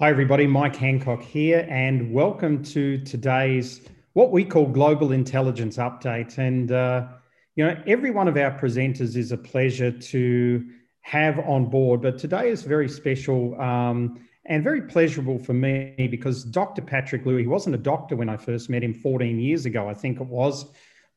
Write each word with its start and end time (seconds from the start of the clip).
Hi, 0.00 0.10
everybody. 0.10 0.46
Mike 0.46 0.76
Hancock 0.76 1.22
here, 1.22 1.66
and 1.68 2.12
welcome 2.12 2.62
to 2.66 2.98
today's 2.98 3.80
what 4.12 4.30
we 4.30 4.44
call 4.44 4.66
Global 4.66 5.10
Intelligence 5.10 5.76
Update. 5.76 6.38
And, 6.38 6.70
uh, 6.70 7.08
you 7.56 7.64
know, 7.64 7.76
every 7.84 8.12
one 8.12 8.28
of 8.28 8.36
our 8.36 8.56
presenters 8.56 9.16
is 9.16 9.32
a 9.32 9.36
pleasure 9.36 9.90
to 9.90 10.64
have 11.00 11.40
on 11.40 11.68
board, 11.68 12.00
but 12.00 12.16
today 12.16 12.48
is 12.48 12.62
very 12.62 12.88
special 12.88 13.60
um, 13.60 14.24
and 14.44 14.62
very 14.62 14.82
pleasurable 14.82 15.36
for 15.36 15.52
me 15.52 16.06
because 16.08 16.44
Dr. 16.44 16.82
Patrick 16.82 17.24
Liew, 17.24 17.40
he 17.40 17.48
wasn't 17.48 17.74
a 17.74 17.78
doctor 17.78 18.14
when 18.14 18.28
I 18.28 18.36
first 18.36 18.70
met 18.70 18.84
him 18.84 18.94
14 18.94 19.40
years 19.40 19.66
ago, 19.66 19.88
I 19.88 19.94
think 19.94 20.20
it 20.20 20.28
was, 20.28 20.64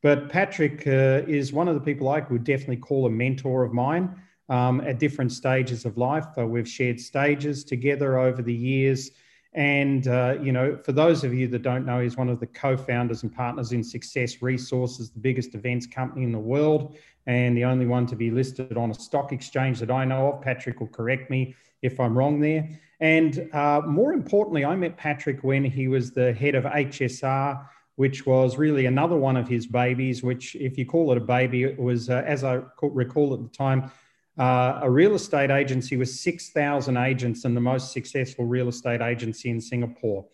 but 0.02 0.28
Patrick 0.28 0.88
uh, 0.88 1.22
is 1.28 1.52
one 1.52 1.68
of 1.68 1.76
the 1.76 1.80
people 1.80 2.08
I 2.08 2.26
would 2.28 2.42
definitely 2.42 2.78
call 2.78 3.06
a 3.06 3.10
mentor 3.10 3.62
of 3.62 3.72
mine 3.72 4.20
um, 4.48 4.80
at 4.82 4.98
different 4.98 5.32
stages 5.32 5.84
of 5.84 5.96
life. 5.96 6.26
Uh, 6.36 6.46
we've 6.46 6.68
shared 6.68 7.00
stages 7.00 7.64
together 7.64 8.18
over 8.18 8.42
the 8.42 8.54
years. 8.54 9.10
And, 9.54 10.08
uh, 10.08 10.36
you 10.40 10.50
know, 10.50 10.78
for 10.82 10.92
those 10.92 11.24
of 11.24 11.34
you 11.34 11.46
that 11.48 11.62
don't 11.62 11.84
know, 11.84 12.00
he's 12.00 12.16
one 12.16 12.30
of 12.30 12.40
the 12.40 12.46
co 12.46 12.76
founders 12.76 13.22
and 13.22 13.34
partners 13.34 13.72
in 13.72 13.84
Success 13.84 14.40
Resources, 14.40 15.10
the 15.10 15.20
biggest 15.20 15.54
events 15.54 15.86
company 15.86 16.24
in 16.24 16.32
the 16.32 16.38
world, 16.38 16.96
and 17.26 17.56
the 17.56 17.64
only 17.64 17.86
one 17.86 18.06
to 18.06 18.16
be 18.16 18.30
listed 18.30 18.76
on 18.78 18.90
a 18.90 18.94
stock 18.94 19.30
exchange 19.30 19.78
that 19.80 19.90
I 19.90 20.04
know 20.04 20.32
of. 20.32 20.42
Patrick 20.42 20.80
will 20.80 20.88
correct 20.88 21.28
me 21.28 21.54
if 21.82 22.00
I'm 22.00 22.16
wrong 22.16 22.40
there. 22.40 22.68
And 23.00 23.50
uh, 23.52 23.82
more 23.84 24.12
importantly, 24.12 24.64
I 24.64 24.74
met 24.74 24.96
Patrick 24.96 25.42
when 25.42 25.64
he 25.64 25.88
was 25.88 26.12
the 26.12 26.32
head 26.32 26.54
of 26.54 26.64
HSR, 26.64 27.66
which 27.96 28.24
was 28.24 28.56
really 28.56 28.86
another 28.86 29.16
one 29.16 29.36
of 29.36 29.48
his 29.48 29.66
babies, 29.66 30.22
which, 30.22 30.54
if 30.54 30.78
you 30.78 30.86
call 30.86 31.12
it 31.12 31.18
a 31.18 31.20
baby, 31.20 31.64
it 31.64 31.78
was, 31.78 32.08
uh, 32.08 32.22
as 32.24 32.42
I 32.42 32.62
recall 32.80 33.34
at 33.34 33.42
the 33.42 33.48
time, 33.48 33.90
uh, 34.38 34.80
a 34.82 34.90
real 34.90 35.14
estate 35.14 35.50
agency 35.50 35.96
with 35.96 36.08
6,000 36.08 36.96
agents 36.96 37.44
and 37.44 37.56
the 37.56 37.60
most 37.60 37.92
successful 37.92 38.44
real 38.44 38.68
estate 38.68 39.00
agency 39.00 39.50
in 39.50 39.60
Singapore. 39.60 40.24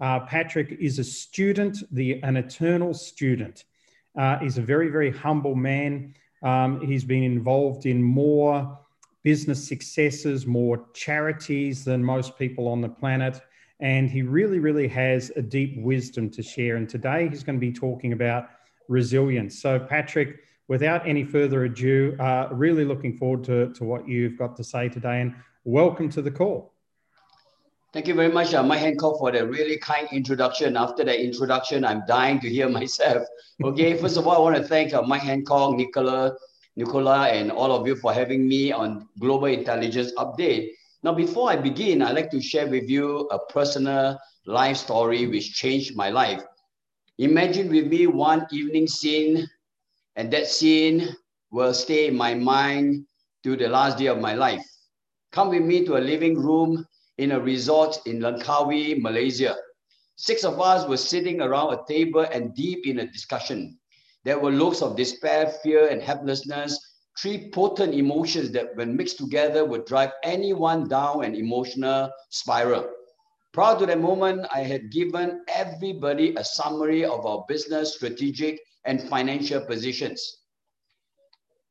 Uh, 0.00 0.20
Patrick 0.20 0.76
is 0.80 0.98
a 0.98 1.04
student, 1.04 1.78
the, 1.90 2.22
an 2.22 2.36
eternal 2.36 2.94
student. 2.94 3.64
Uh, 4.16 4.38
he's 4.38 4.58
a 4.58 4.62
very, 4.62 4.88
very 4.88 5.10
humble 5.10 5.54
man. 5.54 6.14
Um, 6.42 6.80
he's 6.86 7.04
been 7.04 7.24
involved 7.24 7.86
in 7.86 8.02
more 8.02 8.78
business 9.24 9.66
successes, 9.66 10.46
more 10.46 10.86
charities 10.94 11.84
than 11.84 12.02
most 12.02 12.38
people 12.38 12.68
on 12.68 12.80
the 12.80 12.88
planet. 12.88 13.40
And 13.80 14.08
he 14.08 14.22
really, 14.22 14.58
really 14.60 14.88
has 14.88 15.30
a 15.36 15.42
deep 15.42 15.76
wisdom 15.78 16.30
to 16.30 16.42
share. 16.42 16.76
And 16.76 16.88
today 16.88 17.28
he's 17.28 17.42
going 17.42 17.56
to 17.56 17.60
be 17.60 17.72
talking 17.72 18.12
about 18.12 18.50
resilience. 18.88 19.60
So, 19.60 19.78
Patrick, 19.78 20.40
without 20.68 21.06
any 21.08 21.24
further 21.24 21.64
ado, 21.64 22.14
uh, 22.20 22.48
really 22.52 22.84
looking 22.84 23.16
forward 23.16 23.42
to, 23.44 23.72
to 23.72 23.84
what 23.84 24.06
you've 24.06 24.38
got 24.38 24.54
to 24.56 24.62
say 24.62 24.88
today 24.88 25.22
and 25.22 25.34
welcome 25.64 26.08
to 26.10 26.22
the 26.22 26.30
call. 26.30 26.74
Thank 27.94 28.06
you 28.06 28.14
very 28.14 28.30
much, 28.30 28.52
uh, 28.52 28.62
Mike 28.62 28.80
Hancock, 28.80 29.18
for 29.18 29.32
the 29.32 29.46
really 29.46 29.78
kind 29.78 30.06
introduction. 30.12 30.76
After 30.76 31.04
that 31.04 31.24
introduction, 31.24 31.86
I'm 31.86 32.02
dying 32.06 32.38
to 32.40 32.48
hear 32.48 32.68
myself. 32.80 33.26
Okay, 33.64 33.96
first 33.96 34.18
of 34.18 34.26
all, 34.26 34.36
I 34.36 34.38
want 34.38 34.56
to 34.56 34.62
thank 34.62 34.92
uh, 34.92 35.02
Mike 35.02 35.22
Hancock, 35.22 35.74
Nicola, 35.74 36.36
Nicola, 36.76 37.28
and 37.28 37.50
all 37.50 37.72
of 37.72 37.86
you 37.86 37.96
for 37.96 38.12
having 38.12 38.46
me 38.46 38.72
on 38.72 39.08
Global 39.18 39.46
Intelligence 39.46 40.12
Update. 40.18 40.72
Now, 41.02 41.14
before 41.14 41.50
I 41.50 41.56
begin, 41.56 42.02
I'd 42.02 42.14
like 42.14 42.30
to 42.32 42.42
share 42.42 42.66
with 42.66 42.90
you 42.90 43.20
a 43.30 43.38
personal 43.38 44.18
life 44.44 44.76
story 44.76 45.26
which 45.26 45.54
changed 45.54 45.96
my 45.96 46.10
life. 46.10 46.42
Imagine 47.16 47.70
with 47.70 47.86
me 47.86 48.06
one 48.06 48.46
evening 48.52 48.86
scene 48.86 49.48
and 50.18 50.32
that 50.32 50.48
scene 50.48 51.14
will 51.52 51.72
stay 51.72 52.08
in 52.08 52.16
my 52.16 52.34
mind 52.34 53.06
to 53.44 53.56
the 53.56 53.68
last 53.68 53.96
day 53.96 54.06
of 54.06 54.18
my 54.18 54.34
life. 54.34 54.66
Come 55.30 55.50
with 55.50 55.62
me 55.62 55.84
to 55.86 55.96
a 55.96 56.02
living 56.02 56.36
room 56.36 56.84
in 57.18 57.32
a 57.32 57.40
resort 57.40 58.00
in 58.04 58.18
Langkawi, 58.18 59.00
Malaysia. 59.00 59.56
Six 60.16 60.42
of 60.42 60.60
us 60.60 60.88
were 60.88 60.96
sitting 60.96 61.40
around 61.40 61.72
a 61.72 61.84
table 61.86 62.26
and 62.32 62.52
deep 62.52 62.84
in 62.84 62.98
a 62.98 63.06
discussion. 63.06 63.78
There 64.24 64.40
were 64.40 64.50
looks 64.50 64.82
of 64.82 64.96
despair, 64.96 65.52
fear, 65.62 65.86
and 65.86 66.02
helplessness, 66.02 66.76
three 67.16 67.50
potent 67.52 67.94
emotions 67.94 68.50
that, 68.50 68.74
when 68.74 68.96
mixed 68.96 69.18
together, 69.18 69.64
would 69.64 69.86
drive 69.86 70.10
anyone 70.24 70.88
down 70.88 71.24
an 71.24 71.36
emotional 71.36 72.10
spiral. 72.30 72.90
Prior 73.52 73.78
to 73.78 73.86
that 73.86 74.00
moment, 74.00 74.46
I 74.52 74.62
had 74.62 74.90
given 74.90 75.44
everybody 75.46 76.34
a 76.34 76.42
summary 76.42 77.04
of 77.04 77.24
our 77.24 77.44
business, 77.46 77.94
strategic, 77.94 78.58
and 78.84 79.02
financial 79.02 79.60
positions. 79.60 80.38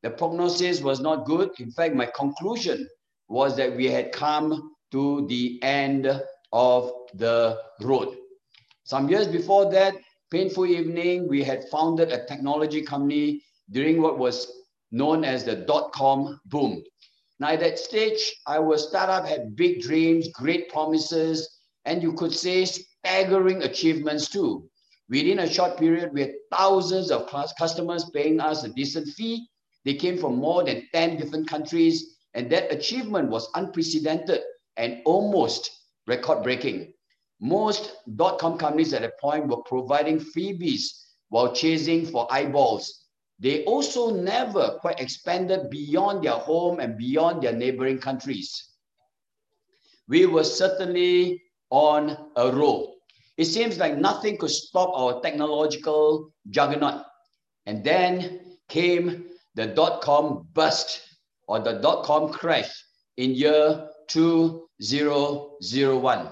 The 0.04 0.12
prognosis 0.12 0.82
was 0.82 1.00
not 1.00 1.26
good. 1.26 1.52
In 1.60 1.72
fact, 1.72 1.96
my 1.96 2.06
conclusion 2.06 2.88
was 3.28 3.56
that 3.58 3.76
we 3.76 3.88
had 3.88 4.12
come 4.12 4.72
to 4.92 5.26
the 5.28 5.60
end 5.64 6.22
of 6.54 6.92
the 7.16 7.60
road. 7.82 8.16
Some 8.84 9.10
years 9.10 9.28
before 9.28 9.70
that, 9.72 9.96
painful 10.32 10.66
evening, 10.66 11.28
we 11.28 11.44
had 11.44 11.68
founded 11.70 12.12
a 12.12 12.26
technology 12.26 12.82
company 12.82 13.44
during 13.72 14.02
what 14.02 14.18
was 14.18 14.52
known 14.92 15.26
as 15.26 15.44
the 15.44 15.56
dot-com 15.56 16.40
boom. 16.46 16.84
Now 17.40 17.50
at 17.50 17.60
that 17.60 17.78
stage, 17.80 18.34
our 18.48 18.78
startup 18.78 19.28
had 19.28 19.56
big 19.56 19.82
dreams, 19.82 20.30
great 20.30 20.70
promises, 20.70 21.60
and 21.86 22.02
you 22.02 22.14
could 22.14 22.34
say 22.34 22.66
staggering 22.66 23.64
achievements 23.64 24.30
too. 24.30 24.70
Within 25.10 25.40
a 25.40 25.50
short 25.50 25.78
period, 25.78 26.14
we 26.14 26.22
had 26.22 26.34
thousands 26.52 27.12
of 27.12 27.30
customers 27.58 28.10
paying 28.14 28.40
us 28.40 28.64
a 28.64 28.70
decent 28.70 29.08
fee. 29.10 29.48
They 29.86 29.94
came 29.94 30.18
from 30.18 30.36
more 30.36 30.64
than 30.66 30.88
10 30.94 31.18
different 31.18 31.48
countries, 31.50 32.18
and 32.34 32.50
that 32.52 32.72
achievement 32.72 33.30
was 33.30 33.50
unprecedented 33.56 34.42
and 34.76 35.02
almost 35.06 35.72
record 36.08 36.44
breaking. 36.44 36.94
Most 37.40 37.94
dot-com 38.16 38.58
companies 38.58 38.94
at 38.94 39.02
that 39.02 39.20
point 39.20 39.48
were 39.48 39.64
providing 39.64 40.20
freebies 40.20 41.04
while 41.30 41.54
chasing 41.54 42.06
for 42.06 42.28
eyeballs. 42.32 43.06
They 43.40 43.64
also 43.66 44.10
never 44.10 44.78
quite 44.82 45.00
expanded 45.00 45.70
beyond 45.70 46.24
their 46.24 46.32
home 46.34 46.80
and 46.80 46.98
beyond 46.98 47.44
their 47.44 47.54
neighboring 47.54 48.00
countries. 48.00 48.72
We 50.08 50.26
were 50.26 50.44
certainly 50.44 51.44
on 51.70 52.32
a 52.36 52.52
roll. 52.52 52.97
It 53.38 53.46
seems 53.46 53.78
like 53.78 53.98
nothing 53.98 54.38
could 54.38 54.50
stop 54.50 54.92
our 54.96 55.22
technological 55.22 56.34
juggernaut. 56.50 57.06
And 57.68 57.84
then 57.84 58.40
came 58.68 59.26
the 59.56 59.68
dot-com 59.68 60.48
bust 60.54 61.02
or 61.48 61.60
the 61.60 61.74
dot-com 61.74 62.34
crash 62.34 62.84
in 63.18 63.36
year 63.36 63.88
2001. 64.08 66.30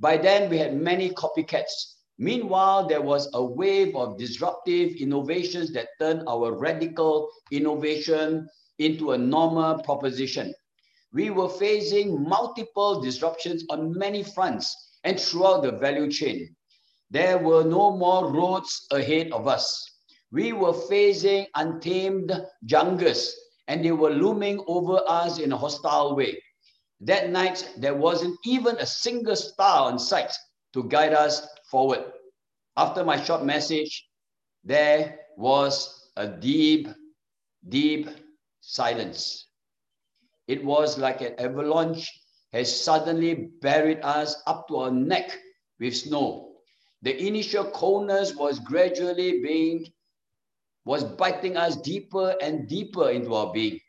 By 0.00 0.16
then, 0.16 0.50
we 0.50 0.58
had 0.58 0.76
many 0.76 1.10
copycats. 1.10 1.94
Meanwhile, 2.18 2.86
there 2.86 3.02
was 3.02 3.28
a 3.34 3.44
wave 3.44 3.96
of 3.96 4.18
disruptive 4.18 4.94
innovations 4.96 5.72
that 5.72 5.88
turned 5.98 6.22
our 6.28 6.56
radical 6.56 7.28
innovation 7.50 8.48
into 8.78 9.10
a 9.12 9.18
normal 9.18 9.82
proposition. 9.82 10.54
We 11.12 11.30
were 11.30 11.48
facing 11.48 12.22
multiple 12.22 13.00
disruptions 13.00 13.64
on 13.70 13.96
many 13.96 14.22
fronts 14.22 14.84
and 15.04 15.20
throughout 15.20 15.62
the 15.62 15.72
value 15.72 16.10
chain. 16.10 16.54
There 17.10 17.38
were 17.38 17.64
no 17.64 17.96
more 17.96 18.32
roads 18.32 18.86
ahead 18.90 19.30
of 19.32 19.46
us. 19.46 19.88
We 20.32 20.52
were 20.52 20.72
facing 20.72 21.46
untamed 21.54 22.32
jungles 22.64 23.34
and 23.68 23.84
they 23.84 23.92
were 23.92 24.10
looming 24.10 24.64
over 24.66 25.00
us 25.06 25.38
in 25.38 25.52
a 25.52 25.56
hostile 25.56 26.16
way. 26.16 26.42
That 27.00 27.30
night, 27.30 27.70
there 27.76 27.94
wasn't 27.94 28.36
even 28.44 28.76
a 28.78 28.86
single 28.86 29.36
star 29.36 29.90
on 29.90 29.98
sight 29.98 30.32
to 30.72 30.84
guide 30.84 31.12
us 31.12 31.46
forward. 31.70 32.04
After 32.76 33.04
my 33.04 33.22
short 33.22 33.44
message, 33.44 34.08
there 34.64 35.18
was 35.36 36.10
a 36.16 36.26
deep, 36.26 36.88
deep 37.68 38.08
silence. 38.60 39.48
It 40.48 40.64
was 40.64 40.98
like 40.98 41.20
an 41.20 41.34
avalanche 41.38 42.10
has 42.54 42.84
suddenly 42.84 43.50
buried 43.60 43.98
us 44.02 44.40
up 44.46 44.68
to 44.68 44.76
our 44.76 44.90
neck 44.90 45.36
with 45.80 45.96
snow. 45.96 46.52
The 47.02 47.26
initial 47.26 47.64
coldness 47.64 48.36
was 48.36 48.60
gradually 48.60 49.42
being, 49.42 49.86
was 50.84 51.02
biting 51.02 51.56
us 51.56 51.74
deeper 51.74 52.36
and 52.40 52.68
deeper 52.68 53.10
into 53.10 53.34
our 53.34 53.52
being. 53.52 53.80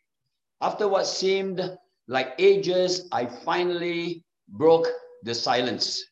After 0.61 0.87
what 0.87 1.05
seemed 1.05 1.61
like 2.07 2.33
ages, 2.39 3.07
I 3.11 3.27
finally 3.27 4.25
broke 4.49 4.87
the 5.21 5.35
silence. 5.35 6.03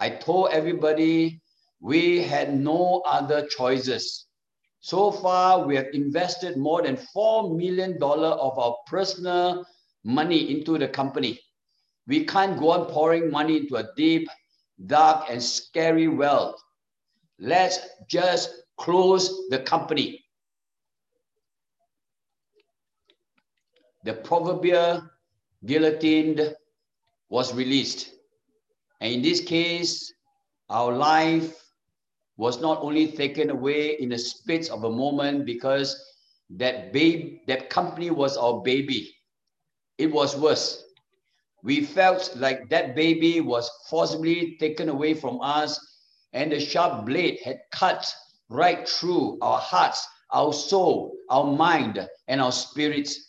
I 0.00 0.08
told 0.08 0.48
everybody 0.50 1.42
we 1.80 2.22
had 2.22 2.58
no 2.58 3.02
other 3.04 3.46
choices. 3.46 4.26
So 4.80 5.10
far, 5.10 5.66
we 5.66 5.76
have 5.76 5.88
invested 5.92 6.56
more 6.56 6.82
than 6.82 6.96
$4 7.14 7.54
million 7.54 8.02
of 8.02 8.58
our 8.58 8.76
personal 8.86 9.66
money 10.04 10.50
into 10.50 10.78
the 10.78 10.88
company. 10.88 11.40
We 12.06 12.24
can't 12.24 12.58
go 12.58 12.70
on 12.70 12.86
pouring 12.86 13.30
money 13.30 13.58
into 13.58 13.76
a 13.76 13.88
deep, 13.96 14.28
dark, 14.86 15.26
and 15.28 15.42
scary 15.42 16.08
well. 16.08 16.56
Let's 17.38 17.78
just 18.08 18.50
close 18.78 19.48
the 19.50 19.58
company. 19.60 20.24
The 24.04 24.14
proverbial 24.14 25.08
guillotined 25.66 26.54
was 27.28 27.54
released. 27.54 28.10
And 29.00 29.12
in 29.12 29.22
this 29.22 29.40
case, 29.40 30.12
our 30.70 30.92
life 30.92 31.54
was 32.36 32.60
not 32.60 32.80
only 32.80 33.12
taken 33.12 33.50
away 33.50 33.98
in 33.98 34.12
a 34.12 34.18
spit 34.18 34.70
of 34.70 34.84
a 34.84 34.90
moment 34.90 35.44
because 35.44 36.00
that 36.50 36.92
babe, 36.92 37.40
that 37.48 37.68
company 37.68 38.10
was 38.10 38.36
our 38.36 38.62
baby. 38.62 39.14
It 39.98 40.12
was 40.12 40.36
worse. 40.36 40.84
We 41.64 41.84
felt 41.84 42.36
like 42.36 42.70
that 42.70 42.94
baby 42.94 43.40
was 43.40 43.68
forcibly 43.90 44.56
taken 44.58 44.88
away 44.88 45.14
from 45.14 45.40
us, 45.40 45.78
and 46.32 46.52
the 46.52 46.60
sharp 46.60 47.04
blade 47.04 47.40
had 47.44 47.58
cut 47.72 48.14
right 48.48 48.88
through 48.88 49.38
our 49.42 49.58
hearts, 49.58 50.06
our 50.32 50.52
soul, 50.52 51.16
our 51.30 51.44
mind, 51.44 52.08
and 52.28 52.40
our 52.40 52.52
spirits. 52.52 53.28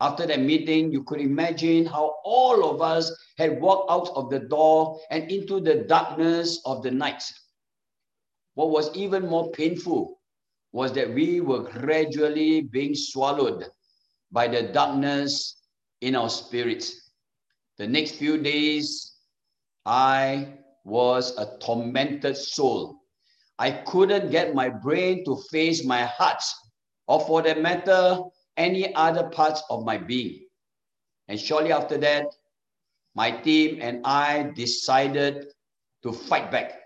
After 0.00 0.26
that 0.26 0.40
meeting, 0.40 0.90
you 0.90 1.04
could 1.04 1.20
imagine 1.20 1.84
how 1.84 2.16
all 2.24 2.64
of 2.68 2.80
us 2.80 3.12
had 3.36 3.60
walked 3.60 3.90
out 3.90 4.08
of 4.16 4.30
the 4.30 4.40
door 4.40 4.98
and 5.10 5.30
into 5.30 5.60
the 5.60 5.84
darkness 5.84 6.60
of 6.64 6.82
the 6.82 6.90
night. 6.90 7.22
What 8.54 8.70
was 8.70 8.94
even 8.96 9.28
more 9.28 9.50
painful 9.50 10.18
was 10.72 10.92
that 10.94 11.12
we 11.12 11.40
were 11.40 11.64
gradually 11.64 12.62
being 12.62 12.94
swallowed 12.94 13.66
by 14.32 14.48
the 14.48 14.62
darkness 14.62 15.60
in 16.04 16.14
our 16.14 16.28
spirits. 16.28 17.10
The 17.78 17.86
next 17.86 18.16
few 18.16 18.36
days, 18.36 19.16
I 19.86 20.48
was 20.84 21.36
a 21.38 21.56
tormented 21.60 22.36
soul. 22.36 23.00
I 23.58 23.70
couldn't 23.70 24.30
get 24.30 24.54
my 24.54 24.68
brain 24.68 25.24
to 25.24 25.40
face 25.50 25.82
my 25.82 26.02
heart, 26.04 26.42
or 27.08 27.20
for 27.20 27.40
that 27.42 27.62
matter, 27.62 28.20
any 28.58 28.94
other 28.94 29.30
parts 29.30 29.62
of 29.70 29.84
my 29.84 29.96
being. 29.96 30.46
And 31.28 31.40
shortly 31.40 31.72
after 31.72 31.96
that, 31.98 32.26
my 33.14 33.30
team 33.30 33.78
and 33.80 34.04
I 34.04 34.52
decided 34.54 35.46
to 36.02 36.12
fight 36.12 36.50
back. 36.50 36.80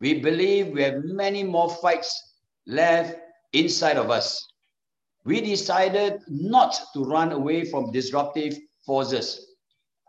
We 0.00 0.20
believe 0.20 0.68
we 0.68 0.82
have 0.82 1.04
many 1.04 1.42
more 1.42 1.70
fights 1.70 2.34
left 2.66 3.16
inside 3.54 3.96
of 3.96 4.10
us. 4.10 4.44
We 5.26 5.40
decided 5.40 6.22
not 6.28 6.80
to 6.94 7.02
run 7.02 7.32
away 7.32 7.64
from 7.64 7.90
disruptive 7.90 8.56
forces. 8.86 9.54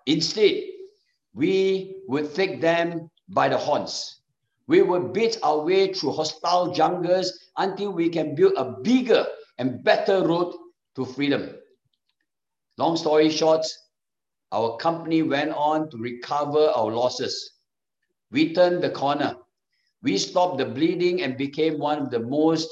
Instead, 0.05 0.63
we 1.33 2.03
would 2.07 2.35
take 2.35 2.61
them 2.61 3.09
by 3.27 3.49
the 3.49 3.57
horns. 3.57 4.21
We 4.67 4.83
would 4.83 5.13
beat 5.13 5.39
our 5.41 5.65
way 5.65 5.91
through 5.91 6.11
hostile 6.11 6.71
jungles 6.71 7.33
until 7.57 7.91
we 7.91 8.09
can 8.09 8.35
build 8.35 8.53
a 8.57 8.75
bigger 8.83 9.25
and 9.57 9.83
better 9.83 10.25
road 10.27 10.53
to 10.95 11.05
freedom. 11.05 11.49
Long 12.77 12.95
story 12.95 13.31
short, 13.31 13.65
our 14.51 14.77
company 14.77 15.23
went 15.23 15.51
on 15.51 15.89
to 15.89 15.97
recover 15.97 16.67
our 16.75 16.91
losses. 16.91 17.53
We 18.29 18.53
turned 18.53 18.83
the 18.83 18.91
corner. 18.91 19.35
We 20.03 20.19
stopped 20.19 20.59
the 20.59 20.65
bleeding 20.65 21.23
and 21.23 21.37
became 21.37 21.79
one 21.79 21.97
of 22.03 22.11
the 22.11 22.19
most 22.19 22.69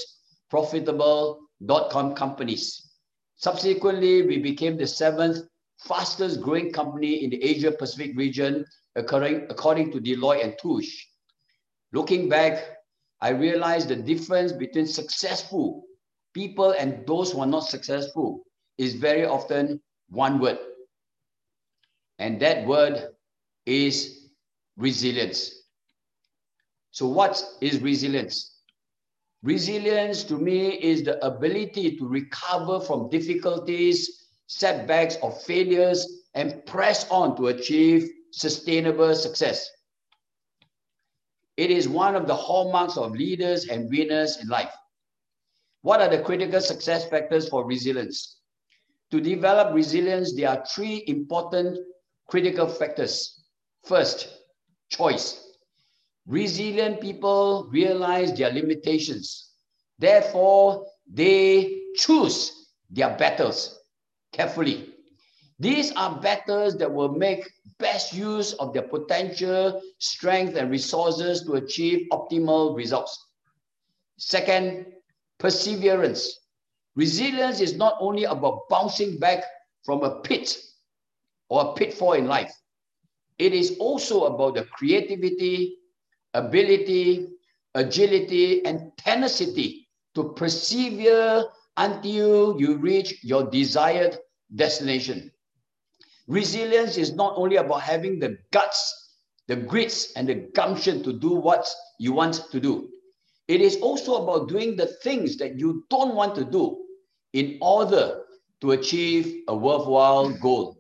profitable 0.52 1.45
dot-com 1.66 2.16
companies. 2.16 2.92
Subsequently, 3.38 4.24
we 4.24 4.40
became 4.40 4.78
the 4.78 4.88
seventh 4.88 5.48
fastest 5.80 6.42
growing 6.42 6.72
company 6.72 7.24
in 7.24 7.30
the 7.30 7.44
Asia 7.44 7.72
Pacific 7.72 8.16
region, 8.16 8.66
according, 8.96 9.48
according 9.50 9.92
to 9.92 10.00
Deloitte 10.00 10.44
and 10.44 10.56
Touche. 10.62 11.06
Looking 11.92 12.30
back, 12.30 12.78
I 13.22 13.30
realized 13.30 13.90
the 13.90 13.96
difference 13.96 14.52
between 14.52 14.88
successful 14.88 15.84
people 16.34 16.72
and 16.72 17.06
those 17.08 17.32
who 17.32 17.40
are 17.40 17.48
not 17.48 17.64
successful 17.64 18.44
is 18.78 18.96
very 18.96 19.26
often 19.26 19.82
one 20.10 20.40
word. 20.40 20.60
And 22.20 22.40
that 22.42 22.66
word 22.66 23.10
is 23.66 24.30
resilience. 24.78 25.64
So, 26.92 27.08
what 27.08 27.44
is 27.62 27.80
resilience? 27.82 28.55
Resilience 29.46 30.24
to 30.24 30.40
me 30.40 30.70
is 30.82 31.04
the 31.04 31.24
ability 31.24 31.98
to 31.98 32.08
recover 32.08 32.80
from 32.80 33.12
difficulties, 33.12 34.26
setbacks, 34.48 35.18
or 35.22 35.32
failures 35.32 36.24
and 36.34 36.66
press 36.66 37.08
on 37.12 37.38
to 37.38 37.50
achieve 37.50 38.10
sustainable 38.32 39.14
success. 39.14 39.70
It 41.58 41.70
is 41.70 41.88
one 41.88 42.16
of 42.16 42.26
the 42.26 42.36
hallmarks 42.36 42.98
of 42.98 43.12
leaders 43.12 43.68
and 43.68 43.88
winners 43.88 44.38
in 44.38 44.48
life. 44.48 44.74
What 45.84 46.02
are 46.02 46.10
the 46.10 46.24
critical 46.24 46.60
success 46.60 47.08
factors 47.08 47.48
for 47.48 47.68
resilience? 47.68 48.40
To 49.12 49.22
develop 49.22 49.76
resilience, 49.76 50.36
there 50.36 50.50
are 50.50 50.66
three 50.66 51.04
important 51.06 51.78
critical 52.28 52.68
factors. 52.68 53.44
First, 53.84 54.28
choice. 54.90 55.45
Resilient 56.28 57.02
people 57.02 57.68
realize 57.72 58.36
their 58.36 58.52
limitations. 58.52 59.52
Therefore, 60.00 60.86
they 61.08 61.82
choose 61.96 62.72
their 62.90 63.16
battles 63.18 63.80
carefully. 64.34 64.94
These 65.60 65.92
are 65.94 66.20
battles 66.20 66.78
that 66.78 66.92
will 66.92 67.14
make 67.14 67.50
best 67.80 68.14
use 68.14 68.54
of 68.54 68.74
their 68.74 68.82
potential, 68.82 69.82
strength, 70.00 70.56
and 70.56 70.70
resources 70.70 71.44
to 71.44 71.54
achieve 71.54 72.08
optimal 72.12 72.76
results. 72.76 73.30
Second, 74.18 74.88
perseverance. 75.38 76.40
Resilience 76.96 77.60
is 77.62 77.76
not 77.76 77.96
only 78.00 78.24
about 78.24 78.68
bouncing 78.70 79.18
back 79.20 79.44
from 79.84 80.04
a 80.04 80.22
pit 80.22 80.58
or 81.50 81.62
a 81.62 81.74
pitfall 81.74 82.14
in 82.14 82.28
life. 82.28 82.54
It 83.38 83.54
is 83.54 83.78
also 83.80 84.26
about 84.26 84.56
the 84.56 84.64
creativity, 84.64 85.78
ability, 86.36 87.28
agility, 87.74 88.66
and 88.66 88.92
tenacity 88.98 89.88
to 90.16 90.34
persevere 90.34 91.46
until 91.78 92.60
you 92.60 92.78
reach 92.78 93.24
your 93.24 93.50
desired 93.50 94.18
destination. 94.56 95.32
Resilience 96.28 96.98
is 96.98 97.14
not 97.14 97.34
only 97.38 97.58
about 97.58 97.82
having 97.82 98.20
the 98.20 98.38
guts, 98.52 99.18
the 99.48 99.56
grits, 99.56 100.14
and 100.14 100.28
the 100.28 100.36
gumption 100.56 101.04
to 101.04 101.14
do 101.14 101.30
what 101.34 101.68
you 102.00 102.14
want 102.14 102.42
to 102.52 102.60
do. 102.60 102.90
It 103.48 103.62
is 103.62 103.78
also 103.78 104.24
about 104.24 104.50
doing 104.50 104.76
the 104.76 104.88
things 105.04 105.38
that 105.38 105.60
you 105.60 105.86
don't 105.90 106.16
want 106.16 106.36
to 106.36 106.46
do 106.46 106.78
in 107.34 107.60
order 107.62 108.24
to 108.62 108.72
achieve 108.72 109.44
a 109.48 109.56
worthwhile 109.56 110.32
goal. 110.40 110.78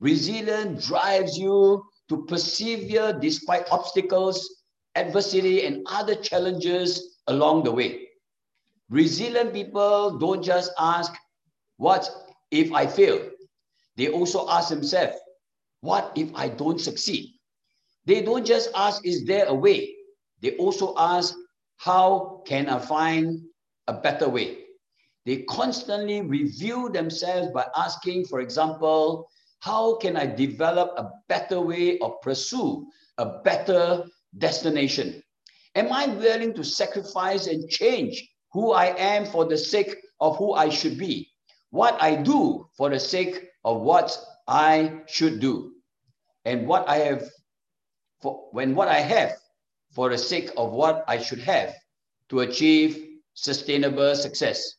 Resilience 0.00 0.86
drives 0.86 1.38
you 1.38 1.84
to 2.08 2.24
persevere 2.26 3.12
despite 3.12 3.70
obstacles, 3.70 4.64
adversity, 4.96 5.66
and 5.66 5.86
other 5.86 6.14
challenges 6.14 7.18
along 7.28 7.64
the 7.64 7.72
way. 7.72 8.08
Resilient 8.88 9.52
people 9.52 10.18
don't 10.18 10.42
just 10.42 10.72
ask, 10.78 11.12
What 11.76 12.08
if 12.50 12.72
I 12.72 12.86
fail? 12.86 13.30
They 13.96 14.08
also 14.08 14.48
ask 14.48 14.68
themselves, 14.68 15.16
what 15.80 16.12
if 16.16 16.30
I 16.34 16.48
don't 16.48 16.80
succeed? 16.80 17.32
They 18.04 18.22
don't 18.22 18.44
just 18.46 18.70
ask, 18.74 19.04
is 19.04 19.24
there 19.24 19.46
a 19.46 19.54
way? 19.54 19.94
They 20.40 20.56
also 20.56 20.94
ask, 20.96 21.34
how 21.78 22.42
can 22.46 22.68
I 22.68 22.78
find 22.78 23.40
a 23.88 23.94
better 23.94 24.28
way? 24.28 24.58
They 25.24 25.42
constantly 25.42 26.20
review 26.20 26.90
themselves 26.90 27.50
by 27.52 27.66
asking, 27.76 28.26
for 28.26 28.40
example, 28.40 29.28
how 29.60 29.96
can 29.96 30.16
I 30.16 30.26
develop 30.26 30.92
a 30.96 31.10
better 31.28 31.60
way 31.60 31.98
or 31.98 32.18
pursue 32.18 32.86
a 33.18 33.40
better 33.42 34.04
destination? 34.36 35.22
Am 35.74 35.92
I 35.92 36.06
willing 36.06 36.54
to 36.54 36.64
sacrifice 36.64 37.46
and 37.46 37.68
change 37.68 38.26
who 38.52 38.72
I 38.72 38.86
am 38.96 39.26
for 39.26 39.44
the 39.44 39.58
sake 39.58 39.96
of 40.20 40.36
who 40.38 40.54
I 40.54 40.70
should 40.70 40.98
be? 40.98 41.30
What 41.70 42.00
I 42.00 42.16
do 42.16 42.68
for 42.76 42.88
the 42.88 43.00
sake 43.00 43.44
of 43.64 43.82
what 43.82 44.16
I 44.48 45.02
should 45.06 45.40
do 45.40 45.72
and 46.44 46.66
what 46.66 46.88
I 46.88 46.96
have 46.98 47.28
for 48.22 48.48
when 48.52 48.74
what 48.74 48.88
I 48.88 49.00
have 49.00 49.32
for 49.92 50.08
the 50.08 50.18
sake 50.18 50.50
of 50.56 50.72
what 50.72 51.04
I 51.08 51.18
should 51.18 51.40
have 51.40 51.74
to 52.30 52.40
achieve 52.40 53.18
sustainable 53.34 54.14
success. 54.14 54.76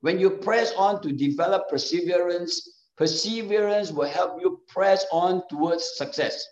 When 0.00 0.18
you 0.18 0.30
press 0.30 0.72
on 0.76 1.02
to 1.02 1.12
develop 1.12 1.68
perseverance, 1.68 2.86
perseverance 2.96 3.90
will 3.90 4.08
help 4.08 4.40
you 4.40 4.62
press 4.68 5.04
on 5.12 5.42
towards 5.50 5.96
success. 5.96 6.42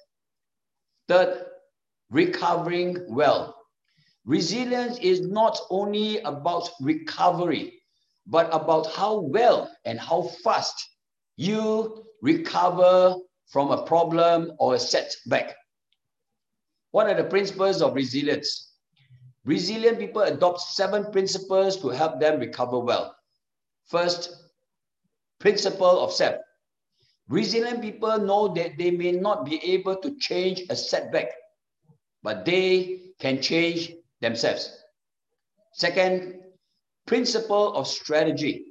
Third, 1.09 1.47
recovering 2.11 3.05
well. 3.09 3.55
Resilience 4.25 4.99
is 4.99 5.21
not 5.21 5.59
only 5.71 6.19
about 6.21 6.69
recovery, 6.81 7.81
but 8.27 8.49
about 8.53 8.93
how 8.93 9.21
well 9.21 9.71
and 9.85 9.99
how 9.99 10.23
fast 10.45 10.89
you 11.37 12.05
recover 12.21 13.17
from 13.47 13.71
a 13.71 13.85
problem 13.87 14.53
or 14.59 14.75
a 14.75 14.79
setback. 14.79 15.57
What 16.91 17.07
are 17.09 17.15
the 17.15 17.29
principles 17.29 17.81
of 17.81 17.95
resilience? 17.95 18.73
Resilient 19.45 19.99
people 19.99 20.23
adopt 20.23 20.61
seven 20.61 21.11
principles 21.11 21.81
to 21.81 21.89
help 21.89 22.21
them 22.21 22.39
recover 22.39 22.79
well. 22.79 23.17
First, 23.87 24.31
principle 25.39 26.05
of 26.05 26.13
self. 26.13 26.37
Resilient 27.29 27.81
people 27.81 28.19
know 28.19 28.49
that 28.55 28.77
they 28.77 28.91
may 28.91 29.13
not 29.13 29.47
be 29.47 29.63
able 29.65 29.97
to 29.97 30.19
change 30.19 30.63
a 30.69 30.77
setback, 30.77 31.31
but 32.29 32.45
they 32.45 33.01
can 33.21 33.41
change 33.41 33.91
themselves. 34.21 34.85
Second, 35.73 36.35
principle 37.07 37.75
of 37.75 37.89
strategy. 37.89 38.67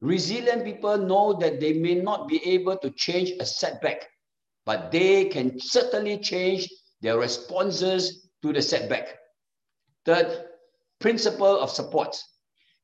Resilient 0.00 0.64
people 0.64 0.98
know 0.98 1.32
that 1.34 1.60
they 1.60 1.72
may 1.74 1.94
not 1.94 2.26
be 2.26 2.44
able 2.44 2.76
to 2.78 2.90
change 2.90 3.30
a 3.38 3.46
setback, 3.46 4.08
but 4.64 4.90
they 4.90 5.26
can 5.26 5.56
certainly 5.60 6.18
change 6.18 6.68
their 7.00 7.16
responses 7.16 8.26
to 8.42 8.52
the 8.52 8.60
setback. 8.60 9.16
Third, 10.04 10.46
principle 10.98 11.60
of 11.60 11.70
support. 11.70 12.20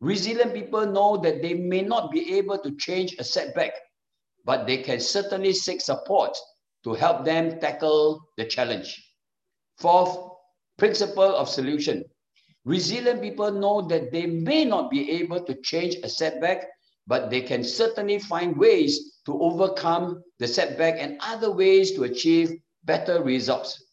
Resilient 0.00 0.55
people 0.55 0.87
know 0.87 1.17
that 1.17 1.43
they 1.43 1.55
may 1.55 1.83
not 1.83 2.12
be 2.12 2.37
able 2.38 2.59
to 2.59 2.76
change 2.76 3.17
a 3.19 3.25
setback, 3.25 3.73
but 4.45 4.69
they 4.69 4.76
can 4.85 5.00
certainly 5.00 5.52
seek 5.52 5.81
support 5.81 6.38
to 6.85 6.95
help 6.95 7.25
them 7.25 7.59
tackle 7.59 8.21
the 8.37 8.45
challenge. 8.45 9.09
Fourth, 9.83 10.17
principle 10.79 11.35
of 11.35 11.49
solution. 11.49 12.05
Resilient 12.65 13.21
people 13.21 13.51
know 13.51 13.83
that 13.89 14.12
they 14.12 14.27
may 14.27 14.65
not 14.65 14.93
be 14.93 15.11
able 15.11 15.43
to 15.43 15.61
change 15.62 15.97
a 16.05 16.09
setback, 16.09 16.69
but 17.09 17.31
they 17.31 17.41
can 17.41 17.65
certainly 17.65 18.21
find 18.21 18.57
ways 18.57 19.21
to 19.27 19.35
overcome 19.43 20.23
the 20.39 20.47
setback 20.47 20.95
and 21.01 21.19
other 21.21 21.51
ways 21.51 21.91
to 21.93 22.05
achieve 22.05 22.53
better 22.85 23.25
results. 23.25 23.85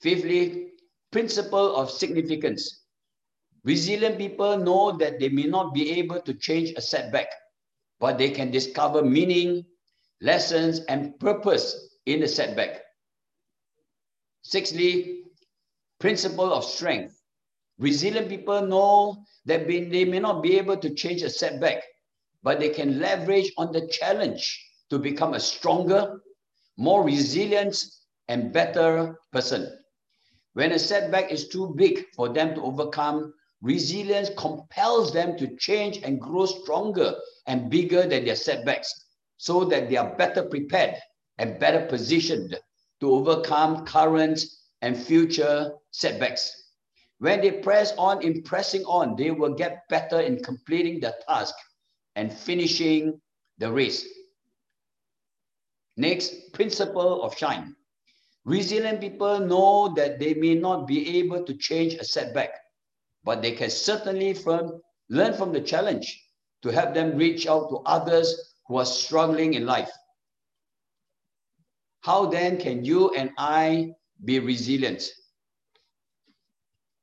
Fifthly, 0.00 0.72
principle 1.12 1.76
of 1.76 1.90
significance. 1.90 2.84
Resilient 3.64 4.16
people 4.16 4.56
know 4.56 4.96
that 4.96 5.20
they 5.20 5.28
may 5.28 5.44
not 5.44 5.74
be 5.74 5.90
able 5.98 6.22
to 6.22 6.32
change 6.32 6.72
a 6.74 6.80
setback, 6.80 7.28
but 7.98 8.16
they 8.16 8.30
can 8.30 8.50
discover 8.50 9.02
meaning, 9.02 9.66
lessons, 10.22 10.80
and 10.88 11.20
purpose 11.20 11.98
in 12.06 12.20
the 12.20 12.28
setback. 12.28 12.80
Sixthly, 14.50 15.22
principle 16.00 16.52
of 16.52 16.64
strength. 16.64 17.14
Resilient 17.78 18.28
people 18.28 18.66
know 18.66 19.22
that 19.44 19.68
they 19.68 20.04
may 20.04 20.18
not 20.18 20.42
be 20.42 20.58
able 20.58 20.76
to 20.78 20.92
change 20.92 21.22
a 21.22 21.30
setback, 21.30 21.84
but 22.42 22.58
they 22.58 22.70
can 22.70 22.98
leverage 22.98 23.52
on 23.56 23.70
the 23.70 23.86
challenge 23.86 24.60
to 24.90 24.98
become 24.98 25.34
a 25.34 25.40
stronger, 25.40 26.20
more 26.76 27.04
resilient, 27.04 27.76
and 28.26 28.52
better 28.52 29.16
person. 29.30 29.70
When 30.54 30.72
a 30.72 30.80
setback 30.80 31.30
is 31.30 31.46
too 31.46 31.72
big 31.76 32.06
for 32.16 32.28
them 32.28 32.56
to 32.56 32.62
overcome, 32.62 33.32
resilience 33.62 34.30
compels 34.36 35.12
them 35.12 35.38
to 35.38 35.56
change 35.58 35.98
and 36.02 36.20
grow 36.20 36.46
stronger 36.46 37.14
and 37.46 37.70
bigger 37.70 38.04
than 38.04 38.24
their 38.24 38.34
setbacks 38.34 38.92
so 39.36 39.64
that 39.66 39.88
they 39.88 39.96
are 39.96 40.16
better 40.16 40.42
prepared 40.42 40.96
and 41.38 41.60
better 41.60 41.86
positioned 41.86 42.58
to 43.00 43.12
overcome 43.12 43.84
current 43.84 44.44
and 44.82 44.96
future 44.96 45.72
setbacks. 45.90 46.56
When 47.18 47.40
they 47.40 47.50
press 47.50 47.92
on 47.98 48.22
in 48.22 48.42
pressing 48.42 48.82
on, 48.84 49.16
they 49.16 49.30
will 49.30 49.54
get 49.54 49.88
better 49.88 50.20
in 50.20 50.42
completing 50.42 51.00
the 51.00 51.14
task 51.28 51.54
and 52.16 52.32
finishing 52.32 53.20
the 53.58 53.70
race. 53.70 54.06
Next, 55.96 56.52
principle 56.52 57.22
of 57.22 57.36
shine. 57.36 57.76
Resilient 58.44 59.00
people 59.00 59.38
know 59.38 59.92
that 59.94 60.18
they 60.18 60.32
may 60.32 60.54
not 60.54 60.86
be 60.86 61.18
able 61.18 61.44
to 61.44 61.54
change 61.54 61.94
a 61.94 62.04
setback, 62.04 62.50
but 63.22 63.42
they 63.42 63.52
can 63.52 63.68
certainly 63.68 64.32
from, 64.32 64.80
learn 65.10 65.34
from 65.34 65.52
the 65.52 65.60
challenge 65.60 66.26
to 66.62 66.70
help 66.70 66.94
them 66.94 67.18
reach 67.18 67.46
out 67.46 67.68
to 67.68 67.76
others 67.84 68.54
who 68.66 68.76
are 68.76 68.86
struggling 68.86 69.54
in 69.54 69.66
life. 69.66 69.90
How 72.00 72.26
then 72.26 72.58
can 72.58 72.84
you 72.84 73.10
and 73.10 73.30
I 73.38 73.92
be 74.24 74.38
resilient? 74.38 75.02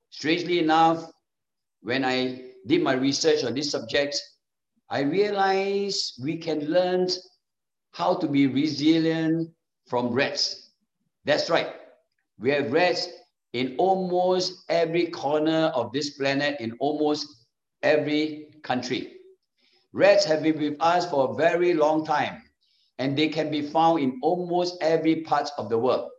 Strangely 0.09 0.59
enough, 0.59 1.11
when 1.81 2.03
I 2.03 2.51
did 2.65 2.81
my 2.81 2.93
research 2.93 3.43
on 3.43 3.53
this 3.53 3.71
subject, 3.71 4.19
I 4.89 5.01
realized 5.01 6.23
we 6.23 6.37
can 6.37 6.65
learn 6.65 7.07
how 7.91 8.15
to 8.15 8.27
be 8.27 8.47
resilient 8.47 9.49
from 9.87 10.11
rats. 10.11 10.71
That's 11.25 11.49
right. 11.49 11.73
We 12.39 12.51
have 12.51 12.71
rats 12.71 13.09
in 13.53 13.75
almost 13.77 14.63
every 14.69 15.07
corner 15.07 15.71
of 15.73 15.91
this 15.91 16.11
planet, 16.11 16.59
in 16.59 16.73
almost 16.79 17.27
every 17.83 18.49
country. 18.63 19.13
Rats 19.93 20.25
have 20.25 20.43
been 20.43 20.59
with 20.59 20.77
us 20.79 21.09
for 21.09 21.31
a 21.31 21.35
very 21.35 21.73
long 21.73 22.05
time, 22.05 22.43
and 22.99 23.17
they 23.17 23.27
can 23.27 23.51
be 23.51 23.61
found 23.61 23.99
in 23.99 24.19
almost 24.21 24.77
every 24.81 25.17
part 25.21 25.49
of 25.57 25.69
the 25.69 25.77
world. 25.77 26.09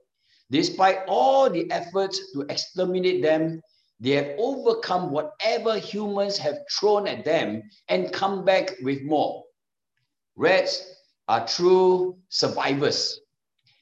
Despite 0.51 1.01
all 1.07 1.51
the 1.51 1.71
efforts 1.71 2.33
to 2.33 2.43
exterminate 2.49 3.23
them, 3.23 3.61
they 4.01 4.11
have 4.11 4.35
overcome 4.39 5.11
whatever 5.11 5.79
humans 5.79 6.39
have 6.39 6.59
thrown 6.71 7.07
at 7.07 7.25
them 7.25 7.63
and 7.89 8.13
come 8.13 8.45
back 8.45 8.71
with 8.83 9.03
more. 9.03 9.45
Rats 10.37 10.95
are 11.27 11.47
true 11.47 12.17
survivors. 12.29 13.21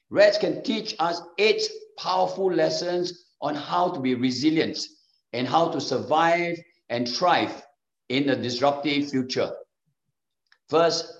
Rats 0.09 0.39
can 0.39 0.63
teach 0.63 0.97
us 0.99 1.21
eight 1.39 1.63
powerful 1.99 2.53
lessons 2.53 3.27
on 3.41 3.55
how 3.55 3.91
to 3.91 4.01
be 4.01 4.15
resilient 4.15 4.79
and 5.33 5.47
how 5.47 5.69
to 5.69 5.81
survive 5.81 6.59
and 6.89 7.09
thrive 7.09 7.63
in 8.09 8.31
a 8.31 8.37
disruptive 8.37 9.11
future. 9.11 9.53
First, 10.69 11.13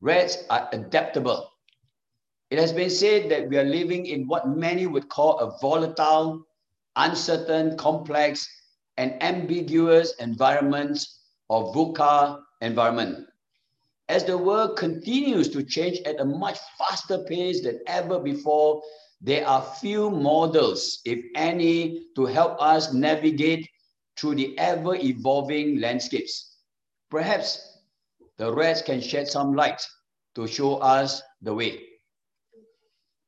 rats 0.00 0.44
are 0.50 0.68
adaptable. 0.72 1.50
It 2.50 2.58
has 2.58 2.72
been 2.72 2.90
said 2.90 3.30
that 3.30 3.48
we 3.48 3.58
are 3.58 3.64
living 3.64 4.06
in 4.06 4.26
what 4.26 4.48
many 4.48 4.86
would 4.86 5.08
call 5.08 5.38
a 5.38 5.58
volatile 5.60 6.46
uncertain, 6.96 7.76
complex, 7.76 8.48
and 8.96 9.22
ambiguous 9.22 10.14
environment 10.16 11.06
or 11.48 11.72
VUCA 11.74 12.40
environment. 12.60 13.26
As 14.08 14.24
the 14.24 14.38
world 14.38 14.78
continues 14.78 15.48
to 15.50 15.62
change 15.62 15.98
at 16.06 16.20
a 16.20 16.24
much 16.24 16.58
faster 16.78 17.18
pace 17.24 17.62
than 17.62 17.80
ever 17.86 18.18
before, 18.18 18.82
there 19.20 19.46
are 19.46 19.62
few 19.80 20.10
models, 20.10 21.00
if 21.04 21.22
any, 21.34 22.06
to 22.16 22.24
help 22.24 22.60
us 22.60 22.92
navigate 22.92 23.68
through 24.16 24.36
the 24.36 24.58
ever-evolving 24.58 25.80
landscapes. 25.80 26.56
Perhaps 27.10 27.67
the 28.38 28.54
rest 28.54 28.86
can 28.86 29.00
shed 29.00 29.28
some 29.28 29.52
light 29.52 29.84
to 30.34 30.46
show 30.46 30.76
us 30.76 31.20
the 31.42 31.52
way. 31.52 31.82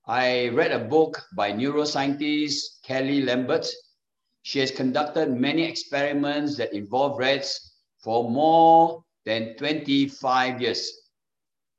I 0.07 0.49
read 0.49 0.73
a 0.73 0.79
book 0.79 1.21
by 1.37 1.52
neuroscientist 1.52 2.83
Kelly 2.85 3.23
Lambert. 3.23 3.67
She 4.43 4.61
has 4.61 4.71
conducted 4.71 5.31
many 5.31 5.64
experiments 5.64 6.57
that 6.57 6.73
involve 6.73 7.19
rats 7.19 7.75
for 8.02 8.31
more 8.31 9.05
than 9.26 9.57
25 9.57 10.61
years. 10.61 10.90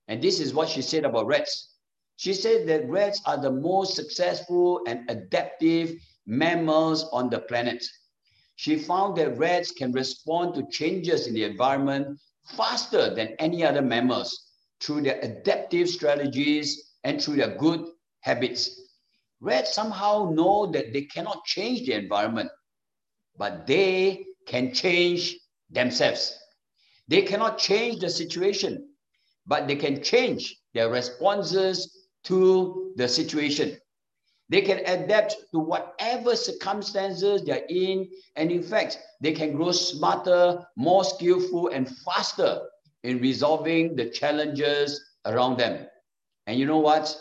And 0.08 0.22
this 0.22 0.40
is 0.40 0.54
what 0.54 0.70
she 0.70 0.82
said 0.82 1.06
about 1.06 1.28
rats. 1.28 1.76
She 2.18 2.34
said 2.34 2.68
that 2.68 2.88
rats 2.90 3.22
are 3.26 3.42
the 3.42 3.52
most 3.52 3.96
successful 3.96 4.82
and 4.86 5.10
adaptive 5.10 5.96
mammals 6.28 7.10
on 7.12 7.30
the 7.30 7.40
planet. 7.40 7.84
She 8.58 8.78
found 8.78 9.18
that 9.18 9.38
rats 9.38 9.72
can 9.72 9.92
respond 9.92 10.54
to 10.56 10.68
changes 10.70 11.28
in 11.28 11.34
the 11.34 11.46
environment 11.46 12.20
faster 12.46 13.14
than 13.14 13.36
any 13.40 13.64
other 13.64 13.82
mammals 13.82 14.52
through 14.80 15.02
their 15.02 15.20
adaptive 15.22 15.90
strategies 15.90 16.92
and 17.04 17.22
through 17.22 17.36
their 17.36 17.56
good 17.58 17.86
habits. 18.22 18.82
Rats 19.40 19.74
somehow 19.74 20.32
know 20.34 20.68
that 20.72 20.94
they 20.94 21.04
cannot 21.04 21.44
change 21.46 21.86
the 21.86 21.94
environment, 21.94 22.50
but 23.38 23.66
they 23.66 24.26
can 24.48 24.74
change 24.74 25.36
themselves. 25.70 26.38
They 27.08 27.24
cannot 27.24 27.58
change 27.58 28.00
the 28.00 28.10
situation, 28.10 28.90
but 29.46 29.68
they 29.68 29.76
can 29.76 30.04
change 30.04 30.56
their 30.74 30.90
responses 30.90 32.08
to 32.26 32.94
the 32.96 33.08
situation. 33.08 33.78
They 34.52 34.62
can 34.62 34.80
adapt 34.86 35.38
to 35.54 35.60
whatever 35.60 36.36
circumstances 36.36 37.44
they're 37.44 37.66
in. 37.70 38.10
And 38.36 38.52
in 38.52 38.62
fact, 38.62 39.00
they 39.22 39.32
can 39.32 39.56
grow 39.56 39.72
smarter, 39.72 40.68
more 40.76 41.04
skillful, 41.04 41.70
and 41.70 41.90
faster 42.06 42.62
in 43.04 43.20
resolving 43.20 43.96
the 43.96 44.10
challenges 44.10 45.02
around 45.26 45.58
them. 45.58 45.88
And 46.46 46.60
you 46.60 46.66
know 46.66 46.80
what? 46.80 47.16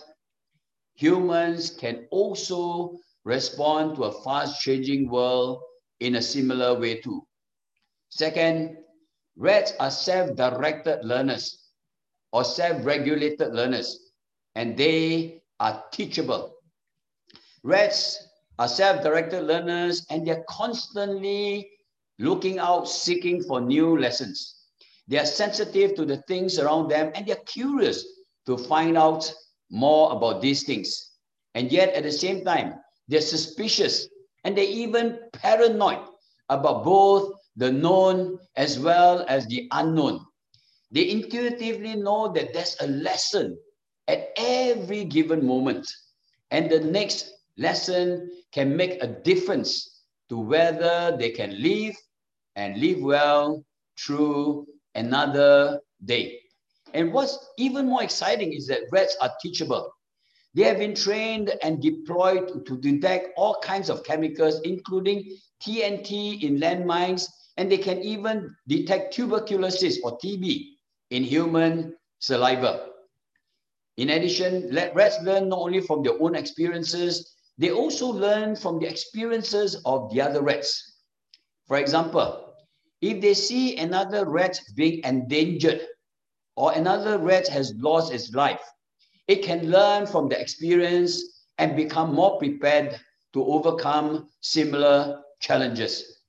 humans 1.01 1.71
can 1.71 2.07
also 2.11 2.99
respond 3.25 3.97
to 3.97 4.05
a 4.05 4.23
fast 4.23 4.61
changing 4.61 5.09
world 5.09 5.63
in 6.01 6.17
a 6.17 6.23
similar 6.23 6.79
way 6.79 7.01
too. 7.01 7.27
Second, 8.11 8.77
rats 9.37 9.73
are 9.81 9.91
self-directed 9.91 11.03
learners 11.03 11.71
or 12.33 12.45
self-regulated 12.45 13.55
learners, 13.55 14.13
and 14.55 14.77
they 14.77 15.43
are 15.59 15.83
teachable. 15.91 16.60
Rats 17.63 18.27
are 18.59 18.69
self-directed 18.69 19.43
learners 19.43 20.07
and 20.11 20.27
they're 20.27 20.45
constantly 20.49 21.71
looking 22.19 22.59
out, 22.59 22.89
seeking 22.89 23.43
for 23.43 23.61
new 23.61 23.99
lessons. 23.99 24.57
They 25.09 25.19
are 25.19 25.27
sensitive 25.27 25.95
to 25.97 26.05
the 26.05 26.23
things 26.29 26.59
around 26.59 26.89
them 26.89 27.11
and 27.15 27.27
they're 27.27 27.45
curious 27.47 28.05
to 28.47 28.57
find 28.57 28.97
out 28.97 29.33
more 29.71 30.13
about 30.13 30.41
these 30.41 30.63
things. 30.65 31.11
And 31.55 31.71
yet, 31.71 31.93
at 31.95 32.05
the 32.05 32.13
same 32.13 32.45
time, 32.45 32.75
they're 33.09 33.21
suspicious 33.21 34.09
and 34.45 34.57
they're 34.57 34.65
even 34.65 35.19
paranoid 35.33 36.07
about 36.49 36.85
both 36.85 37.33
the 37.57 37.71
known 37.71 38.39
as 38.57 38.79
well 38.79 39.25
as 39.29 39.47
the 39.47 39.69
unknown. 39.73 40.25
They 40.91 41.11
intuitively 41.11 41.95
know 41.97 42.33
that 42.33 42.53
there's 42.53 42.77
a 42.81 42.87
lesson 42.87 43.59
at 44.09 44.31
every 44.37 45.05
given 45.05 45.47
moment. 45.47 45.87
And 46.51 46.71
the 46.71 46.81
next 46.81 47.33
lesson 47.61 48.31
can 48.53 48.77
make 48.77 49.03
a 49.03 49.07
difference 49.07 50.03
to 50.31 50.39
whether 50.39 51.17
they 51.17 51.31
can 51.31 51.63
live 51.63 51.95
and 52.57 52.81
live 52.81 53.01
well 53.01 53.65
through 53.99 54.67
another 54.95 55.81
day. 56.05 56.41
And 56.95 57.13
what's 57.13 57.39
even 57.59 57.87
more 57.87 58.03
exciting 58.03 58.53
is 58.53 58.67
that 58.69 58.89
rats 58.91 59.17
are 59.21 59.31
teachable. 59.43 59.93
They 60.55 60.65
have 60.65 60.79
been 60.79 60.95
trained 60.95 61.53
and 61.63 61.81
deployed 61.81 62.67
to 62.67 62.77
detect 62.79 63.29
all 63.37 63.61
kinds 63.63 63.89
of 63.89 64.03
chemicals, 64.03 64.61
including 64.65 65.37
TNT 65.63 66.43
in 66.43 66.59
landmines, 66.59 67.29
and 67.57 67.71
they 67.71 67.79
can 67.79 68.01
even 68.01 68.53
detect 68.67 69.15
tuberculosis 69.15 70.01
or 70.03 70.19
TB 70.19 70.71
in 71.11 71.23
human 71.23 71.95
saliva. 72.19 72.89
In 73.97 74.11
addition, 74.11 74.71
let 74.73 74.95
rats 74.95 75.19
learn 75.23 75.51
not 75.51 75.59
only 75.59 75.81
from 75.81 76.03
their 76.03 76.21
own 76.21 76.35
experiences, 76.35 77.37
they 77.61 77.71
also 77.71 78.07
learn 78.07 78.57
from 78.57 78.79
the 78.79 78.89
experiences 78.89 79.83
of 79.85 80.11
the 80.11 80.19
other 80.19 80.41
rats. 80.41 80.97
For 81.67 81.77
example, 81.77 82.55
if 83.03 83.21
they 83.21 83.35
see 83.35 83.77
another 83.77 84.25
rat 84.25 84.59
being 84.75 85.03
endangered 85.05 85.83
or 86.57 86.73
another 86.73 87.19
rat 87.19 87.47
has 87.49 87.75
lost 87.77 88.15
its 88.15 88.33
life, 88.33 88.63
it 89.29 89.43
can 89.43 89.71
learn 89.71 90.07
from 90.07 90.31
the 90.31 90.41
experience 90.41 91.45
and 91.59 91.77
become 91.77 92.15
more 92.15 92.39
prepared 92.39 92.99
to 93.35 93.45
overcome 93.45 94.31
similar 94.41 95.21
challenges. 95.43 96.23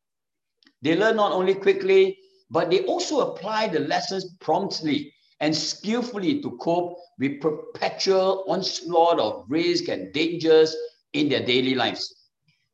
They 0.82 0.98
learn 0.98 1.16
not 1.16 1.32
only 1.32 1.54
quickly, 1.54 2.18
but 2.50 2.70
they 2.70 2.84
also 2.84 3.32
apply 3.32 3.70
the 3.70 3.80
lessons 3.80 4.36
promptly 4.42 5.14
and 5.40 5.56
skillfully 5.56 6.42
to 6.42 6.58
cope 6.58 6.98
with 7.20 7.40
perpetual 7.40 8.44
onslaught 8.50 9.20
of 9.20 9.46
risk 9.48 9.88
and 9.88 10.12
dangers 10.12 10.76
in 11.14 11.30
their 11.30 11.46
daily 11.46 11.76
lives. 11.76 12.30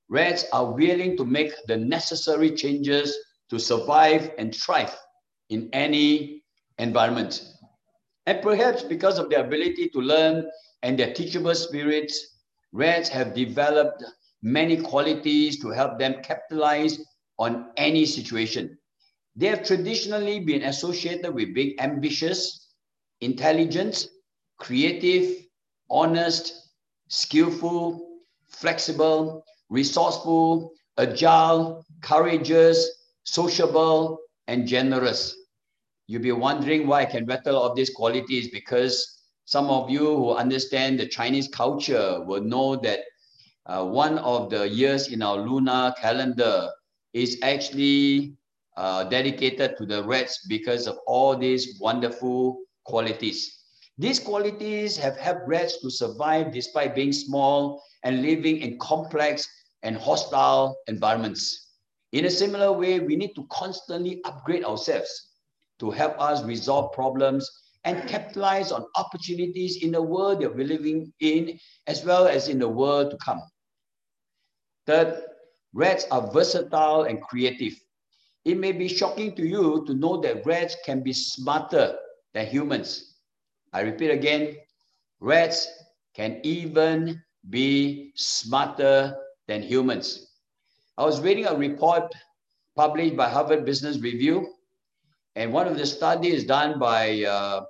Rats 0.10 0.46
are 0.54 0.72
willing 0.72 1.18
to 1.18 1.26
make 1.26 1.52
the 1.68 1.78
necessary 1.78 2.52
changes 2.52 3.16
to 3.50 3.60
survive 3.60 4.32
and 4.38 4.56
thrive 4.56 4.96
in 5.50 5.70
any 5.74 6.44
environment. 6.78 7.44
And 8.26 8.42
perhaps 8.42 8.84
because 8.84 9.18
of 9.18 9.30
their 9.30 9.46
ability 9.46 9.90
to 9.90 10.00
learn 10.00 10.46
and 10.84 10.98
their 10.98 11.14
teachable 11.14 11.56
spirits, 11.56 12.40
rats 12.72 13.10
have 13.10 13.34
developed 13.34 14.04
many 14.42 14.78
qualities 14.78 15.60
to 15.62 15.70
help 15.70 15.98
them 15.98 16.22
capitalize 16.24 17.00
on 17.40 17.72
any 17.78 18.06
situation. 18.06 18.78
They 19.36 19.48
have 19.48 19.64
traditionally 19.64 20.40
been 20.40 20.64
associated 20.64 21.34
with 21.34 21.54
being 21.54 21.80
ambitious, 21.80 22.74
intelligent, 23.22 24.08
creative, 24.58 25.46
honest, 25.90 26.70
skillful, 27.08 28.07
flexible, 28.60 29.44
resourceful, 29.70 30.72
agile, 30.98 31.86
courageous, 32.02 32.90
sociable, 33.24 34.20
and 34.48 34.68
generous. 34.68 35.36
You'll 36.08 36.22
be 36.24 36.32
wondering 36.32 36.88
why 36.88 37.02
I 37.02 37.06
can 37.06 37.26
rattle 37.26 37.58
off 37.58 37.76
these 37.76 37.90
qualities 37.90 38.50
because 38.50 39.22
some 39.46 39.70
of 39.70 39.90
you 39.90 40.06
who 40.06 40.32
understand 40.32 41.00
the 41.00 41.08
Chinese 41.08 41.48
culture 41.48 42.24
will 42.26 42.42
know 42.42 42.76
that 42.78 43.02
uh, 43.66 43.86
one 43.86 44.18
of 44.20 44.50
the 44.50 44.68
years 44.68 45.10
in 45.10 45.22
our 45.22 45.38
lunar 45.38 45.94
calendar 46.00 46.70
is 47.14 47.38
actually 47.44 48.34
uh, 48.78 49.04
dedicated 49.04 49.76
to 49.78 49.86
the 49.86 50.04
rats 50.04 50.46
because 50.48 50.88
of 50.88 50.98
all 51.06 51.36
these 51.36 51.78
wonderful 51.80 52.60
qualities. 52.86 53.58
These 53.98 54.20
qualities 54.20 54.96
have 54.98 55.18
helped 55.18 55.48
rats 55.48 55.82
to 55.82 55.90
survive 55.90 56.54
despite 56.54 56.96
being 56.96 57.12
small 57.12 57.82
and 58.08 58.22
living 58.22 58.60
in 58.60 58.80
complex 58.80 59.50
and 59.84 59.98
hostile 59.98 60.78
environments. 60.88 61.74
In 62.14 62.24
a 62.24 62.32
similar 62.32 62.72
way, 62.72 63.02
we 63.02 63.18
need 63.18 63.36
to 63.36 63.46
constantly 63.52 64.22
upgrade 64.24 64.64
ourselves 64.64 65.12
to 65.80 65.92
help 65.92 66.16
us 66.18 66.42
resolve 66.44 66.94
problems 66.94 67.52
and 67.84 68.08
capitalize 68.08 68.72
on 68.72 68.86
opportunities 68.96 69.84
in 69.84 69.92
the 69.92 70.02
world 70.02 70.42
that 70.42 70.56
we're 70.56 70.66
living 70.66 71.12
in, 71.20 71.60
as 71.88 72.06
well 72.06 72.28
as 72.28 72.48
in 72.48 72.60
the 72.60 72.70
world 72.70 73.12
to 73.12 73.18
come. 73.18 73.42
Third, 74.86 75.22
rats 75.74 76.06
are 76.10 76.32
versatile 76.32 77.04
and 77.04 77.22
creative. 77.22 77.74
It 78.46 78.58
may 78.58 78.72
be 78.72 78.88
shocking 78.88 79.36
to 79.36 79.46
you 79.46 79.84
to 79.86 79.94
know 79.94 80.22
that 80.22 80.46
rats 80.46 80.78
can 80.86 81.04
be 81.04 81.12
smarter 81.12 81.98
than 82.34 82.48
humans. 82.48 83.16
I 83.74 83.82
repeat 83.82 84.12
again, 84.12 84.56
rats 85.20 85.68
can 86.16 86.40
even 86.44 87.22
be 87.50 88.12
smarter 88.16 89.16
than 89.48 89.62
humans. 89.62 90.32
I 90.98 91.06
was 91.06 91.22
reading 91.22 91.46
a 91.46 91.56
report 91.56 92.14
published 92.76 93.16
by 93.16 93.30
Harvard 93.30 93.66
Business 93.66 94.00
Review, 94.00 94.48
and 95.36 95.54
one 95.54 95.68
of 95.68 95.78
the 95.78 95.86
studies 95.86 96.44
done 96.46 96.80
by 96.80 97.24
uh, 97.24 97.66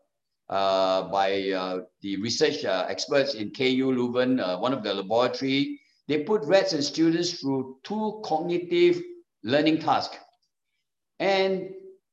uh, 0.49 1.03
by 1.09 1.49
uh, 1.51 1.79
the 2.01 2.15
research 2.21 2.63
uh, 2.63 2.85
experts 2.87 3.33
in 3.33 3.51
KU 3.51 3.91
Leuven, 3.91 4.39
uh, 4.39 4.57
one 4.57 4.73
of 4.73 4.81
the 4.81 4.93
laboratory, 4.93 5.79
they 6.07 6.23
put 6.23 6.43
rats 6.45 6.71
and 6.71 6.83
students 6.83 7.41
through 7.41 7.77
two 7.83 8.21
cognitive 8.23 9.01
learning 9.43 9.79
tasks. 9.79 10.17
And 11.19 11.69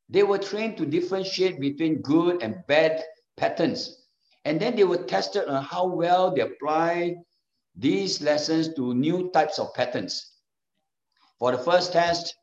they 0.09 0.25
were 0.25 0.39
trained 0.39 0.77
to 0.79 0.87
differentiate 0.87 1.61
between 1.61 2.03
good 2.03 2.43
and 2.43 2.57
bad 2.67 3.05
patterns. 3.37 4.03
And 4.45 4.61
then 4.61 4.75
they 4.75 4.85
were 4.85 5.05
tested 5.05 5.47
on 5.47 5.63
how 5.63 5.87
well 5.87 6.35
they 6.35 6.43
apply 6.43 7.17
these 7.77 8.21
lessons 8.21 8.75
to 8.75 8.95
new 8.95 9.31
types 9.33 9.59
of 9.59 9.75
patterns. 9.75 10.33
For 11.39 11.53
the 11.53 11.59
first 11.59 11.93
test, 11.93 12.35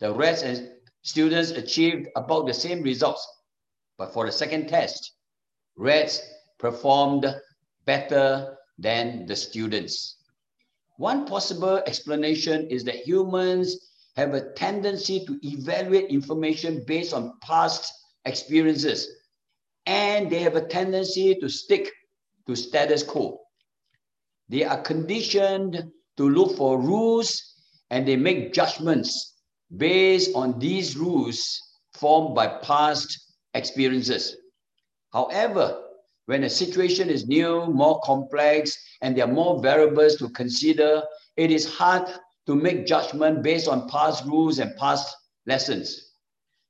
the 0.00 0.12
rats 0.12 0.42
and 0.42 0.68
students 1.02 1.50
achieved 1.50 2.08
about 2.16 2.46
the 2.46 2.54
same 2.54 2.82
results. 2.82 3.26
But 3.98 4.12
for 4.12 4.26
the 4.26 4.32
second 4.32 4.68
test, 4.68 5.12
rats 5.76 6.20
performed 6.58 7.26
better 7.84 8.56
than 8.78 9.26
the 9.26 9.36
students. 9.36 10.16
One 10.96 11.26
possible 11.26 11.82
explanation 11.86 12.66
is 12.68 12.84
that 12.84 13.06
humans 13.06 13.90
have 14.16 14.34
a 14.34 14.52
tendency 14.52 15.24
to 15.26 15.38
evaluate 15.46 16.10
information 16.10 16.84
based 16.86 17.14
on 17.14 17.34
past 17.40 17.90
experiences. 18.24 19.08
And 19.86 20.30
they 20.30 20.40
have 20.40 20.56
a 20.56 20.66
tendency 20.66 21.34
to 21.36 21.48
stick 21.48 21.90
to 22.46 22.54
status 22.54 23.02
quo. 23.02 23.41
They 24.52 24.64
are 24.64 24.82
conditioned 24.82 25.82
to 26.18 26.28
look 26.28 26.58
for 26.58 26.78
rules 26.78 27.42
and 27.88 28.06
they 28.06 28.16
make 28.16 28.52
judgments 28.52 29.32
based 29.74 30.30
on 30.34 30.58
these 30.58 30.94
rules 30.94 31.58
formed 31.94 32.34
by 32.34 32.58
past 32.62 33.32
experiences. 33.54 34.36
However, 35.14 35.82
when 36.26 36.44
a 36.44 36.50
situation 36.50 37.08
is 37.08 37.26
new, 37.26 37.64
more 37.66 37.98
complex, 38.04 38.76
and 39.00 39.16
there 39.16 39.24
are 39.24 39.32
more 39.32 39.62
variables 39.62 40.16
to 40.16 40.28
consider, 40.28 41.02
it 41.38 41.50
is 41.50 41.66
hard 41.66 42.06
to 42.46 42.54
make 42.54 42.86
judgment 42.86 43.42
based 43.42 43.68
on 43.68 43.88
past 43.88 44.26
rules 44.26 44.58
and 44.58 44.76
past 44.76 45.16
lessons. 45.46 46.12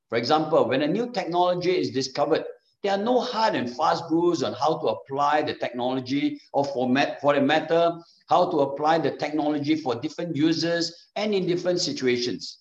For 0.07 0.17
example, 0.17 0.69
when 0.69 0.83
a 0.83 0.87
new 0.87 1.11
technology 1.11 1.77
is 1.77 1.91
discovered, 1.91 2.45
there 2.83 2.91
are 2.91 3.03
no 3.03 3.21
hard 3.21 3.55
and 3.55 3.73
fast 3.73 4.03
rules 4.11 4.43
on 4.43 4.53
how 4.53 4.77
to 4.77 4.87
apply 4.87 5.41
the 5.41 5.53
technology 5.53 6.39
or 6.51 6.65
for, 6.65 6.93
for 7.21 7.35
a 7.35 7.41
matter, 7.41 7.93
how 8.27 8.51
to 8.51 8.59
apply 8.59 8.97
the 8.97 9.11
technology 9.11 9.75
for 9.75 9.95
different 9.95 10.35
users 10.35 11.07
and 11.15 11.33
in 11.33 11.47
different 11.47 11.79
situations. 11.79 12.59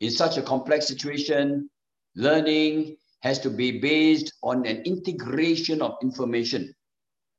In 0.00 0.12
such 0.12 0.36
a 0.36 0.42
complex 0.42 0.86
situation, 0.86 1.68
learning 2.14 2.96
has 3.22 3.40
to 3.40 3.50
be 3.50 3.80
based 3.80 4.32
on 4.44 4.64
an 4.64 4.82
integration 4.82 5.82
of 5.82 5.96
information. 6.02 6.72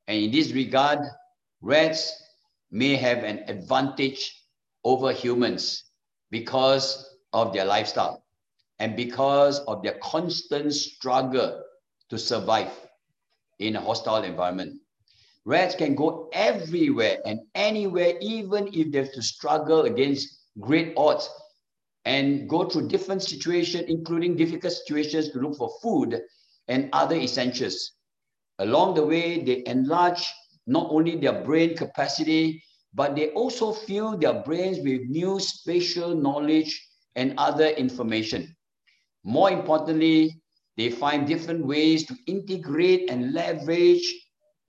And 0.07 0.17
in 0.17 0.31
this 0.31 0.51
regard, 0.51 0.99
rats 1.61 2.21
may 2.69 2.95
have 2.95 3.19
an 3.23 3.43
advantage 3.47 4.43
over 4.83 5.13
humans 5.13 5.85
because 6.31 7.15
of 7.31 7.53
their 7.53 7.65
lifestyle 7.65 8.25
and 8.79 8.97
because 8.97 9.59
of 9.61 9.83
their 9.83 9.97
constant 10.01 10.73
struggle 10.73 11.63
to 12.09 12.17
survive 12.17 12.71
in 13.59 13.75
a 13.75 13.81
hostile 13.81 14.23
environment. 14.23 14.79
Rats 15.45 15.75
can 15.75 15.95
go 15.95 16.29
everywhere 16.33 17.17
and 17.25 17.39
anywhere, 17.55 18.13
even 18.21 18.67
if 18.73 18.91
they 18.91 18.99
have 18.99 19.13
to 19.13 19.21
struggle 19.21 19.81
against 19.83 20.27
great 20.59 20.93
odds. 20.97 21.29
and 22.05 22.49
go 22.49 22.63
through 22.69 22.87
different 22.87 23.21
situations, 23.23 23.85
including 23.87 24.35
difficult 24.35 24.73
situations 24.73 25.29
to 25.29 25.39
look 25.39 25.55
for 25.57 25.69
food 25.81 26.19
and 26.67 26.89
other 26.93 27.15
essentials. 27.15 27.91
Along 28.59 28.93
the 28.95 29.05
way, 29.05 29.43
they 29.43 29.63
enlarge 29.65 30.27
not 30.67 30.87
only 30.91 31.15
their 31.17 31.43
brain 31.43 31.75
capacity, 31.75 32.63
but 32.93 33.15
they 33.15 33.29
also 33.31 33.71
fill 33.71 34.17
their 34.17 34.41
brains 34.43 34.79
with 34.79 35.01
new 35.09 35.39
spatial 35.39 36.15
knowledge 36.15 36.71
and 37.15 37.33
other 37.37 37.67
information. 37.69 38.55
More 39.23 39.51
importantly, 39.51 40.41
they 40.79 40.89
find 40.89 41.27
different 41.27 41.65
ways 41.65 42.05
to 42.05 42.15
integrate 42.25 43.09
and 43.09 43.33
leverage 43.33 44.15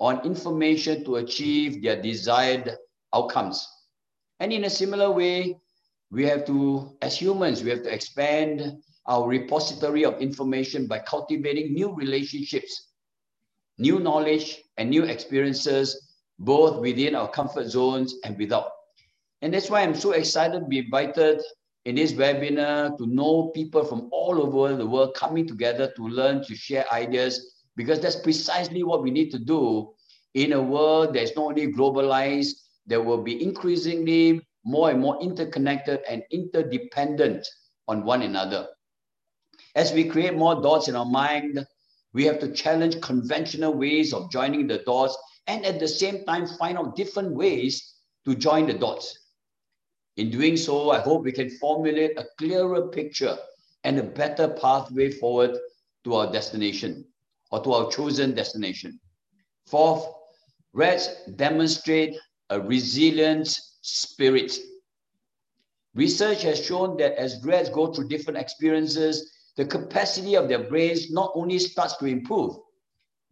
on 0.01 0.19
information 0.27 1.05
to 1.05 1.17
achieve 1.17 1.85
their 1.85 2.03
desired 2.03 2.77
outcomes. 3.15 3.65
And 4.41 4.53
in 4.53 4.65
a 4.65 4.71
similar 4.71 5.13
way, 5.13 5.57
we 6.11 6.27
have 6.27 6.45
to, 6.47 6.97
as 7.01 7.17
humans, 7.17 7.63
we 7.63 7.71
have 7.71 7.85
to 7.85 7.95
expand 7.95 8.83
our 9.07 9.29
repository 9.29 10.05
of 10.05 10.21
information 10.21 10.89
by 10.89 10.99
cultivating 10.99 11.75
new 11.75 11.95
relationships, 11.95 12.89
new 13.79 14.01
knowledge, 14.01 14.65
and 14.79 14.91
new 14.91 15.05
experiences, 15.05 16.09
both 16.41 16.81
within 16.81 17.15
our 17.15 17.31
comfort 17.31 17.69
zones 17.69 18.17
and 18.25 18.37
without. 18.37 18.73
And 19.43 19.55
that's 19.55 19.71
why 19.71 19.83
I'm 19.83 19.95
so 19.95 20.11
excited 20.11 20.59
to 20.59 20.67
be 20.67 20.79
invited 20.79 21.41
in 21.85 21.95
this 21.95 22.13
webinar 22.13 22.97
to 22.99 23.07
know 23.07 23.49
people 23.55 23.85
from 23.85 24.09
all 24.13 24.41
over 24.41 24.77
the 24.77 24.87
world 24.87 25.15
coming 25.15 25.47
together 25.47 25.93
to 25.97 26.09
learn, 26.09 26.45
to 26.45 26.55
share 26.55 26.85
ideas, 26.93 27.55
because 27.77 28.01
that's 28.01 28.17
precisely 28.17 28.83
what 28.83 29.03
we 29.03 29.11
need 29.11 29.31
to 29.31 29.39
do 29.39 29.93
in 30.35 30.53
a 30.53 30.63
world 30.63 31.15
that's 31.15 31.35
not 31.35 31.47
only 31.47 31.73
globalized, 31.73 32.55
there 32.87 33.03
will 33.03 33.23
be 33.23 33.43
increasingly 33.43 34.41
more 34.65 34.91
and 34.91 35.01
more 35.01 35.21
interconnected 35.23 36.01
and 36.09 36.23
interdependent 36.31 37.47
on 37.89 38.05
one 38.05 38.23
another. 38.23 38.69
As 39.75 39.93
we 39.93 40.05
create 40.05 40.37
more 40.37 40.61
dots 40.61 40.89
in 40.89 40.97
our 40.97 41.05
mind, 41.07 41.65
we 42.13 42.25
have 42.25 42.41
to 42.41 42.53
challenge 42.53 43.01
conventional 43.01 43.73
ways 43.73 44.13
of 44.13 44.31
joining 44.31 44.67
the 44.67 44.79
dots 44.79 45.17
and 45.47 45.65
at 45.65 45.81
the 45.81 45.89
same 45.89 46.25
time 46.25 46.47
find 46.47 46.77
out 46.77 46.97
different 46.97 47.33
ways 47.33 47.95
to 48.25 48.35
join 48.35 48.67
the 48.67 48.75
dots. 48.75 49.20
In 50.21 50.29
doing 50.29 50.59
so, 50.59 50.91
I 50.91 51.01
hope 51.01 51.25
we 51.25 51.33
can 51.33 51.49
formulate 51.49 52.19
a 52.19 52.27
clearer 52.37 52.89
picture 52.89 53.39
and 53.85 53.99
a 53.99 54.03
better 54.03 54.49
pathway 54.49 55.11
forward 55.11 55.57
to 56.05 56.15
our 56.15 56.31
destination 56.31 57.07
or 57.51 57.65
to 57.65 57.73
our 57.73 57.91
chosen 57.91 58.35
destination. 58.35 59.01
Fourth, 59.65 60.07
rats 60.75 61.09
demonstrate 61.37 62.19
a 62.51 62.61
resilient 62.61 63.49
spirit. 63.81 64.59
Research 65.95 66.43
has 66.43 66.63
shown 66.63 66.99
that 66.99 67.15
as 67.15 67.43
rats 67.43 67.71
go 67.71 67.91
through 67.91 68.09
different 68.09 68.39
experiences, 68.39 69.33
the 69.57 69.65
capacity 69.65 70.35
of 70.37 70.51
their 70.51 70.65
brains 70.65 71.11
not 71.11 71.33
only 71.35 71.59
starts 71.59 71.97
to 71.97 72.05
improve, 72.05 72.57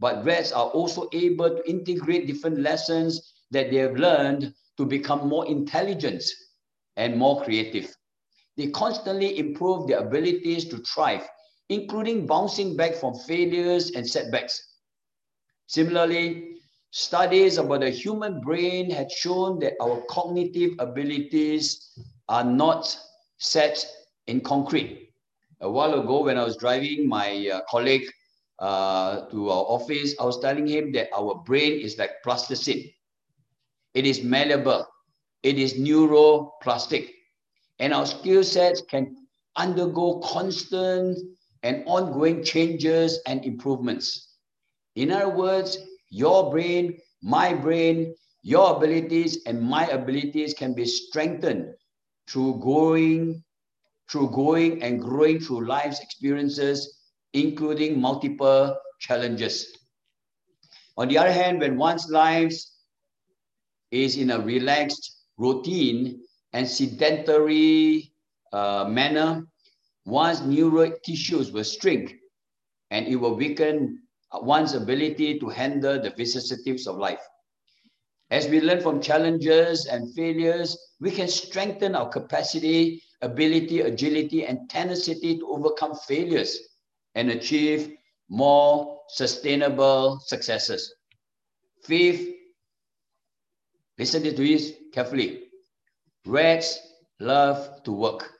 but 0.01 0.25
rats 0.25 0.53
are 0.53 0.71
also 0.71 1.07
able 1.13 1.51
to 1.51 1.71
integrate 1.71 2.27
different 2.27 2.61
lessons 2.61 3.35
that 3.51 3.71
they 3.71 3.77
have 3.77 3.97
learned 3.99 4.55
to 4.79 4.87
become 4.87 5.29
more 5.29 5.47
intelligent 5.47 6.25
and 6.99 7.17
more 7.17 7.43
creative. 7.43 7.91
They 8.59 8.67
constantly 8.69 9.39
improve 9.39 9.89
their 9.89 10.01
abilities 10.01 10.67
to 10.69 10.79
thrive, 10.79 11.27
including 11.71 12.27
bouncing 12.27 12.77
back 12.77 12.95
from 12.95 13.15
failures 13.27 13.93
and 13.93 14.07
setbacks. 14.07 14.61
Similarly, 15.67 16.59
Studies 16.91 17.59
about 17.59 17.81
the 17.81 17.91
human 17.91 18.41
brain 18.41 18.91
had 18.91 19.13
shown 19.13 19.59
that 19.59 19.75
our 19.81 20.01
cognitive 20.09 20.73
abilities 20.79 21.93
are 22.31 22.45
not 22.45 22.99
set 23.37 23.87
in 24.27 24.41
concrete. 24.41 25.11
A 25.61 25.71
while 25.71 26.01
ago, 26.01 26.25
when 26.25 26.39
I 26.39 26.45
was 26.45 26.57
driving 26.57 27.07
my 27.07 27.51
uh, 27.53 27.61
colleague 27.69 28.07
uh, 28.59 29.27
to 29.29 29.51
our 29.51 29.65
office, 29.65 30.15
I 30.19 30.25
was 30.25 30.41
telling 30.41 30.67
him 30.67 30.93
that 30.93 31.09
our 31.15 31.43
brain 31.45 31.79
is 31.79 31.99
like 31.99 32.23
plasticine. 32.25 32.91
It 33.93 34.07
is 34.07 34.23
malleable. 34.23 34.87
It 35.43 35.59
is 35.59 35.75
neuroplastic. 35.75 37.11
And 37.79 37.95
our 37.95 38.07
skill 38.07 38.43
sets 38.43 38.81
can 38.83 39.17
undergo 39.57 40.21
constant 40.21 41.19
and 41.63 41.83
ongoing 41.87 42.43
changes 42.43 43.21
and 43.27 43.45
improvements. 43.45 44.37
In 44.97 45.13
other 45.13 45.29
words, 45.29 45.79
your 46.11 46.51
brain, 46.51 46.99
my 47.23 47.55
brain, 47.55 48.15
your 48.43 48.77
abilities 48.77 49.45
and 49.47 49.61
my 49.61 49.87
abilities 49.89 50.55
can 50.55 50.75
be 50.75 50.87
strengthened 50.87 51.75
through 52.29 52.61
going, 52.61 53.43
through 54.11 54.31
going 54.31 54.83
and 54.83 55.01
growing 55.01 55.41
through 55.41 55.67
life's 55.67 56.01
experiences, 56.01 56.99
including 57.33 58.01
multiple 58.01 58.77
challenges. 59.01 59.77
On 60.97 61.09
the 61.09 61.19
other 61.19 61.33
hand, 61.33 61.61
when 61.61 61.77
one's 61.77 62.09
life 62.11 62.55
is 63.91 64.17
in 64.17 64.31
a 64.31 64.41
relaxed 64.41 65.18
routine 65.39 66.21
and 66.53 66.69
sedentary 66.69 68.13
uh, 68.53 68.87
manner, 68.89 69.47
one's 70.05 70.43
neural 70.43 70.93
tissues 71.05 71.53
will 71.53 71.65
shrink 71.65 72.15
and 72.91 73.07
it 73.07 73.17
will 73.17 73.37
weaken 73.37 74.03
one's 74.35 74.75
ability 74.75 75.39
to 75.39 75.49
handle 75.49 76.01
the 76.01 76.11
vicissitudes 76.11 76.87
of 76.87 76.97
life. 76.97 77.21
As 78.31 78.47
we 78.49 78.61
learn 78.61 78.83
from 78.83 79.01
challenges 79.01 79.87
and 79.87 80.15
failures, 80.15 80.77
we 81.01 81.11
can 81.11 81.29
strengthen 81.29 81.95
our 81.95 82.09
capacity, 82.09 83.03
ability, 83.23 83.81
agility, 83.81 84.45
and 84.45 84.69
tenacity 84.69 85.39
to 85.39 85.49
overcome 85.49 85.95
failures 86.07 86.59
and 87.15 87.31
achieve 87.31 87.97
more 88.29 89.01
sustainable 89.09 90.21
successes. 90.27 90.95
Fifth, 91.85 92.29
listen 93.99 94.23
to 94.25 94.33
this 94.33 94.75
carefully. 94.93 95.45
Rats 96.27 96.79
love 97.21 97.83
to 97.85 97.93
work. 97.93 98.31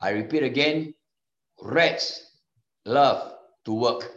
I 0.00 0.10
repeat 0.10 0.42
again, 0.42 0.94
rats 1.62 2.24
love 2.84 3.34
to 3.64 3.72
work. 3.72 4.10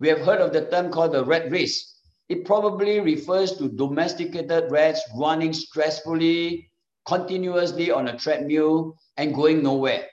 We 0.00 0.08
have 0.08 0.20
heard 0.20 0.40
of 0.40 0.52
the 0.52 0.66
term 0.66 0.90
called 0.90 1.12
the 1.12 1.24
rat 1.24 1.50
race. 1.50 2.00
It 2.28 2.44
probably 2.44 3.00
refers 3.00 3.56
to 3.58 3.68
domesticated 3.68 4.70
rats 4.70 5.00
running 5.16 5.52
stressfully, 5.52 6.66
continuously 7.06 7.90
on 7.90 8.08
a 8.08 8.18
treadmill 8.18 8.96
and 9.16 9.34
going 9.34 9.62
nowhere. 9.62 10.06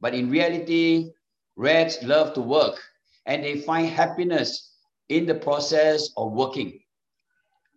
But 0.00 0.14
in 0.14 0.30
reality, 0.30 1.10
rats 1.56 2.02
love 2.02 2.32
to 2.34 2.40
work 2.40 2.80
and 3.26 3.44
they 3.44 3.60
find 3.60 3.88
happiness 3.88 4.76
in 5.10 5.26
the 5.26 5.34
process 5.34 6.08
of 6.16 6.32
working. 6.32 6.80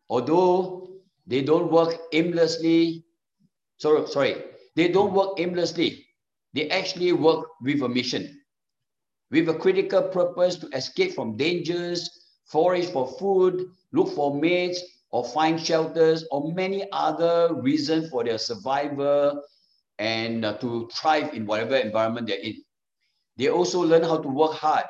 Although 0.10 0.93
they 1.28 1.42
don't 1.42 1.72
work 1.72 1.98
aimlessly, 2.12 3.06
sorry, 3.78 4.08
sorry, 4.08 4.44
they 4.76 4.88
don't 4.90 5.14
work 5.14 5.40
aimlessly. 5.40 6.06
They 6.54 6.70
actually 6.70 7.12
work 7.14 7.48
with 7.62 7.82
a 7.82 7.90
mission 7.90 8.40
with 9.34 9.50
a 9.50 9.54
critical 9.56 10.04
purpose 10.04 10.56
to 10.58 10.68
escape 10.78 11.14
from 11.14 11.36
dangers, 11.36 12.08
forage 12.46 12.86
for 12.86 13.08
food, 13.18 13.66
look 13.92 14.14
for 14.14 14.40
mates, 14.40 14.80
or 15.10 15.26
find 15.26 15.60
shelters, 15.60 16.24
or 16.30 16.54
many 16.54 16.86
other 16.92 17.50
reasons 17.56 18.10
for 18.12 18.24
their 18.24 18.38
survival 18.38 19.42
and 19.98 20.46
uh, 20.46 20.56
to 20.60 20.88
thrive 20.94 21.34
in 21.34 21.48
whatever 21.48 21.76
environment 21.76 22.28
they're 22.28 22.38
in. 22.44 22.56
They 23.38 23.50
also 23.50 23.82
learn 23.82 24.04
how 24.04 24.18
to 24.18 24.28
work 24.28 24.52
hard, 24.54 24.86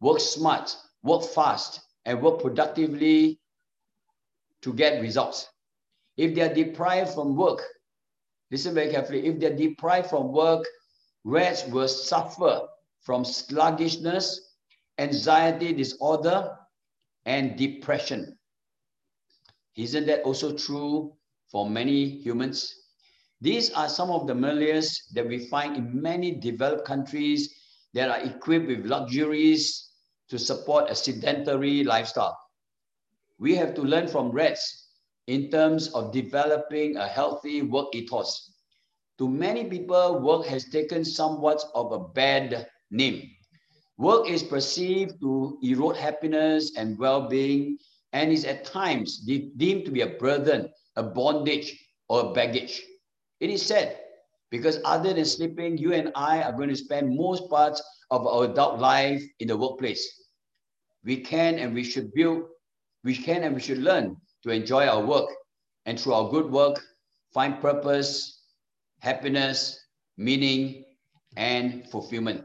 work 0.00 0.20
smart, 0.20 0.76
work 1.02 1.24
fast, 1.24 1.80
and 2.04 2.22
work 2.22 2.40
productively 2.40 3.40
to 4.62 4.72
get 4.72 5.02
results. 5.02 5.48
If 6.20 6.34
they 6.34 6.42
are 6.42 6.52
deprived 6.52 7.14
from 7.14 7.34
work, 7.34 7.64
listen 8.50 8.74
very 8.74 8.90
carefully, 8.90 9.26
if 9.26 9.40
they're 9.40 9.56
deprived 9.56 10.10
from 10.10 10.32
work, 10.32 10.66
rats 11.24 11.64
will 11.68 11.88
suffer 11.88 12.60
from 13.00 13.24
sluggishness, 13.24 14.52
anxiety 14.98 15.72
disorder, 15.72 16.58
and 17.24 17.56
depression. 17.56 18.36
Isn't 19.76 20.04
that 20.08 20.20
also 20.24 20.54
true 20.54 21.16
for 21.50 21.70
many 21.70 22.20
humans? 22.20 22.70
These 23.40 23.72
are 23.72 23.88
some 23.88 24.10
of 24.10 24.26
the 24.26 24.34
maladies 24.34 25.02
that 25.14 25.26
we 25.26 25.46
find 25.46 25.74
in 25.74 26.02
many 26.02 26.32
developed 26.32 26.84
countries 26.86 27.48
that 27.94 28.10
are 28.10 28.20
equipped 28.20 28.66
with 28.66 28.84
luxuries 28.84 29.88
to 30.28 30.38
support 30.38 30.90
a 30.90 30.94
sedentary 30.94 31.82
lifestyle. 31.82 32.38
We 33.38 33.54
have 33.54 33.72
to 33.76 33.80
learn 33.80 34.06
from 34.06 34.32
rats 34.32 34.79
in 35.30 35.48
terms 35.48 35.86
of 35.94 36.10
developing 36.12 36.96
a 36.96 37.06
healthy 37.06 37.62
work 37.62 37.94
ethos. 37.94 38.50
To 39.18 39.28
many 39.28 39.64
people, 39.64 40.18
work 40.18 40.44
has 40.46 40.64
taken 40.64 41.04
somewhat 41.04 41.62
of 41.72 41.92
a 41.92 42.00
bad 42.00 42.66
name. 42.90 43.30
Work 43.96 44.28
is 44.28 44.42
perceived 44.42 45.20
to 45.20 45.56
erode 45.62 45.96
happiness 45.96 46.74
and 46.76 46.98
well-being 46.98 47.78
and 48.12 48.32
is 48.32 48.44
at 48.44 48.64
times 48.64 49.22
de 49.22 49.52
deemed 49.56 49.84
to 49.84 49.92
be 49.92 50.00
a 50.00 50.18
burden, 50.18 50.68
a 50.96 51.02
bondage, 51.04 51.78
or 52.08 52.26
a 52.26 52.32
baggage. 52.32 52.82
It 53.38 53.50
is 53.50 53.62
said 53.62 54.00
Because 54.50 54.82
other 54.84 55.14
than 55.14 55.24
sleeping, 55.24 55.78
you 55.78 55.94
and 55.94 56.10
I 56.16 56.42
are 56.42 56.56
going 56.58 56.74
to 56.74 56.84
spend 56.86 57.14
most 57.14 57.48
parts 57.48 57.78
of 58.10 58.26
our 58.26 58.50
adult 58.50 58.80
life 58.80 59.22
in 59.38 59.46
the 59.46 59.56
workplace. 59.56 60.02
We 61.04 61.22
can 61.22 61.62
and 61.62 61.72
we 61.72 61.84
should 61.84 62.10
build, 62.18 62.50
we 63.04 63.14
can 63.14 63.44
and 63.44 63.54
we 63.54 63.60
should 63.62 63.78
learn 63.78 64.18
to 64.42 64.50
enjoy 64.50 64.86
our 64.86 65.04
work 65.04 65.28
and 65.86 65.98
through 65.98 66.14
our 66.14 66.30
good 66.30 66.50
work, 66.50 66.80
find 67.32 67.60
purpose, 67.60 68.42
happiness, 69.00 69.78
meaning, 70.16 70.84
and 71.36 71.86
fulfillment. 71.90 72.44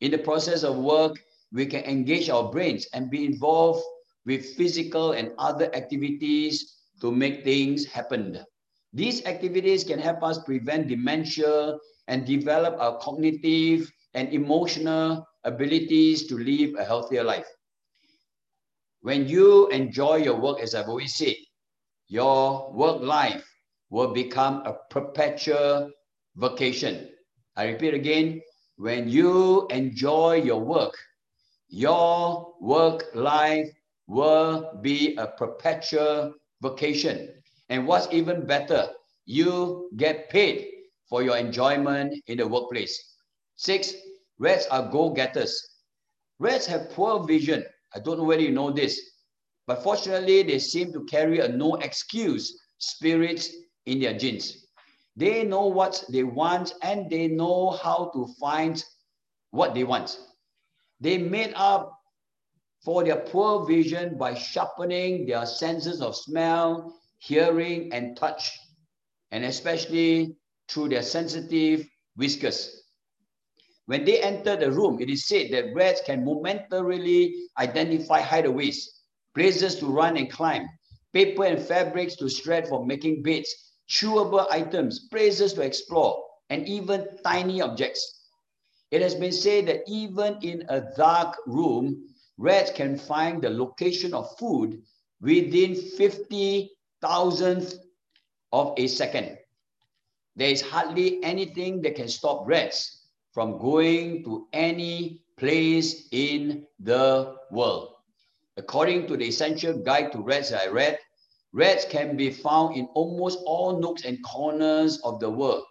In 0.00 0.10
the 0.10 0.18
process 0.18 0.62
of 0.62 0.76
work, 0.76 1.16
we 1.52 1.66
can 1.66 1.84
engage 1.84 2.28
our 2.28 2.50
brains 2.50 2.86
and 2.92 3.10
be 3.10 3.24
involved 3.24 3.82
with 4.26 4.54
physical 4.56 5.12
and 5.12 5.32
other 5.38 5.74
activities 5.74 6.76
to 7.00 7.10
make 7.10 7.44
things 7.44 7.86
happen. 7.86 8.38
These 8.92 9.24
activities 9.24 9.84
can 9.84 9.98
help 9.98 10.22
us 10.22 10.38
prevent 10.38 10.88
dementia 10.88 11.76
and 12.08 12.26
develop 12.26 12.76
our 12.78 12.98
cognitive 12.98 13.90
and 14.14 14.32
emotional 14.32 15.26
abilities 15.44 16.26
to 16.26 16.38
live 16.38 16.74
a 16.78 16.84
healthier 16.84 17.24
life. 17.24 17.48
When 19.08 19.26
you 19.26 19.68
enjoy 19.68 20.16
your 20.16 20.38
work, 20.38 20.60
as 20.60 20.74
I've 20.74 20.90
always 20.90 21.14
said, 21.16 21.36
your 22.08 22.70
work 22.74 23.00
life 23.00 23.42
will 23.88 24.12
become 24.12 24.60
a 24.66 24.74
perpetual 24.90 25.90
vacation. 26.36 27.08
I 27.56 27.68
repeat 27.68 27.94
again, 27.94 28.42
when 28.76 29.08
you 29.08 29.66
enjoy 29.68 30.42
your 30.44 30.60
work, 30.60 30.92
your 31.70 32.52
work 32.60 33.06
life 33.14 33.70
will 34.08 34.78
be 34.82 35.16
a 35.16 35.28
perpetual 35.28 36.34
vacation. 36.60 37.32
And 37.70 37.86
what's 37.86 38.12
even 38.12 38.44
better, 38.44 38.90
you 39.24 39.88
get 39.96 40.28
paid 40.28 40.66
for 41.08 41.22
your 41.22 41.38
enjoyment 41.38 42.12
in 42.26 42.36
the 42.36 42.46
workplace. 42.46 43.16
Six, 43.56 43.94
rats 44.38 44.66
are 44.66 44.90
go-getters. 44.90 45.66
Rats 46.38 46.66
have 46.66 46.90
poor 46.90 47.26
vision. 47.26 47.64
I 47.94 48.00
don't 48.00 48.18
know 48.18 48.24
whether 48.24 48.42
you 48.42 48.50
know 48.50 48.70
this, 48.70 49.00
but 49.66 49.82
fortunately, 49.82 50.42
they 50.42 50.58
seem 50.58 50.92
to 50.92 51.04
carry 51.04 51.40
a 51.40 51.48
no 51.48 51.74
excuse 51.76 52.58
spirit 52.78 53.48
in 53.86 54.00
their 54.00 54.16
genes. 54.16 54.66
They 55.16 55.44
know 55.44 55.66
what 55.66 56.04
they 56.10 56.22
want 56.22 56.74
and 56.82 57.10
they 57.10 57.26
know 57.26 57.70
how 57.70 58.10
to 58.14 58.26
find 58.38 58.82
what 59.50 59.74
they 59.74 59.84
want. 59.84 60.18
They 61.00 61.18
made 61.18 61.52
up 61.56 61.92
for 62.84 63.04
their 63.04 63.16
poor 63.16 63.66
vision 63.66 64.16
by 64.16 64.34
sharpening 64.34 65.26
their 65.26 65.44
senses 65.46 66.00
of 66.00 66.14
smell, 66.14 66.94
hearing, 67.18 67.92
and 67.92 68.16
touch, 68.16 68.56
and 69.32 69.44
especially 69.44 70.36
through 70.68 70.90
their 70.90 71.02
sensitive 71.02 71.86
whiskers. 72.16 72.77
When 73.88 74.04
they 74.04 74.20
enter 74.20 74.54
the 74.54 74.70
room, 74.70 75.00
it 75.00 75.08
is 75.08 75.26
said 75.26 75.50
that 75.52 75.74
rats 75.74 76.02
can 76.04 76.22
momentarily 76.22 77.48
identify 77.56 78.20
hideaways, 78.20 78.86
places 79.34 79.76
to 79.76 79.86
run 79.86 80.18
and 80.18 80.30
climb, 80.30 80.68
paper 81.14 81.44
and 81.46 81.58
fabrics 81.58 82.14
to 82.16 82.28
shred 82.28 82.68
for 82.68 82.84
making 82.84 83.22
beds, 83.22 83.48
chewable 83.88 84.46
items, 84.50 85.08
places 85.08 85.54
to 85.54 85.62
explore, 85.62 86.22
and 86.50 86.68
even 86.68 87.08
tiny 87.24 87.62
objects. 87.62 88.28
It 88.90 89.00
has 89.00 89.14
been 89.14 89.32
said 89.32 89.68
that 89.68 89.84
even 89.86 90.36
in 90.42 90.66
a 90.68 90.82
dark 90.94 91.38
room, 91.46 92.14
rats 92.36 92.70
can 92.70 92.98
find 92.98 93.40
the 93.40 93.48
location 93.48 94.12
of 94.12 94.36
food 94.36 94.82
within 95.22 95.74
50 95.74 96.70
thousandth 97.00 97.78
of 98.52 98.74
a 98.76 98.86
second. 98.86 99.38
There 100.36 100.50
is 100.50 100.60
hardly 100.60 101.24
anything 101.24 101.80
that 101.82 101.94
can 101.94 102.08
stop 102.08 102.46
rats 102.46 102.97
from 103.38 103.56
going 103.56 104.24
to 104.24 104.48
any 104.52 105.22
place 105.36 106.08
in 106.10 106.66
the 106.80 107.36
world. 107.52 107.94
According 108.56 109.06
to 109.06 109.16
the 109.16 109.26
Essential 109.26 109.78
Guide 109.78 110.10
to 110.10 110.18
Rats 110.18 110.50
I 110.50 110.66
read, 110.66 110.98
rats 111.52 111.84
can 111.88 112.16
be 112.16 112.32
found 112.32 112.76
in 112.76 112.86
almost 112.94 113.38
all 113.46 113.78
nooks 113.78 114.04
and 114.04 114.18
corners 114.24 114.98
of 115.04 115.20
the 115.20 115.30
world 115.30 115.62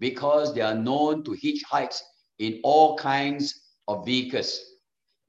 because 0.00 0.54
they 0.54 0.62
are 0.62 0.74
known 0.74 1.24
to 1.24 1.32
hitchhike 1.32 1.94
in 2.38 2.58
all 2.64 2.96
kinds 2.96 3.52
of 3.86 4.06
vehicles. 4.06 4.58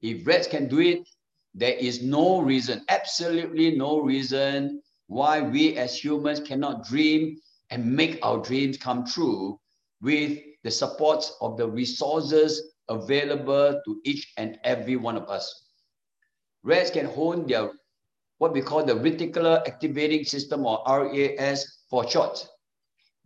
If 0.00 0.26
rats 0.26 0.46
can 0.46 0.66
do 0.66 0.80
it, 0.80 1.06
there 1.52 1.76
is 1.76 2.02
no 2.02 2.40
reason, 2.40 2.86
absolutely 2.88 3.76
no 3.76 4.00
reason 4.00 4.80
why 5.08 5.42
we 5.42 5.76
as 5.76 6.02
humans 6.02 6.40
cannot 6.40 6.86
dream 6.86 7.36
and 7.68 7.84
make 7.84 8.18
our 8.22 8.38
dreams 8.38 8.78
come 8.78 9.04
true 9.04 9.60
with 10.00 10.38
the 10.62 10.70
support 10.70 11.24
of 11.40 11.56
the 11.56 11.68
resources 11.68 12.72
available 12.88 13.80
to 13.84 14.00
each 14.04 14.32
and 14.36 14.58
every 14.64 14.96
one 14.96 15.16
of 15.16 15.28
us. 15.28 15.66
Rats 16.62 16.90
can 16.90 17.06
hone 17.06 17.46
their 17.46 17.70
what 18.38 18.54
we 18.54 18.62
call 18.62 18.82
the 18.84 18.94
reticular 18.94 19.66
activating 19.66 20.24
system 20.24 20.64
or 20.64 20.82
RAS 20.86 21.84
for 21.90 22.08
short. 22.08 22.48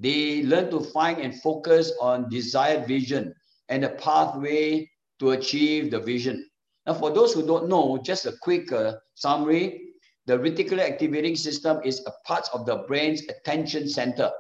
They 0.01 0.43
learn 0.43 0.71
to 0.71 0.81
find 0.81 1.19
and 1.21 1.41
focus 1.41 1.93
on 2.01 2.29
desired 2.29 2.89
vision 2.89 3.33
and 3.69 3.85
the 3.85 3.91
pathway 3.91 4.91
to 5.21 5.31
achieve 5.31 5.93
the 5.93 6.01
vision. 6.01 6.45
Now, 6.87 6.95
for 6.95 7.11
those 7.11 7.33
who 7.33 7.47
don't 7.47 7.69
know, 7.69 7.99
just 8.05 8.27
a 8.27 8.35
quick 8.43 8.73
uh, 8.73 8.95
summary, 9.15 9.95
the 10.27 10.37
reticular 10.37 10.81
activating 10.81 11.37
system 11.37 11.81
is 11.85 12.05
a 12.07 12.13
part 12.27 12.49
of 12.53 12.67
the 12.67 12.79
brain's 12.89 13.23
attention 13.29 13.89
center. 13.89 14.33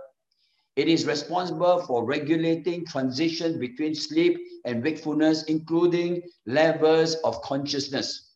It 0.76 0.88
is 0.88 1.06
responsible 1.06 1.82
for 1.86 2.04
regulating 2.04 2.84
transition 2.84 3.60
between 3.60 3.94
sleep 3.94 4.38
and 4.64 4.82
wakefulness, 4.82 5.44
including 5.44 6.22
levels 6.46 7.14
of 7.22 7.40
consciousness. 7.42 8.32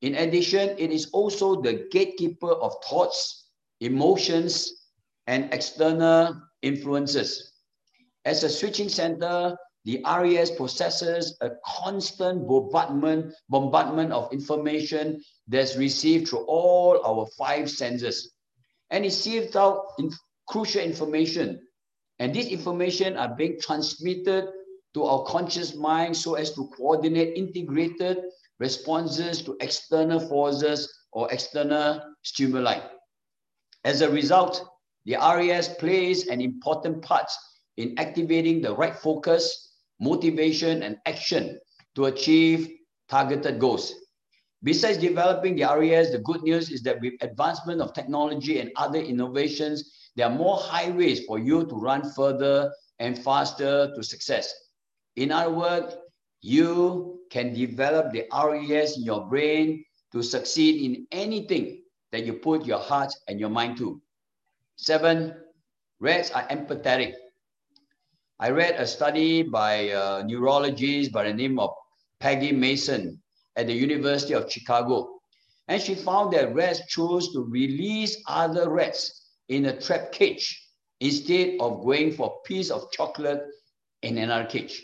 In 0.00 0.16
addition, 0.16 0.70
it 0.78 0.90
is 0.90 1.10
also 1.12 1.60
the 1.62 1.86
gatekeeper 1.92 2.52
of 2.52 2.74
thoughts, 2.88 3.50
emotions, 3.80 4.86
and 5.26 5.52
external 5.54 6.42
influences. 6.62 7.52
As 8.24 8.42
a 8.42 8.48
switching 8.48 8.88
center, 8.88 9.56
the 9.84 10.02
RAS 10.04 10.50
processes 10.50 11.36
a 11.40 11.50
constant 11.64 12.46
bombardment, 12.46 13.32
bombardment 13.48 14.12
of 14.12 14.32
information 14.32 15.22
that's 15.46 15.76
received 15.76 16.28
through 16.28 16.44
all 16.46 17.00
our 17.04 17.26
five 17.38 17.70
senses. 17.70 18.34
And 18.90 19.06
it 19.06 19.12
sieves 19.12 19.54
out 19.56 19.86
crucial 20.50 20.82
information. 20.82 21.60
And 22.18 22.34
this 22.34 22.48
information 22.48 23.16
are 23.16 23.34
being 23.34 23.58
transmitted 23.60 24.48
to 24.94 25.04
our 25.04 25.24
conscious 25.24 25.76
mind 25.76 26.16
so 26.16 26.34
as 26.34 26.52
to 26.54 26.68
coordinate 26.76 27.36
integrated 27.36 28.18
responses 28.58 29.42
to 29.42 29.56
external 29.60 30.20
forces 30.20 30.92
or 31.12 31.32
external 31.32 32.02
stimuli. 32.22 32.80
As 33.84 34.02
a 34.02 34.10
result, 34.10 34.66
the 35.06 35.14
RAS 35.14 35.68
plays 35.68 36.26
an 36.26 36.40
important 36.40 37.00
part 37.02 37.30
in 37.76 37.94
activating 37.98 38.60
the 38.60 38.74
right 38.74 38.94
focus, 38.94 39.72
motivation, 40.00 40.82
and 40.82 40.98
action 41.06 41.58
to 41.94 42.06
achieve 42.06 42.68
targeted 43.08 43.58
goals. 43.58 43.94
Besides 44.62 44.98
developing 44.98 45.56
the 45.56 45.62
RAS, 45.62 46.10
the 46.10 46.18
good 46.18 46.42
news 46.42 46.70
is 46.70 46.82
that 46.82 47.00
with 47.00 47.14
advancement 47.22 47.80
of 47.80 47.94
technology 47.94 48.60
and 48.60 48.70
other 48.76 48.98
innovations, 48.98 49.99
there 50.16 50.26
are 50.26 50.34
more 50.34 50.58
highways 50.58 51.24
for 51.24 51.38
you 51.38 51.66
to 51.66 51.74
run 51.74 52.10
further 52.12 52.72
and 52.98 53.18
faster 53.18 53.92
to 53.94 54.02
success. 54.02 54.52
In 55.16 55.32
other 55.32 55.52
words, 55.52 55.96
you 56.42 57.20
can 57.30 57.54
develop 57.54 58.12
the 58.12 58.26
RAS 58.32 58.96
in 58.96 59.04
your 59.04 59.26
brain 59.26 59.84
to 60.12 60.22
succeed 60.22 60.82
in 60.82 61.06
anything 61.12 61.82
that 62.12 62.24
you 62.24 62.34
put 62.34 62.66
your 62.66 62.80
heart 62.80 63.12
and 63.28 63.38
your 63.38 63.50
mind 63.50 63.76
to. 63.78 64.00
Seven, 64.76 65.34
rats 66.00 66.30
are 66.32 66.46
empathetic. 66.48 67.12
I 68.38 68.50
read 68.50 68.74
a 68.76 68.86
study 68.86 69.42
by 69.42 69.92
a 69.92 70.24
neurologist 70.24 71.12
by 71.12 71.24
the 71.24 71.34
name 71.34 71.58
of 71.58 71.70
Peggy 72.18 72.52
Mason 72.52 73.20
at 73.56 73.66
the 73.66 73.74
University 73.74 74.34
of 74.34 74.50
Chicago. 74.50 75.20
And 75.68 75.80
she 75.80 75.94
found 75.94 76.32
that 76.32 76.54
rats 76.54 76.80
chose 76.88 77.32
to 77.32 77.44
release 77.44 78.20
other 78.26 78.70
rats 78.70 79.19
in 79.50 79.66
a 79.66 79.78
trap 79.80 80.12
cage 80.12 80.68
instead 81.00 81.56
of 81.60 81.82
going 81.82 82.12
for 82.12 82.26
a 82.26 82.48
piece 82.48 82.70
of 82.70 82.90
chocolate 82.92 83.42
in 84.02 84.16
another 84.16 84.48
cage. 84.48 84.82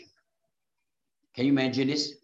Can 1.33 1.45
you 1.45 1.51
imagine 1.51 1.87
this? 1.87 2.15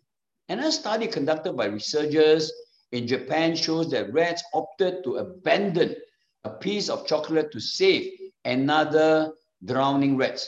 Another 0.49 0.71
study 0.71 1.07
conducted 1.07 1.53
by 1.53 1.65
researchers 1.65 2.51
in 2.91 3.07
Japan 3.07 3.55
shows 3.55 3.89
that 3.91 4.11
rats 4.13 4.43
opted 4.53 5.03
to 5.03 5.15
abandon 5.15 5.95
a 6.43 6.49
piece 6.49 6.89
of 6.89 7.07
chocolate 7.07 7.51
to 7.53 7.59
save 7.59 8.11
another 8.43 9.31
drowning 9.63 10.17
rat. 10.17 10.45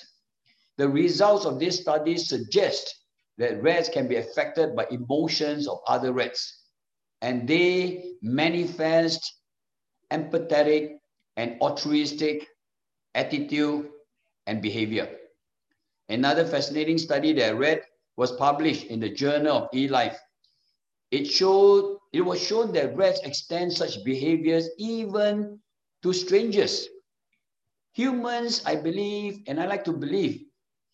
The 0.78 0.90
results 0.90 1.46
of 1.46 1.60
this 1.60 1.80
study 1.80 2.18
suggest 2.18 2.94
that 3.38 3.64
rats 3.64 3.88
can 3.88 4.08
be 4.10 4.18
affected 4.18 4.76
by 4.76 4.86
emotions 4.92 5.68
of 5.68 5.80
other 5.88 6.12
rats, 6.12 6.64
and 7.22 7.48
they 7.48 8.12
manifest 8.22 9.40
empathetic 10.12 10.98
and 11.38 11.58
altruistic 11.62 12.48
attitude 13.14 13.90
and 14.48 14.62
behavior. 14.62 15.10
Another 16.10 16.46
fascinating 16.46 16.98
study 16.98 17.34
that 17.34 17.50
I 17.50 17.52
read 17.52 17.82
was 18.18 18.32
published 18.34 18.86
in 18.86 19.00
the 19.00 19.10
Journal 19.10 19.58
of 19.58 19.72
eLife. 19.72 20.16
It 21.12 21.26
showed 21.26 21.98
it 22.14 22.22
was 22.22 22.42
shown 22.42 22.72
that 22.74 22.96
rats 22.96 23.20
extend 23.24 23.74
such 23.74 24.04
behaviors 24.04 24.70
even 24.78 25.60
to 26.04 26.14
strangers. 26.14 26.88
Humans, 27.94 28.64
I 28.66 28.76
believe, 28.76 29.44
and 29.48 29.60
I 29.60 29.68
like 29.68 29.84
to 29.86 29.94
believe, 29.94 30.42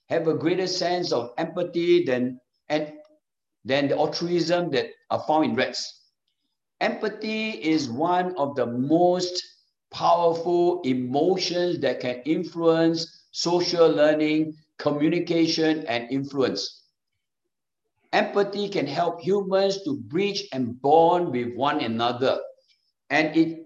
have 0.09 0.27
a 0.27 0.33
greater 0.33 0.67
sense 0.67 1.11
of 1.11 1.31
empathy 1.37 2.03
than 2.03 2.39
and 2.69 2.93
than 3.65 3.87
the 3.87 3.97
altruism 3.97 4.71
that 4.71 4.87
are 5.09 5.23
found 5.27 5.45
in 5.45 5.55
rats. 5.55 6.01
Empathy 6.79 7.51
is 7.51 7.89
one 7.89 8.35
of 8.37 8.55
the 8.55 8.65
most 8.65 9.43
powerful 9.91 10.81
emotions 10.83 11.79
that 11.79 11.99
can 11.99 12.21
influence 12.25 13.25
social 13.31 13.89
learning, 13.89 14.55
communication, 14.77 15.85
and 15.87 16.09
influence. 16.11 16.83
Empathy 18.13 18.69
can 18.69 18.87
help 18.87 19.21
humans 19.21 19.83
to 19.83 19.97
bridge 19.97 20.47
and 20.53 20.81
bond 20.81 21.31
with 21.31 21.53
one 21.55 21.81
another, 21.81 22.39
and 23.09 23.35
it 23.35 23.65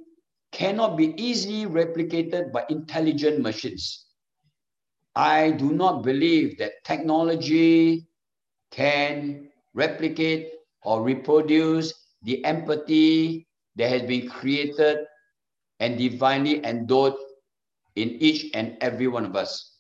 cannot 0.52 0.98
be 0.98 1.14
easily 1.22 1.66
replicated 1.66 2.52
by 2.52 2.66
intelligent 2.70 3.42
machines. 3.42 4.06
I 5.16 5.52
do 5.52 5.72
not 5.72 6.04
believe 6.04 6.58
that 6.60 6.84
technology 6.84 8.08
can 8.72 9.50
replicate 9.74 10.52
or 10.84 11.02
reproduce 11.04 11.94
the 12.24 12.44
empathy 12.46 13.48
that 13.76 13.90
has 13.90 14.04
been 14.04 14.30
created 14.30 15.00
and 15.80 15.98
divinely 15.98 16.64
endowed 16.66 17.16
in 17.96 18.10
each 18.22 18.52
and 18.54 18.78
every 18.82 19.08
one 19.08 19.26
of 19.26 19.36
us. 19.36 19.78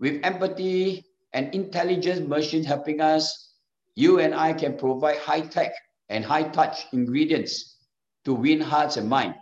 With 0.00 0.20
empathy 0.24 1.04
and 1.32 1.54
intelligence 1.54 2.20
machines 2.26 2.66
helping 2.66 3.00
us, 3.00 3.54
you 3.94 4.18
and 4.20 4.34
I 4.34 4.52
can 4.52 4.76
provide 4.76 5.18
high 5.18 5.40
tech 5.42 5.72
and 6.08 6.24
high 6.24 6.44
touch 6.44 6.86
ingredients 6.92 7.78
to 8.24 8.34
win 8.34 8.60
hearts 8.60 8.96
and 8.96 9.08
minds 9.08 9.36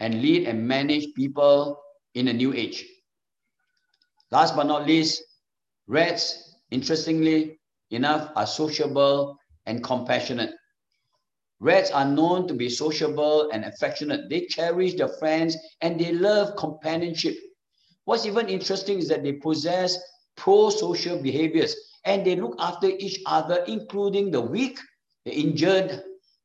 and 0.00 0.20
lead 0.22 0.46
and 0.46 0.66
manage 0.66 1.14
people 1.14 1.80
in 2.14 2.28
a 2.28 2.32
new 2.32 2.52
age. 2.52 2.84
Last 4.30 4.56
but 4.56 4.66
not 4.66 4.86
least, 4.86 5.22
rats, 5.86 6.54
interestingly 6.70 7.58
enough, 7.90 8.30
are 8.36 8.46
sociable 8.46 9.36
and 9.66 9.82
compassionate. 9.82 10.54
Rats 11.60 11.90
are 11.90 12.06
known 12.06 12.48
to 12.48 12.54
be 12.54 12.70
sociable 12.70 13.50
and 13.50 13.64
affectionate. 13.64 14.30
They 14.30 14.46
cherish 14.46 14.94
their 14.94 15.08
friends 15.08 15.56
and 15.82 16.00
they 16.00 16.12
love 16.12 16.56
companionship. 16.56 17.36
What's 18.06 18.24
even 18.24 18.48
interesting 18.48 18.98
is 18.98 19.08
that 19.08 19.22
they 19.22 19.34
possess 19.34 19.98
pro-social 20.36 21.20
behaviors 21.22 21.76
and 22.06 22.26
they 22.26 22.34
look 22.34 22.56
after 22.58 22.88
each 22.88 23.20
other, 23.26 23.62
including 23.68 24.30
the 24.30 24.40
weak, 24.40 24.78
the 25.26 25.32
injured, 25.32 26.02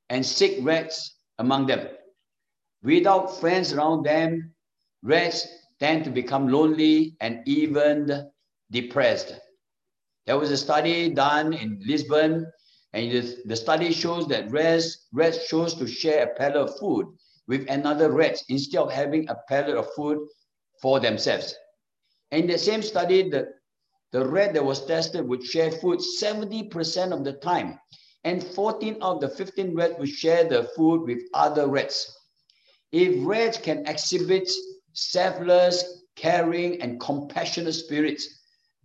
and 0.10 0.25
sick 0.25 0.58
rats 0.62 1.17
among 1.39 1.67
them. 1.67 1.88
Without 2.84 3.39
friends 3.39 3.71
around 3.71 4.04
them, 4.04 4.54
rats 5.01 5.47
tend 5.80 6.04
to 6.04 6.10
become 6.12 6.49
lonely 6.49 7.15
and 7.21 7.39
even 7.47 8.30
depressed. 8.69 9.34
There 10.25 10.38
was 10.38 10.51
a 10.51 10.58
study 10.58 11.10
done 11.10 11.54
in 11.54 11.82
Lisbon 11.86 12.45
and 12.95 13.12
the 13.43 13.55
study 13.58 13.91
shows 13.91 14.25
that 14.29 14.49
rats, 14.49 15.08
rats 15.12 15.49
chose 15.49 15.73
to 15.75 15.86
share 15.86 16.23
a 16.23 16.36
pellet 16.36 16.55
of 16.55 16.79
food 16.79 17.08
with 17.45 17.69
another 17.69 18.10
rat 18.10 18.41
instead 18.47 18.79
of 18.79 18.89
having 18.89 19.27
a 19.27 19.36
pellet 19.49 19.75
of 19.75 19.93
food 19.95 20.25
for 20.81 21.01
themselves. 21.01 21.53
In 22.31 22.47
the 22.47 22.58
same 22.58 22.81
study, 22.81 23.29
the, 23.29 23.49
the 24.13 24.25
rat 24.25 24.53
that 24.53 24.63
was 24.63 24.86
tested 24.86 25.27
would 25.27 25.43
share 25.43 25.71
food 25.71 25.99
70% 25.99 27.12
of 27.12 27.25
the 27.25 27.34
time. 27.34 27.77
And 28.23 28.41
14 28.41 29.01
of 29.01 29.19
the 29.19 29.27
15 29.27 29.75
rats 29.75 29.95
would 29.99 30.10
share 30.10 30.47
the 30.47 30.63
food 30.77 31.01
with 31.01 31.19
other 31.34 31.67
rats. 31.67 32.10
If 32.93 33.27
rats 33.27 33.58
can 33.58 33.86
exhibit 33.88 34.49
selfless, 34.93 36.05
caring, 36.15 36.81
and 36.81 36.97
compassionate 37.01 37.75
spirits, 37.75 38.25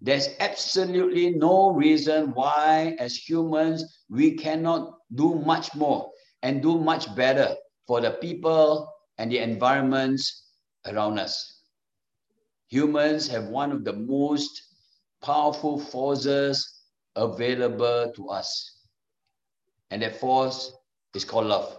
there's 0.00 0.30
absolutely 0.40 1.30
no 1.30 1.70
reason 1.70 2.32
why, 2.32 2.96
as 2.98 3.14
humans, 3.16 3.84
we 4.10 4.36
cannot 4.36 4.94
do 5.14 5.36
much 5.36 5.74
more 5.74 6.10
and 6.42 6.60
do 6.60 6.78
much 6.78 7.14
better 7.14 7.54
for 7.86 8.00
the 8.00 8.10
people 8.10 8.92
and 9.18 9.30
the 9.30 9.38
environments 9.38 10.48
around 10.86 11.18
us. 11.18 11.62
Humans 12.68 13.28
have 13.28 13.46
one 13.46 13.72
of 13.72 13.84
the 13.84 13.92
most 13.92 14.62
powerful 15.22 15.78
forces 15.78 16.82
available 17.16 18.12
to 18.16 18.28
us. 18.28 18.78
And 19.90 20.02
that 20.02 20.18
force 20.18 20.72
is 21.14 21.24
called 21.24 21.46
love. 21.46 21.78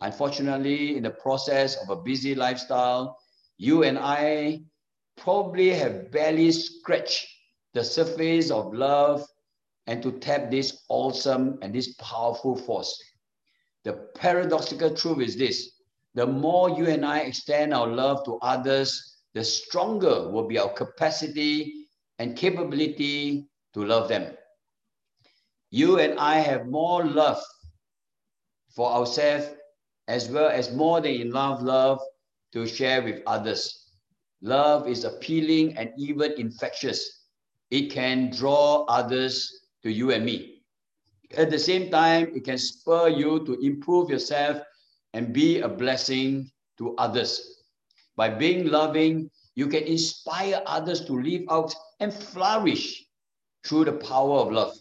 Unfortunately, 0.00 0.96
in 0.96 1.02
the 1.02 1.10
process 1.10 1.76
of 1.76 1.90
a 1.90 2.00
busy 2.00 2.34
lifestyle, 2.34 3.18
you 3.58 3.82
and 3.82 3.98
I 3.98 4.62
probably 5.16 5.70
have 5.70 6.10
barely 6.10 6.50
scratched 6.52 7.26
the 7.74 7.84
surface 7.84 8.50
of 8.50 8.72
love 8.72 9.26
and 9.90 10.00
to 10.04 10.12
tap 10.12 10.52
this 10.52 10.84
awesome 10.88 11.58
and 11.62 11.74
this 11.74 11.94
powerful 11.94 12.54
force. 12.54 12.96
The 13.82 13.94
paradoxical 14.14 14.94
truth 14.94 15.20
is 15.20 15.36
this 15.36 15.72
the 16.14 16.26
more 16.26 16.70
you 16.70 16.86
and 16.86 17.04
I 17.04 17.20
extend 17.20 17.74
our 17.74 17.88
love 17.88 18.24
to 18.24 18.38
others, 18.40 19.16
the 19.34 19.42
stronger 19.42 20.30
will 20.30 20.46
be 20.46 20.58
our 20.58 20.72
capacity 20.72 21.86
and 22.20 22.36
capability 22.36 23.48
to 23.74 23.84
love 23.84 24.08
them. 24.08 24.32
You 25.70 25.98
and 25.98 26.18
I 26.20 26.36
have 26.36 26.66
more 26.66 27.04
love 27.04 27.42
for 28.74 28.90
ourselves 28.90 29.46
as 30.06 30.28
well 30.28 30.50
as 30.50 30.72
more 30.72 31.00
than 31.00 31.14
enough 31.14 31.62
love 31.62 32.00
to 32.52 32.66
share 32.66 33.02
with 33.02 33.22
others. 33.26 33.90
Love 34.40 34.88
is 34.88 35.04
appealing 35.04 35.76
and 35.76 35.90
even 35.98 36.32
infectious. 36.38 37.26
It 37.70 37.90
can 37.90 38.30
draw 38.30 38.84
others 38.84 39.59
to 39.82 39.90
you 39.90 40.10
and 40.10 40.24
me. 40.24 40.62
At 41.36 41.50
the 41.50 41.58
same 41.58 41.90
time, 41.90 42.32
it 42.34 42.44
can 42.44 42.58
spur 42.58 43.08
you 43.08 43.44
to 43.46 43.54
improve 43.60 44.10
yourself 44.10 44.60
and 45.14 45.32
be 45.32 45.60
a 45.60 45.68
blessing 45.68 46.50
to 46.78 46.96
others. 46.96 47.62
By 48.16 48.30
being 48.30 48.68
loving, 48.68 49.30
you 49.54 49.68
can 49.68 49.84
inspire 49.84 50.62
others 50.66 51.04
to 51.06 51.20
live 51.20 51.42
out 51.50 51.74
and 52.00 52.12
flourish 52.12 53.04
through 53.64 53.84
the 53.84 53.92
power 53.92 54.38
of 54.38 54.52
love. 54.52 54.76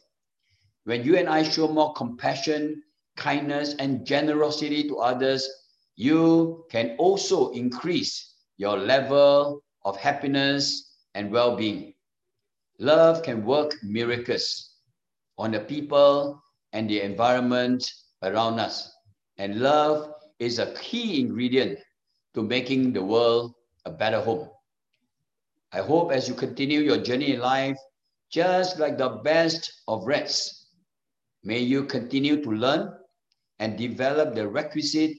When 0.85 1.03
you 1.03 1.17
and 1.17 1.29
I 1.29 1.43
show 1.43 1.67
more 1.67 1.93
compassion, 1.93 2.81
kindness, 3.15 3.75
and 3.75 4.05
generosity 4.05 4.87
to 4.87 4.97
others, 4.97 5.47
you 5.95 6.65
can 6.71 6.95
also 6.97 7.51
increase 7.51 8.35
your 8.57 8.77
level 8.77 9.61
of 9.83 9.97
happiness 9.97 10.95
and 11.13 11.31
well 11.31 11.55
being. 11.55 11.93
Love 12.79 13.21
can 13.23 13.45
work 13.45 13.75
miracles 13.83 14.68
on 15.39 15.51
the 15.51 15.61
people 15.61 16.43
and 16.73 16.89
the 16.89 17.01
environment 17.01 17.89
around 18.21 18.59
us. 18.59 18.93
And 19.37 19.61
love 19.61 20.13
is 20.39 20.59
a 20.59 20.73
key 20.75 21.21
ingredient 21.21 21.79
to 22.35 22.43
making 22.43 22.93
the 22.93 23.03
world 23.03 23.55
a 23.85 23.91
better 23.91 24.21
home. 24.21 24.49
I 25.71 25.79
hope 25.79 26.11
as 26.11 26.27
you 26.27 26.35
continue 26.35 26.81
your 26.81 26.97
journey 26.97 27.33
in 27.33 27.39
life, 27.39 27.77
just 28.29 28.79
like 28.79 28.97
the 28.97 29.09
best 29.23 29.71
of 29.87 30.05
rats, 30.05 30.67
may 31.43 31.59
you 31.59 31.85
continue 31.85 32.43
to 32.43 32.51
learn 32.51 32.93
and 33.59 33.77
develop 33.77 34.35
the 34.35 34.47
requisite 34.47 35.17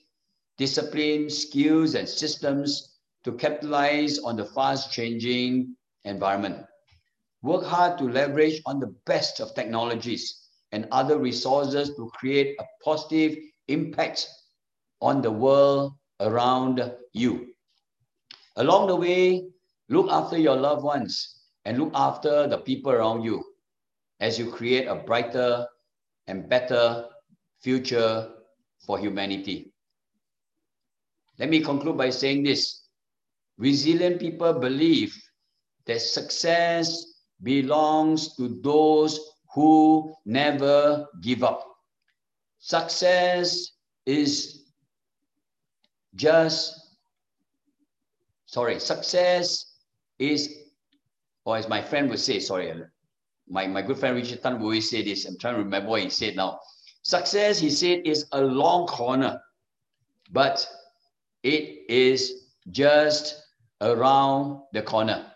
discipline, 0.58 1.30
skills, 1.30 1.94
and 1.94 2.08
systems 2.08 2.98
to 3.24 3.32
capitalize 3.32 4.18
on 4.18 4.36
the 4.36 4.44
fast 4.44 4.92
changing 4.92 5.74
environment. 6.04 6.66
Work 7.42 7.64
hard 7.64 7.98
to 7.98 8.04
leverage 8.04 8.60
on 8.66 8.80
the 8.80 8.94
best 9.06 9.40
of 9.40 9.54
technologies 9.54 10.48
and 10.72 10.86
other 10.92 11.18
resources 11.18 11.94
to 11.96 12.10
create 12.14 12.56
a 12.60 12.64
positive 12.84 13.38
impact 13.68 14.28
on 15.00 15.22
the 15.22 15.30
world 15.30 15.94
around 16.20 16.92
you. 17.12 17.54
Along 18.56 18.88
the 18.88 18.96
way, 18.96 19.48
look 19.88 20.10
after 20.10 20.36
your 20.36 20.56
loved 20.56 20.82
ones 20.82 21.40
and 21.64 21.78
look 21.78 21.92
after 21.94 22.46
the 22.46 22.58
people 22.58 22.92
around 22.92 23.22
you 23.22 23.42
as 24.20 24.38
you 24.38 24.50
create 24.50 24.86
a 24.86 24.96
brighter 24.96 25.66
and 26.26 26.48
better 26.48 27.06
future 27.62 28.30
for 28.86 28.98
humanity. 28.98 29.72
Let 31.38 31.48
me 31.48 31.60
conclude 31.60 31.96
by 31.96 32.10
saying 32.10 32.42
this 32.42 32.82
resilient 33.56 34.20
people 34.20 34.52
believe 34.52 35.16
that 35.86 36.00
success 36.00 37.09
belongs 37.42 38.36
to 38.36 38.60
those 38.62 39.18
who 39.54 40.14
never 40.24 41.06
give 41.22 41.42
up. 41.42 41.66
Success 42.58 43.72
is 44.06 44.64
just, 46.14 46.96
sorry, 48.46 48.78
success 48.78 49.76
is 50.18 50.60
or 51.44 51.56
as 51.56 51.68
my 51.68 51.82
friend 51.82 52.08
would 52.10 52.20
say, 52.20 52.38
sorry, 52.38 52.72
my, 53.48 53.66
my 53.66 53.82
good 53.82 53.98
friend 53.98 54.14
Richard 54.14 54.42
Tan 54.42 54.60
always 54.60 54.90
say 54.90 55.02
this. 55.02 55.24
I'm 55.24 55.38
trying 55.38 55.54
to 55.54 55.62
remember 55.62 55.90
what 55.90 56.02
he 56.02 56.10
said 56.10 56.36
now. 56.36 56.60
Success, 57.02 57.58
he 57.58 57.70
said, 57.70 58.02
is 58.04 58.26
a 58.32 58.40
long 58.40 58.86
corner, 58.86 59.40
but 60.30 60.66
it 61.42 61.90
is 61.90 62.50
just 62.70 63.42
around 63.80 64.60
the 64.72 64.82
corner. 64.82 65.29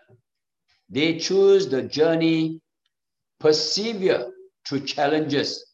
They 0.91 1.19
choose 1.19 1.69
the 1.69 1.83
journey, 1.83 2.61
persevere 3.41 4.33
through 4.67 4.87
challenges, 4.87 5.65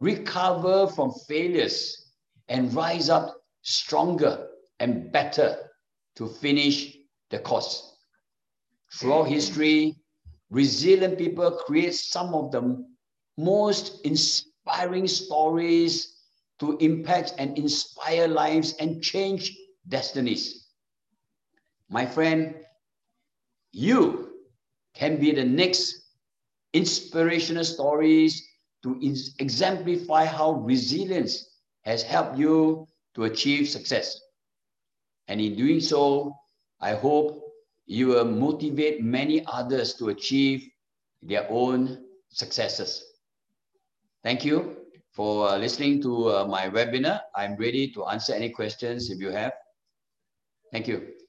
recover 0.00 0.86
from 0.88 1.12
failures, 1.28 2.12
and 2.48 2.72
rise 2.74 3.08
up 3.08 3.36
stronger 3.62 4.48
and 4.78 5.10
better 5.12 5.70
to 6.16 6.28
finish 6.28 6.96
the 7.30 7.38
course. 7.38 7.96
Throughout 8.92 9.28
history, 9.28 9.96
resilient 10.50 11.18
people 11.18 11.50
create 11.50 11.94
some 11.94 12.34
of 12.34 12.50
the 12.52 12.84
most 13.38 14.04
inspiring 14.04 15.08
stories 15.08 16.18
to 16.58 16.76
impact 16.78 17.34
and 17.38 17.56
inspire 17.56 18.28
lives 18.28 18.74
and 18.78 19.02
change 19.02 19.56
destinies. 19.88 20.68
My 21.88 22.06
friend, 22.06 22.54
you 23.72 24.31
can 24.94 25.18
be 25.18 25.32
the 25.32 25.44
next 25.44 26.02
inspirational 26.72 27.64
stories 27.64 28.42
to 28.82 28.98
exemplify 29.38 30.24
how 30.24 30.52
resilience 30.52 31.48
has 31.82 32.02
helped 32.02 32.38
you 32.38 32.86
to 33.14 33.24
achieve 33.24 33.68
success. 33.68 34.20
And 35.28 35.40
in 35.40 35.56
doing 35.56 35.80
so, 35.80 36.34
I 36.80 36.94
hope 36.94 37.42
you 37.86 38.08
will 38.08 38.24
motivate 38.24 39.02
many 39.02 39.44
others 39.46 39.94
to 39.94 40.08
achieve 40.08 40.68
their 41.22 41.46
own 41.50 42.04
successes. 42.30 43.04
Thank 44.22 44.44
you 44.44 44.76
for 45.12 45.48
uh, 45.48 45.58
listening 45.58 46.00
to 46.02 46.30
uh, 46.30 46.44
my 46.46 46.68
webinar. 46.68 47.20
I'm 47.36 47.56
ready 47.56 47.88
to 47.92 48.06
answer 48.06 48.34
any 48.34 48.50
questions 48.50 49.10
if 49.10 49.20
you 49.20 49.30
have. 49.30 49.52
Thank 50.72 50.88
you. 50.88 51.21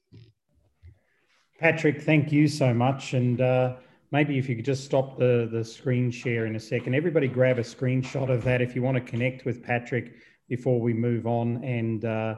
Patrick, 1.59 2.01
thank 2.01 2.31
you 2.31 2.47
so 2.47 2.73
much. 2.73 3.13
And 3.13 3.41
uh, 3.41 3.75
maybe 4.11 4.37
if 4.37 4.47
you 4.47 4.55
could 4.55 4.65
just 4.65 4.85
stop 4.85 5.17
the, 5.17 5.49
the 5.51 5.63
screen 5.63 6.11
share 6.11 6.45
in 6.45 6.55
a 6.55 6.59
second. 6.59 6.95
Everybody 6.95 7.27
grab 7.27 7.57
a 7.59 7.63
screenshot 7.63 8.29
of 8.29 8.43
that 8.43 8.61
if 8.61 8.75
you 8.75 8.81
want 8.81 8.95
to 8.95 9.01
connect 9.01 9.45
with 9.45 9.63
Patrick 9.63 10.13
before 10.47 10.79
we 10.79 10.93
move 10.93 11.25
on 11.25 11.63
and 11.63 12.05
uh, 12.05 12.35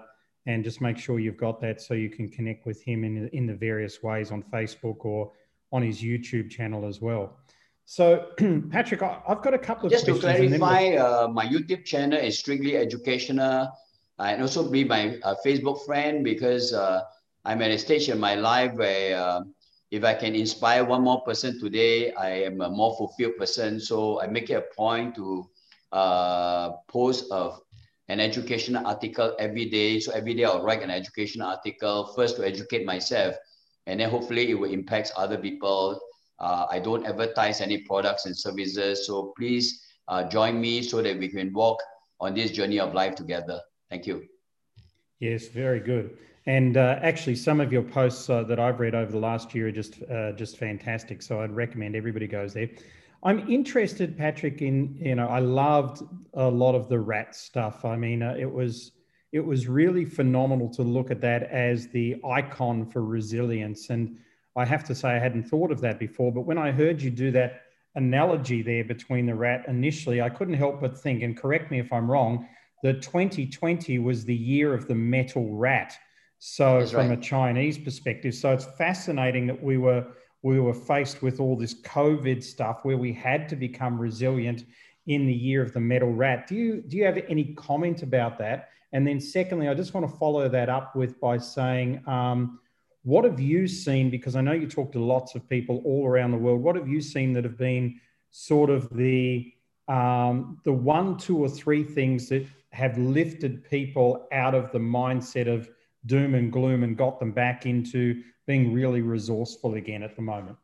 and 0.47 0.63
just 0.63 0.80
make 0.80 0.97
sure 0.97 1.20
you've 1.20 1.38
got 1.38 1.59
that 1.59 1.82
so 1.82 1.93
you 1.93 2.09
can 2.09 2.30
connect 2.30 2.66
with 2.66 2.82
him 2.84 3.03
in, 3.03 3.28
in 3.30 3.47
the 3.47 3.55
various 3.55 4.03
ways 4.03 4.32
on 4.32 4.43
Facebook 4.43 5.03
or 5.03 5.32
on 5.72 5.82
his 5.82 6.01
YouTube 6.01 6.49
channel 6.51 6.86
as 6.86 7.01
well. 7.01 7.38
So, 7.86 8.28
Patrick, 8.70 9.01
I've 9.01 9.41
got 9.41 9.53
a 9.53 9.59
couple 9.59 9.88
of 9.88 9.91
just 9.91 10.05
to 10.05 10.18
clarify. 10.18 10.95
Uh, 10.95 11.28
my 11.28 11.45
YouTube 11.45 11.84
channel 11.84 12.20
is 12.20 12.38
strictly 12.38 12.78
educational, 12.78 13.72
and 14.20 14.41
also 14.41 14.70
be 14.70 14.84
my 14.84 15.18
uh, 15.24 15.36
Facebook 15.45 15.86
friend 15.86 16.24
because 16.24 16.74
uh, 16.74 17.01
I'm 17.46 17.62
at 17.62 17.70
a 17.70 17.78
stage 17.78 18.10
in 18.10 18.20
my 18.20 18.34
life 18.34 18.74
where 18.74 19.18
uh, 19.18 19.41
if 19.91 20.04
I 20.04 20.16
can 20.16 20.34
inspire 20.34 20.84
one 20.84 21.04
more 21.04 21.22
person 21.22 21.60
today, 21.60 22.12
I 22.14 22.30
am 22.30 22.62
a 22.62 22.70
more 22.70 22.98
fulfilled 22.98 23.38
person. 23.38 23.80
So 23.80 24.20
I 24.20 24.26
make 24.28 24.50
it 24.50 24.56
a 24.56 24.76
point 24.76 25.16
to 25.16 25.48
uh, 25.91 26.72
post 26.88 27.32
of 27.32 27.62
an 28.10 28.20
educational 28.20 28.86
article 28.86 29.36
every 29.38 29.66
day. 29.66 30.00
So 30.00 30.12
every 30.12 30.34
day 30.34 30.46
I'll 30.46 30.64
write 30.64 30.82
an 30.82 30.89
educational 30.89 31.48
article 31.48 32.14
first 32.16 32.36
to 32.38 32.46
educate 32.46 32.84
myself, 32.86 33.36
and 33.86 34.00
then 34.00 34.10
hopefully 34.10 34.50
it 34.50 34.56
will 34.56 34.72
impact 34.72 35.12
other 35.16 35.38
people. 35.38 36.00
Uh, 36.39 36.66
I 36.70 36.80
don't 36.80 37.06
advertise 37.06 37.62
any 37.62 37.78
products 37.84 38.26
and 38.26 38.36
services. 38.36 39.06
So 39.06 39.34
please 39.38 39.86
uh, 40.08 40.24
join 40.24 40.60
me 40.60 40.82
so 40.82 41.02
that 41.04 41.18
we 41.18 41.30
can 41.30 41.54
walk 41.54 41.78
on 42.20 42.34
this 42.34 42.52
journey 42.52 42.80
of 42.80 42.93
life 42.93 43.16
together. 43.16 43.62
Thank 43.89 44.08
you. 44.08 44.24
Yes, 45.20 45.48
very 45.48 45.80
good. 45.80 46.18
And 46.48 46.78
uh, 46.78 47.00
actually, 47.02 47.36
some 47.36 47.60
of 47.60 47.74
your 47.74 47.82
posts 47.82 48.30
uh, 48.30 48.43
that 48.43 48.60
I've 48.60 48.80
read 48.80 48.93
over 48.93 49.12
the 49.12 49.18
last 49.18 49.56
year 49.56 49.68
are 49.68 49.72
just 49.72 50.04
uh, 50.04 50.32
just 50.34 50.58
fantastic. 50.58 51.22
So 51.22 51.41
I'd 51.41 51.52
recommend 51.52 51.96
everybody 51.96 52.28
goes 52.28 52.54
there. 52.54 52.70
I'm 53.24 53.50
interested, 53.50 54.16
Patrick. 54.16 54.62
In 54.62 54.96
you 55.02 55.16
know, 55.16 55.28
I 55.28 55.39
loved 55.39 56.04
a 56.36 56.48
lot 56.48 56.76
of 56.76 56.88
the 56.88 57.00
rat 57.00 57.36
stuff. 57.36 57.84
I 57.84 57.96
mean, 57.96 58.22
uh, 58.22 58.36
it 58.38 58.52
was 58.52 58.91
it 59.32 59.43
was 59.43 59.68
really 59.68 60.06
phenomenal 60.06 60.70
to 60.70 60.84
look 60.84 61.10
at 61.10 61.20
that 61.22 61.43
as 61.43 61.88
the 61.88 62.16
icon 62.24 62.86
for 62.86 63.04
resilience. 63.04 63.89
And 63.89 64.18
I 64.56 64.66
have 64.66 64.84
to 64.86 64.96
say, 64.96 65.10
I 65.10 65.20
hadn't 65.20 65.50
thought 65.50 65.72
of 65.72 65.82
that 65.82 66.00
before. 66.00 66.32
But 66.32 66.41
when 66.41 66.58
I 66.58 66.72
heard 66.72 67.02
you 67.02 67.10
do 67.10 67.32
that 67.32 67.64
analogy 67.96 68.62
there 68.62 68.84
between 68.84 69.26
the 69.26 69.36
rat 69.36 69.66
initially, 69.68 70.22
I 70.22 70.30
couldn't 70.30 70.54
help 70.54 70.80
but 70.80 70.98
think, 70.98 71.24
and 71.24 71.36
correct 71.36 71.72
me 71.72 71.80
if 71.80 71.91
I'm 71.91 72.10
wrong, 72.10 72.48
that 72.84 73.02
2020 73.02 74.00
was 74.00 74.24
the 74.24 74.36
year 74.36 74.74
of 74.74 74.88
the 74.88 74.96
metal 74.96 75.50
rat 75.54 75.98
so 76.39 76.79
That's 76.79 76.91
from 76.91 77.09
right. 77.09 77.17
a 77.17 77.21
Chinese 77.21 77.77
perspective, 77.77 78.33
so 78.36 78.51
it's 78.51 78.65
fascinating 78.77 79.47
that 79.47 79.61
we 79.61 79.77
were 79.77 80.05
we 80.41 80.59
were 80.59 80.73
faced 80.75 81.23
with 81.23 81.39
all 81.39 81.57
this 81.57 81.81
COVID 81.81 82.43
stuff 82.43 82.81
where 82.83 82.97
we 82.97 83.11
had 83.11 83.49
to 83.49 83.55
become 83.55 83.97
resilient 83.97 84.63
in 85.07 85.25
the 85.25 85.33
year 85.33 85.63
of 85.63 85.73
the 85.73 85.79
metal 85.79 86.11
rat. 86.13 86.47
Do 86.47 86.55
you 86.55 86.81
do 86.81 86.97
you 86.97 87.05
have 87.05 87.17
any 87.29 87.53
comment 87.55 88.03
about 88.03 88.38
that? 88.39 88.69
And 88.93 89.05
then 89.07 89.19
secondly, 89.19 89.67
I 89.67 89.73
just 89.73 89.93
want 89.93 90.09
to 90.09 90.17
follow 90.17 90.47
that 90.47 90.69
up 90.69 90.95
with 90.95 91.19
by 91.19 91.38
saying, 91.38 92.01
um, 92.07 92.59
what 93.03 93.25
have 93.25 93.39
you 93.39 93.67
seen? 93.67 94.09
Because 94.09 94.36
I 94.36 94.41
know 94.41 94.53
you 94.53 94.67
talked 94.67 94.93
to 94.93 94.99
lots 95.03 95.36
of 95.36 95.47
people 95.49 95.81
all 95.83 96.07
around 96.07 96.31
the 96.31 96.38
world. 96.38 96.61
What 96.61 96.75
have 96.75 96.88
you 96.88 97.01
seen 97.01 97.33
that 97.33 97.43
have 97.43 97.57
been 97.57 97.99
sort 98.31 98.69
of 98.69 98.89
the 98.89 99.51
um, 99.88 100.59
the 100.63 100.73
one, 100.73 101.17
two, 101.17 101.38
or 101.38 101.49
three 101.49 101.83
things 101.83 102.29
that 102.29 102.45
have 102.71 102.97
lifted 102.97 103.63
people 103.69 104.27
out 104.31 104.55
of 104.55 104.71
the 104.71 104.79
mindset 104.79 105.47
of 105.47 105.69
doom 106.06 106.36
and 106.36 106.51
gloom 106.51 106.84
and 106.84 106.97
got 106.97 107.20
them 107.20 107.32
back 107.32 107.66
into 107.66 108.22
being 108.47 108.74
really 108.74 109.01
resourceful 109.01 109.76
again 109.76 110.03
at 110.03 110.16
the 110.16 110.22
moment? 110.22 110.58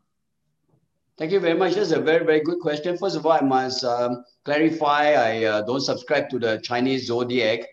Thank 1.18 1.32
you 1.32 1.40
very 1.40 1.58
much. 1.58 1.76
That's 1.76 1.92
a 1.92 2.02
very, 2.02 2.26
very 2.26 2.40
good 2.40 2.60
question. 2.60 2.98
First 2.98 3.16
of 3.16 3.26
all, 3.26 3.34
I 3.34 3.42
must 3.42 3.84
um, 3.84 4.24
clarify 4.44 5.14
I 5.14 5.44
uh, 5.44 5.62
don't 5.62 5.82
subscribe 5.82 6.30
to 6.30 6.40
the 6.40 6.60
Chinese 6.64 7.06
zodiac. 7.08 7.68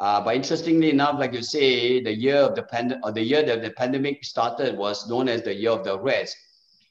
Uh, 0.00 0.20
but 0.20 0.36
interestingly 0.36 0.90
enough, 0.90 1.18
like 1.18 1.32
you 1.32 1.42
say, 1.42 2.00
the 2.00 2.12
year 2.12 2.36
of 2.36 2.54
the 2.54 2.62
pand- 2.62 2.98
or 3.02 3.12
the 3.12 3.22
year 3.22 3.42
that 3.42 3.62
the 3.62 3.70
pandemic 3.70 4.24
started 4.24 4.76
was 4.76 5.08
known 5.08 5.28
as 5.28 5.42
the 5.42 5.54
year 5.54 5.70
of 5.70 5.84
the 5.84 5.98
rats. 5.98 6.34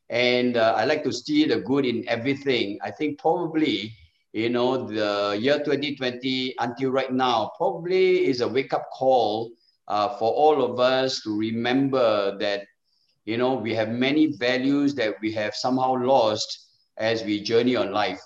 And 0.10 0.58
uh, 0.58 0.74
I 0.78 0.86
like 0.86 1.04
to 1.04 1.12
see 1.12 1.46
the 1.46 1.60
good 1.60 1.86
in 1.86 2.08
everything. 2.08 2.80
I 2.82 2.92
think 2.92 3.20
probably, 3.20 3.94
you 4.34 4.50
know, 4.50 4.88
the 4.88 5.38
year 5.40 5.58
2020 5.60 6.56
until 6.60 6.92
right 6.92 7.12
now 7.12 7.52
probably 7.58 8.26
is 8.26 8.42
a 8.42 8.48
wake 8.48 8.74
up 8.74 8.90
call 8.92 9.52
uh, 9.88 10.10
for 10.18 10.32
all 10.32 10.64
of 10.64 10.80
us 10.80 11.22
to 11.22 11.38
remember 11.38 12.38
that, 12.40 12.64
you 13.26 13.38
know, 13.38 13.56
we 13.56 13.74
have 13.74 13.90
many 13.90 14.28
values 14.38 14.96
that 14.96 15.16
we 15.22 15.32
have 15.34 15.56
somehow 15.56 15.96
lost 15.96 16.68
as 16.98 17.24
we 17.24 17.42
journey 17.42 17.76
on 17.76 17.92
life. 17.92 18.22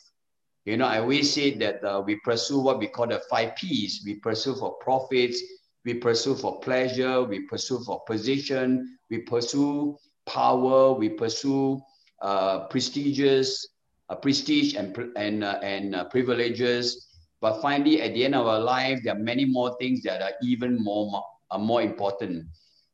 You 0.66 0.78
know, 0.78 0.86
I 0.86 0.99
always 0.99 1.32
say 1.34 1.55
that 1.57 1.84
uh, 1.84 2.01
we 2.05 2.18
pursue 2.24 2.59
what 2.59 2.80
we 2.80 2.88
call 2.88 3.07
the 3.07 3.22
five 3.30 3.55
P's. 3.55 4.03
We 4.05 4.16
pursue 4.16 4.55
for 4.55 4.76
profits, 4.80 5.41
we 5.86 5.95
pursue 5.95 6.36
for 6.36 6.59
pleasure, 6.59 7.24
we 7.24 7.41
pursue 7.47 7.80
for 7.80 8.01
position, 8.05 8.97
we 9.09 9.20
pursue 9.20 9.97
power, 10.26 10.93
we 10.93 11.09
pursue 11.09 11.82
uh, 12.22 12.68
prestigious, 12.68 13.68
uh, 14.09 14.16
prestige 14.16 14.76
and 14.76 14.95
and 15.16 15.43
uh, 15.43 15.59
and 15.64 15.95
uh, 15.95 16.05
privileges. 16.05 17.07
But 17.41 17.62
finally, 17.62 18.01
at 18.01 18.14
the 18.14 18.24
end 18.26 18.36
of 18.36 18.45
our 18.45 18.59
life, 18.59 18.99
there 19.03 19.16
are 19.16 19.20
many 19.20 19.45
more 19.45 19.76
things 19.80 20.03
that 20.03 20.22
are 20.22 20.34
even 20.43 20.78
more 20.82 21.24
are 21.52 21.60
more 21.60 21.82
important. 21.82 22.45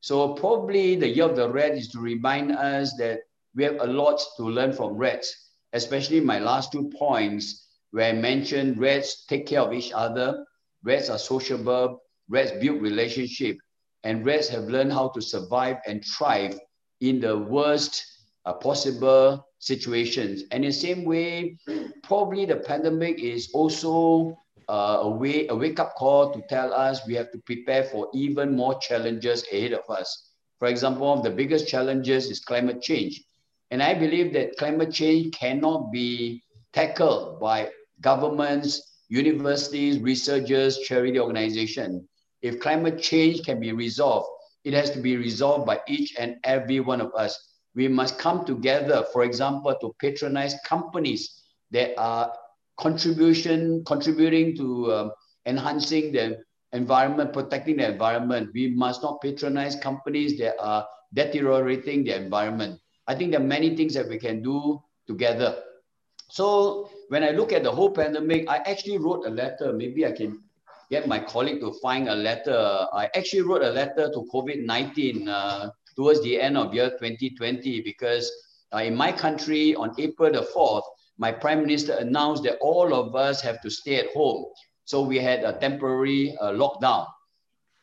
So 0.02 0.34
probably 0.34 0.96
the 0.96 1.08
year 1.08 1.26
of 1.26 1.36
the 1.36 1.50
rat 1.50 1.72
is 1.72 1.90
to 1.90 2.00
remind 2.00 2.52
us 2.52 2.96
that 2.98 3.22
we 3.56 3.64
have 3.64 3.80
a 3.80 3.88
lot 3.88 4.22
to 4.38 4.44
learn 4.44 4.74
from 4.74 4.94
rats, 4.94 5.52
especially 5.74 6.20
my 6.20 6.40
last 6.40 6.72
two 6.72 6.92
points 6.98 7.68
where 7.92 8.10
I 8.10 8.14
mentioned 8.14 8.80
rats 8.80 9.26
take 9.26 9.48
care 9.48 9.62
of 9.62 9.74
each 9.74 9.92
other, 9.94 10.46
rats 10.84 11.10
are 11.10 11.18
sociable, 11.18 12.02
rats 12.30 12.52
build 12.60 12.82
relationship, 12.82 13.58
and 14.04 14.26
rats 14.26 14.48
have 14.50 14.66
learned 14.66 14.94
how 14.94 15.10
to 15.10 15.22
survive 15.22 15.78
and 15.88 16.04
thrive 16.06 16.60
in 17.02 17.20
the 17.20 17.38
worst 17.38 18.06
uh, 18.46 18.54
possible 18.54 19.46
situations. 19.60 20.44
And 20.52 20.64
in 20.64 20.70
the 20.70 20.74
same 20.74 21.04
way, 21.04 21.58
probably 22.04 22.46
the 22.46 22.58
pandemic 22.58 23.20
is 23.20 23.50
also 23.54 24.38
uh, 24.70 25.00
a, 25.02 25.10
way, 25.10 25.48
a 25.48 25.56
wake 25.56 25.80
up 25.80 25.96
call 25.96 26.34
to 26.34 26.42
tell 26.50 26.74
us 26.74 27.06
we 27.08 27.14
have 27.16 27.32
to 27.32 27.40
prepare 27.40 27.84
for 27.84 28.10
even 28.14 28.56
more 28.56 28.78
challenges 28.80 29.46
ahead 29.52 29.74
of 29.74 29.90
us. 29.90 30.32
For 30.60 30.68
example, 30.68 31.08
one 31.08 31.20
of 31.20 31.24
the 31.24 31.30
biggest 31.30 31.68
challenges 31.68 32.30
is 32.30 32.40
climate 32.40 32.82
change. 32.82 33.24
And 33.72 33.82
I 33.84 33.94
believe 33.94 34.34
that 34.34 34.58
climate 34.58 34.92
change 34.94 35.36
cannot 35.36 35.92
be 35.92 36.44
tackled 36.74 37.40
by 37.40 37.70
governments, 38.02 39.00
universities, 39.10 40.00
researchers, 40.00 40.80
charity 40.80 41.20
organizations. 41.20 42.04
If 42.42 42.60
climate 42.60 43.02
change 43.02 43.44
can 43.44 43.60
be 43.60 43.72
resolved, 43.72 44.30
it 44.64 44.74
has 44.74 44.90
to 44.92 45.00
be 45.00 45.18
resolved 45.18 45.66
by 45.66 45.80
each 45.88 46.14
and 46.20 46.38
every 46.44 46.80
one 46.80 47.02
of 47.02 47.14
us, 47.16 47.38
we 47.76 47.88
must 47.88 48.18
come 48.18 48.46
together, 48.46 49.06
for 49.14 49.24
example, 49.24 49.74
to 49.80 49.96
patronize 50.00 50.56
companies 50.66 51.44
that 51.72 51.98
are 51.98 52.34
contribution 52.78 53.84
contributing 53.86 54.56
to 54.58 54.94
um, 54.94 55.12
enhancing 55.46 56.12
the 56.12 56.40
environment, 56.74 57.34
protecting 57.34 57.78
the 57.78 57.90
environment. 57.92 58.52
We 58.54 58.70
must 58.70 59.02
not 59.02 59.22
patronize 59.22 59.76
companies 59.76 60.38
that 60.40 60.56
are 60.60 60.86
deteriorating 61.14 62.04
the 62.04 62.16
environment. 62.16 62.80
I 63.08 63.16
think 63.16 63.32
there 63.32 63.40
are 63.40 63.44
many 63.44 63.76
things 63.76 63.94
that 63.94 64.08
we 64.08 64.18
can 64.20 64.44
do 64.44 64.82
together. 65.08 65.64
So 66.30 66.90
when 67.08 67.24
I 67.24 67.32
look 67.32 67.54
at 67.54 67.64
the 67.64 67.72
whole 67.72 67.92
pandemic, 67.92 68.50
I 68.50 68.58
actually 68.58 68.98
wrote 68.98 69.26
a 69.26 69.30
letter. 69.30 69.72
Maybe 69.72 70.06
I 70.06 70.12
can 70.12 70.44
get 70.92 71.08
my 71.08 71.20
colleague 71.20 71.62
to 71.62 71.74
find 71.82 72.10
a 72.10 72.16
letter. 72.16 72.86
I 72.94 73.10
actually 73.16 73.42
wrote 73.42 73.64
a 73.64 73.70
letter 73.70 74.12
to 74.12 74.28
COVID-19 74.34 75.28
uh, 75.28 75.70
towards 75.96 76.22
the 76.22 76.40
end 76.40 76.58
of 76.58 76.74
year 76.74 76.90
2020 76.92 77.82
because 77.82 78.32
uh, 78.74 78.80
in 78.80 78.96
my 78.96 79.12
country 79.12 79.76
on 79.76 79.96
April 79.98 80.32
the 80.32 80.42
4th, 80.42 80.84
my 81.18 81.32
prime 81.32 81.62
minister 81.62 81.94
announced 81.94 82.44
that 82.44 82.58
all 82.62 82.94
of 82.94 83.16
us 83.16 83.42
have 83.42 83.62
to 83.62 83.70
stay 83.70 83.96
at 83.96 84.08
home. 84.14 84.46
So 84.86 85.02
we 85.02 85.18
had 85.20 85.44
a 85.44 85.54
temporary 85.54 86.38
uh, 86.40 86.52
lockdown. 86.52 87.08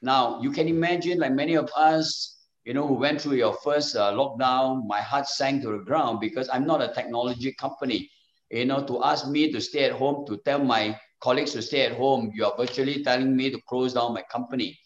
Now 0.03 0.41
you 0.41 0.51
can 0.51 0.69
imagine 0.69 1.19
like 1.19 1.33
many 1.33 1.55
of 1.55 1.71
us, 1.77 2.39
you 2.65 2.75
know, 2.75 2.87
who 2.87 2.95
went 2.95 3.21
through 3.21 3.37
your 3.37 3.55
first 3.65 3.97
uh, 3.97 4.13
lockdown, 4.13 4.87
my 4.87 5.01
heart 5.01 5.27
sank 5.27 5.63
to 5.63 5.73
the 5.73 5.85
ground 5.85 6.21
because 6.21 6.49
I'm 6.53 6.67
not 6.67 6.81
a 6.83 6.93
technology 6.95 7.53
company. 7.53 8.11
You 8.51 8.67
know, 8.67 8.85
to 8.87 9.03
ask 9.03 9.27
me 9.27 9.51
to 9.53 9.61
stay 9.61 9.85
at 9.85 9.93
home, 9.93 10.25
to 10.27 10.37
tell 10.45 10.63
my 10.63 10.99
colleagues 11.21 11.53
to 11.53 11.63
stay 11.63 11.83
at 11.83 11.93
home, 11.93 12.31
you 12.35 12.45
are 12.45 12.55
virtually 12.57 13.03
telling 13.03 13.35
me 13.35 13.51
to 13.51 13.61
close 13.69 13.95
down 13.95 14.15
my 14.15 14.23
company. 14.31 14.79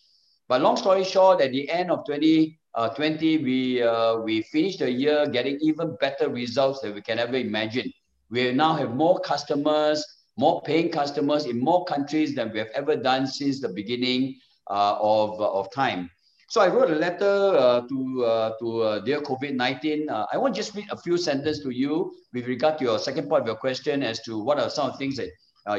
But 0.48 0.62
long 0.62 0.76
story 0.76 1.04
short, 1.04 1.40
at 1.42 1.52
the 1.52 1.68
end 1.68 1.90
of 1.90 2.06
2020, 2.06 2.58
uh, 2.74 3.42
we, 3.42 3.82
uh, 3.82 4.16
we 4.20 4.42
finished 4.42 4.78
the 4.78 4.90
year 4.90 5.26
getting 5.28 5.58
even 5.60 5.96
better 6.00 6.30
results 6.30 6.80
than 6.80 6.94
we 6.94 7.02
can 7.02 7.18
ever 7.18 7.36
imagine. 7.36 7.92
We 8.30 8.52
now 8.52 8.74
have 8.74 8.94
more 8.94 9.20
customers, 9.20 10.04
more 10.36 10.62
paying 10.62 10.90
customers 10.90 11.46
in 11.46 11.58
more 11.60 11.84
countries 11.84 12.34
than 12.34 12.52
we 12.52 12.58
have 12.58 12.68
ever 12.74 12.96
done 12.96 13.26
since 13.26 13.60
the 13.60 13.68
beginning 13.68 14.38
uh, 14.70 14.98
of, 15.00 15.40
of 15.40 15.70
time. 15.72 16.10
So 16.50 16.60
I 16.60 16.68
wrote 16.68 16.90
a 16.90 16.94
letter 16.94 17.24
uh, 17.24 17.82
to, 17.88 18.24
uh, 18.24 18.52
to 18.58 18.82
uh, 18.82 18.98
dear 19.00 19.20
COVID-19. 19.20 20.26
I 20.32 20.36
want 20.38 20.54
to 20.54 20.60
just 20.60 20.74
read 20.74 20.86
a 20.90 20.96
few 20.96 21.18
sentences 21.18 21.62
to 21.62 21.70
you 21.70 22.12
with 22.32 22.46
regard 22.46 22.78
to 22.78 22.84
your 22.84 22.98
second 22.98 23.28
part 23.28 23.42
of 23.42 23.46
your 23.46 23.56
question 23.56 24.02
as 24.02 24.20
to 24.22 24.38
what 24.38 24.58
are 24.58 24.70
some 24.70 24.92
things 24.94 25.16
that 25.16 25.28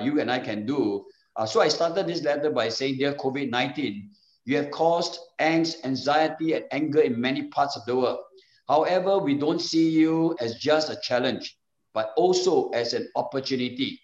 you 0.04 0.20
and 0.20 0.32
I 0.32 0.39
can 0.39 0.66
do. 0.66 1.06
so 1.47 1.62
I 1.62 1.68
started 1.70 2.06
this 2.06 2.22
letter 2.24 2.52
by 2.52 2.70
saying, 2.70 2.97
dear 2.97 3.14
COVID-19, 3.14 4.10
you 4.45 4.58
have 4.58 4.72
caused 4.72 5.20
angst, 5.39 5.86
anxiety, 5.86 6.54
and 6.54 6.66
anger 6.72 7.02
in 7.02 7.20
many 7.20 7.43
parts 7.50 7.76
of 7.76 7.86
the 7.86 7.95
world. 7.95 8.20
However, 8.68 9.18
we 9.20 9.36
don't 9.36 9.62
see 9.62 9.89
you 9.89 10.36
as 10.39 10.56
just 10.56 10.89
a 10.89 11.00
challenge, 11.02 11.59
but 11.93 12.13
also 12.15 12.69
as 12.69 12.93
an 12.93 13.09
opportunity. 13.15 13.99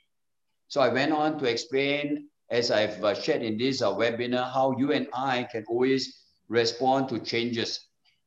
So 0.67 0.81
I 0.81 0.89
went 0.89 1.11
on 1.11 1.39
to 1.39 1.45
explain, 1.45 2.27
as 2.49 2.71
I've 2.71 3.03
uh, 3.03 3.13
shared 3.13 3.43
in 3.43 3.57
this 3.57 3.81
uh, 3.81 3.93
webinar, 3.93 4.51
how 4.51 4.75
you 4.77 4.91
and 4.91 5.07
I 5.13 5.43
can 5.51 5.65
always 5.67 6.23
respond 6.49 7.09
to 7.09 7.19
changes. 7.19 7.79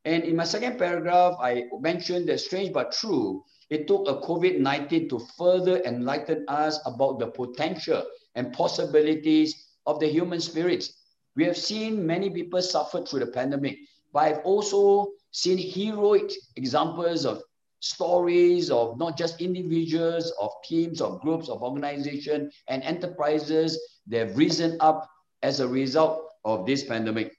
And 0.05 0.25
in 0.25 0.37
my 0.37 0.45
second 0.45 0.79
paragraph, 0.79 1.35
I 1.41 1.65
mentioned 1.81 2.29
that 2.29 2.41
strange 2.41 2.73
but 2.73 2.93
true, 2.93 3.45
it 3.71 3.87
took 3.87 4.09
a 4.09 4.15
COVID-19 4.27 5.09
to 5.11 5.19
further 5.37 5.83
enlighten 5.85 6.45
us 6.49 6.81
about 6.87 7.19
the 7.19 7.27
potential 7.27 8.05
and 8.35 8.53
possibilities 8.53 9.67
of 9.87 10.01
the 10.01 10.07
human 10.09 10.41
spirits 10.41 10.99
we 11.39 11.45
have 11.45 11.57
seen 11.57 12.05
many 12.05 12.29
people 12.31 12.61
suffer 12.61 13.01
through 13.01 13.21
the 13.21 13.29
pandemic, 13.29 13.79
but 14.13 14.25
I've 14.25 14.41
also 14.45 15.13
seen 15.31 15.57
heroic 15.57 16.33
examples 16.57 17.25
of 17.25 17.43
stories 17.81 18.71
of 18.71 18.99
not 18.99 19.17
just 19.17 19.41
individuals, 19.41 20.33
of 20.41 20.51
teams, 20.65 21.01
of 21.01 21.21
groups, 21.21 21.49
of 21.49 21.63
organizations 21.63 22.55
and 22.69 22.83
enterprises 22.83 23.79
that 24.07 24.29
have 24.29 24.37
risen 24.37 24.77
up 24.81 25.09
as 25.43 25.61
a 25.61 25.69
result 25.69 26.33
of 26.45 26.67
this 26.67 26.85
pandemic. 26.85 27.33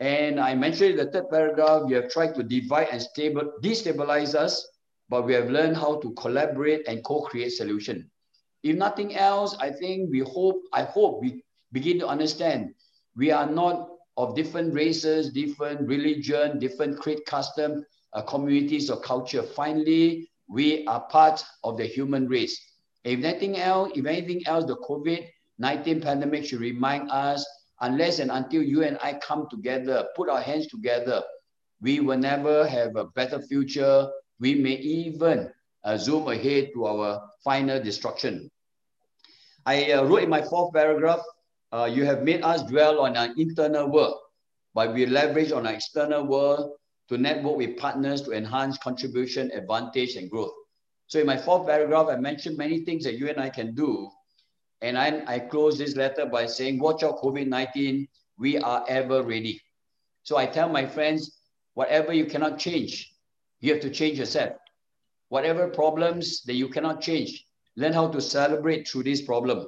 And 0.00 0.40
I 0.40 0.54
mentioned 0.54 0.92
in 0.92 0.96
the 0.96 1.10
third 1.10 1.30
paragraph, 1.30 1.82
we 1.86 1.94
have 1.94 2.10
tried 2.10 2.34
to 2.34 2.42
divide 2.42 2.88
and 2.90 3.00
stable, 3.00 3.52
destabilize 3.62 4.34
us, 4.34 4.66
but 5.08 5.24
we 5.24 5.34
have 5.34 5.50
learned 5.50 5.76
how 5.76 6.00
to 6.00 6.12
collaborate 6.14 6.88
and 6.88 7.04
co-create 7.04 7.50
solution. 7.50 8.10
If 8.62 8.76
nothing 8.76 9.14
else, 9.14 9.56
I 9.60 9.70
think 9.70 10.10
we 10.10 10.20
hope, 10.20 10.62
I 10.72 10.82
hope 10.82 11.20
we 11.20 11.44
begin 11.72 11.98
to 12.00 12.08
understand 12.08 12.74
we 13.16 13.30
are 13.30 13.48
not 13.48 13.90
of 14.16 14.34
different 14.34 14.74
races, 14.74 15.30
different 15.32 15.86
religion, 15.88 16.58
different 16.58 16.98
creed, 16.98 17.24
custom, 17.26 17.84
uh, 18.14 18.22
communities 18.22 18.90
or 18.90 19.00
culture. 19.00 19.42
Finally, 19.42 20.30
we 20.48 20.86
are 20.86 21.00
part 21.08 21.44
of 21.62 21.76
the 21.76 21.84
human 21.84 22.28
race. 22.28 22.58
If 23.04 23.22
anything 23.22 23.58
else, 23.58 23.92
if 23.94 24.06
anything 24.06 24.46
else, 24.46 24.64
the 24.64 24.76
COVID-19 24.76 26.02
pandemic 26.02 26.46
should 26.46 26.60
remind 26.60 27.10
us, 27.10 27.44
unless 27.80 28.18
and 28.18 28.30
until 28.30 28.62
you 28.62 28.82
and 28.82 28.98
I 29.02 29.14
come 29.14 29.48
together, 29.50 30.06
put 30.16 30.28
our 30.28 30.40
hands 30.40 30.68
together, 30.68 31.22
we 31.80 32.00
will 32.00 32.16
never 32.16 32.66
have 32.66 32.96
a 32.96 33.04
better 33.04 33.40
future. 33.42 34.08
We 34.40 34.54
may 34.54 34.76
even 34.76 35.50
uh, 35.82 35.98
zoom 35.98 36.28
ahead 36.28 36.70
to 36.74 36.86
our 36.86 37.28
final 37.42 37.82
destruction. 37.82 38.50
I 39.66 39.92
uh, 39.92 40.04
wrote 40.04 40.22
in 40.22 40.30
my 40.30 40.42
fourth 40.42 40.72
paragraph, 40.72 41.20
uh, 41.72 41.90
you 41.92 42.04
have 42.04 42.22
made 42.22 42.42
us 42.42 42.62
dwell 42.62 43.00
on 43.00 43.16
our 43.16 43.28
internal 43.36 43.90
world, 43.90 44.16
but 44.74 44.94
we 44.94 45.06
leverage 45.06 45.52
on 45.52 45.66
our 45.66 45.74
external 45.74 46.24
world 46.24 46.72
to 47.08 47.18
network 47.18 47.56
with 47.56 47.76
partners 47.76 48.22
to 48.22 48.32
enhance 48.32 48.78
contribution, 48.78 49.50
advantage, 49.52 50.16
and 50.16 50.30
growth. 50.30 50.52
So 51.06 51.20
in 51.20 51.26
my 51.26 51.36
fourth 51.36 51.66
paragraph, 51.66 52.08
I 52.08 52.16
mentioned 52.16 52.56
many 52.56 52.84
things 52.84 53.04
that 53.04 53.18
you 53.18 53.28
and 53.28 53.38
I 53.38 53.50
can 53.50 53.74
do. 53.74 54.10
And 54.80 54.98
I, 54.98 55.22
I 55.26 55.38
close 55.38 55.78
this 55.78 55.96
letter 55.96 56.26
by 56.26 56.46
saying, 56.46 56.78
watch 56.78 57.02
out 57.02 57.20
COVID-19, 57.22 58.08
we 58.38 58.58
are 58.58 58.84
ever 58.88 59.22
ready. 59.22 59.60
So 60.22 60.36
I 60.36 60.46
tell 60.46 60.68
my 60.68 60.86
friends, 60.86 61.38
whatever 61.74 62.12
you 62.12 62.24
cannot 62.24 62.58
change, 62.58 63.12
you 63.60 63.72
have 63.72 63.82
to 63.82 63.90
change 63.90 64.18
yourself. 64.18 64.54
Whatever 65.28 65.68
problems 65.68 66.42
that 66.42 66.54
you 66.54 66.68
cannot 66.68 67.00
change, 67.00 67.46
learn 67.76 67.92
how 67.92 68.08
to 68.08 68.20
celebrate 68.20 68.88
through 68.88 69.04
this 69.04 69.22
problem. 69.22 69.66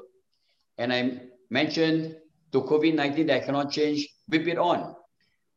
And 0.78 0.92
I'm 0.92 1.20
mentioned 1.50 2.16
to 2.52 2.62
COVID-19 2.62 3.26
that 3.28 3.42
I 3.42 3.44
cannot 3.44 3.70
change, 3.70 4.08
whip 4.28 4.46
it 4.46 4.58
on. 4.58 4.94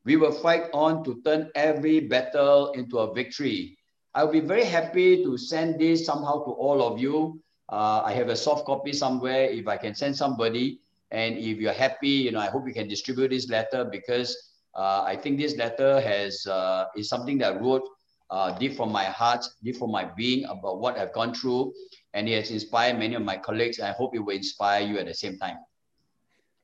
We 0.06 0.16
will 0.16 0.32
fight 0.32 0.70
on 0.74 1.04
to 1.04 1.22
turn 1.26 1.50
every 1.56 2.00
battle 2.00 2.72
into 2.72 3.00
a 3.00 3.14
victory. 3.14 3.78
I'll 4.16 4.32
be 4.32 4.40
very 4.40 4.64
happy 4.64 5.24
to 5.24 5.38
send 5.38 5.80
this 5.80 6.06
somehow 6.06 6.44
to 6.46 6.52
all 6.52 6.82
of 6.82 7.00
you. 7.00 7.42
Uh, 7.72 8.02
I 8.04 8.14
have 8.14 8.30
a 8.30 8.36
soft 8.36 8.66
copy 8.66 8.94
somewhere 8.94 9.44
if 9.46 9.68
I 9.68 9.78
can 9.78 9.94
send 9.94 10.16
somebody. 10.16 10.80
And 11.12 11.38
if 11.38 11.58
you're 11.58 11.74
happy, 11.74 12.10
you 12.10 12.32
know, 12.32 12.40
I 12.40 12.48
hope 12.48 12.68
you 12.68 12.74
can 12.74 12.88
distribute 12.88 13.30
this 13.30 13.50
letter 13.50 13.86
because 13.86 14.36
uh, 14.76 15.04
I 15.04 15.16
think 15.16 15.38
this 15.38 15.58
letter 15.58 16.00
has 16.02 16.46
uh, 16.48 16.86
is 16.96 17.10
something 17.10 17.38
that 17.40 17.54
I 17.54 17.58
wrote 17.58 17.88
uh, 18.30 18.58
deep 18.58 18.76
from 18.76 18.92
my 18.92 19.06
heart, 19.06 19.46
deep 19.64 19.78
from 19.78 19.92
my 19.92 20.06
being 20.06 20.46
about 20.46 20.80
what 20.80 20.98
I've 20.98 21.14
gone 21.14 21.34
through. 21.34 21.74
And 22.14 22.28
it 22.30 22.36
has 22.40 22.52
inspired 22.52 22.98
many 22.98 23.16
of 23.16 23.24
my 23.24 23.38
colleagues. 23.38 23.80
I 23.80 23.92
hope 23.92 24.16
it 24.16 24.20
will 24.20 24.36
inspire 24.36 24.82
you 24.86 24.98
at 24.98 25.06
the 25.06 25.14
same 25.14 25.38
time. 25.38 25.58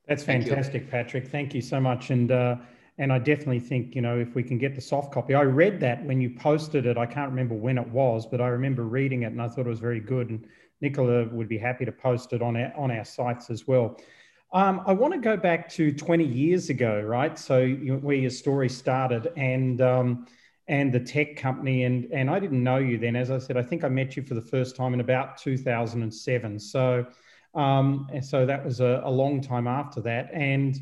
That's 0.08 0.24
fantastic, 0.24 0.84
Thank 0.84 0.92
Patrick. 0.92 1.28
Thank 1.28 1.56
you 1.56 1.62
so 1.62 1.80
much. 1.80 2.12
And 2.12 2.32
uh, 2.32 2.58
and 2.98 3.12
I 3.12 3.20
definitely 3.20 3.60
think 3.60 3.96
you 3.96 4.02
know 4.02 4.18
if 4.18 4.36
we 4.36 4.44
can 4.44 4.58
get 4.58 4.76
the 4.76 4.82
soft 4.82 5.12
copy. 5.14 5.34
I 5.34 5.44
read 5.44 5.80
that 5.82 6.04
when 6.06 6.22
you 6.22 6.30
posted 6.30 6.86
it. 6.86 6.98
I 6.98 7.06
can't 7.06 7.30
remember 7.30 7.56
when 7.56 7.78
it 7.78 7.88
was, 7.90 8.26
but 8.26 8.42
I 8.42 8.48
remember 8.48 8.84
reading 8.84 9.24
it 9.24 9.32
and 9.32 9.42
I 9.42 9.48
thought 9.48 9.66
it 9.66 9.70
was 9.70 9.80
very 9.80 10.00
good. 10.00 10.30
And 10.30 10.48
Nicola 10.82 11.26
would 11.30 11.48
be 11.48 11.58
happy 11.58 11.86
to 11.86 11.92
post 11.92 12.34
it 12.34 12.42
on 12.42 12.56
our 12.56 12.74
on 12.76 12.92
our 12.92 13.06
sites 13.06 13.50
as 13.50 13.68
well. 13.68 14.00
Um, 14.54 14.82
I 14.86 14.94
want 14.94 15.14
to 15.14 15.20
go 15.20 15.36
back 15.36 15.68
to 15.70 15.92
20 15.92 16.24
years 16.24 16.70
ago, 16.70 17.02
right? 17.02 17.38
So 17.38 17.60
you, 17.60 17.98
where 17.98 18.16
your 18.16 18.30
story 18.30 18.70
started, 18.70 19.34
and 19.36 19.82
um, 19.82 20.28
and 20.68 20.94
the 20.94 21.00
tech 21.00 21.36
company, 21.36 21.84
and 21.84 22.06
and 22.12 22.30
I 22.30 22.40
didn't 22.40 22.64
know 22.64 22.78
you 22.78 22.98
then. 22.98 23.16
As 23.16 23.32
I 23.32 23.38
said, 23.40 23.58
I 23.58 23.64
think 23.64 23.84
I 23.84 23.90
met 23.90 24.16
you 24.16 24.24
for 24.24 24.34
the 24.36 24.42
first 24.42 24.76
time 24.76 24.94
in 24.94 25.02
about 25.02 25.38
2007. 25.38 26.60
So 26.60 27.06
um, 27.56 28.08
and 28.12 28.24
so 28.24 28.46
that 28.46 28.64
was 28.64 28.82
a, 28.82 29.02
a, 29.06 29.10
long 29.10 29.40
time 29.40 29.66
after 29.66 30.02
that. 30.02 30.30
And 30.34 30.78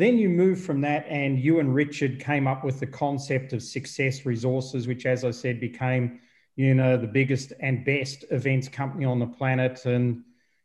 then 0.00 0.18
you 0.18 0.28
moved 0.28 0.64
from 0.64 0.80
that, 0.82 1.06
and 1.08 1.38
you 1.38 1.60
and 1.60 1.74
Richard 1.74 2.20
came 2.20 2.46
up 2.46 2.64
with 2.64 2.80
the 2.80 2.86
concept 2.86 3.52
of 3.52 3.62
Success 3.62 4.24
Resources, 4.24 4.86
which, 4.86 5.06
as 5.06 5.24
I 5.24 5.30
said, 5.30 5.60
became 5.60 6.20
you 6.56 6.74
know 6.74 6.96
the 6.96 7.06
biggest 7.06 7.52
and 7.60 7.84
best 7.84 8.24
events 8.30 8.68
company 8.68 9.04
on 9.04 9.18
the 9.18 9.26
planet, 9.26 9.84
and 9.86 10.22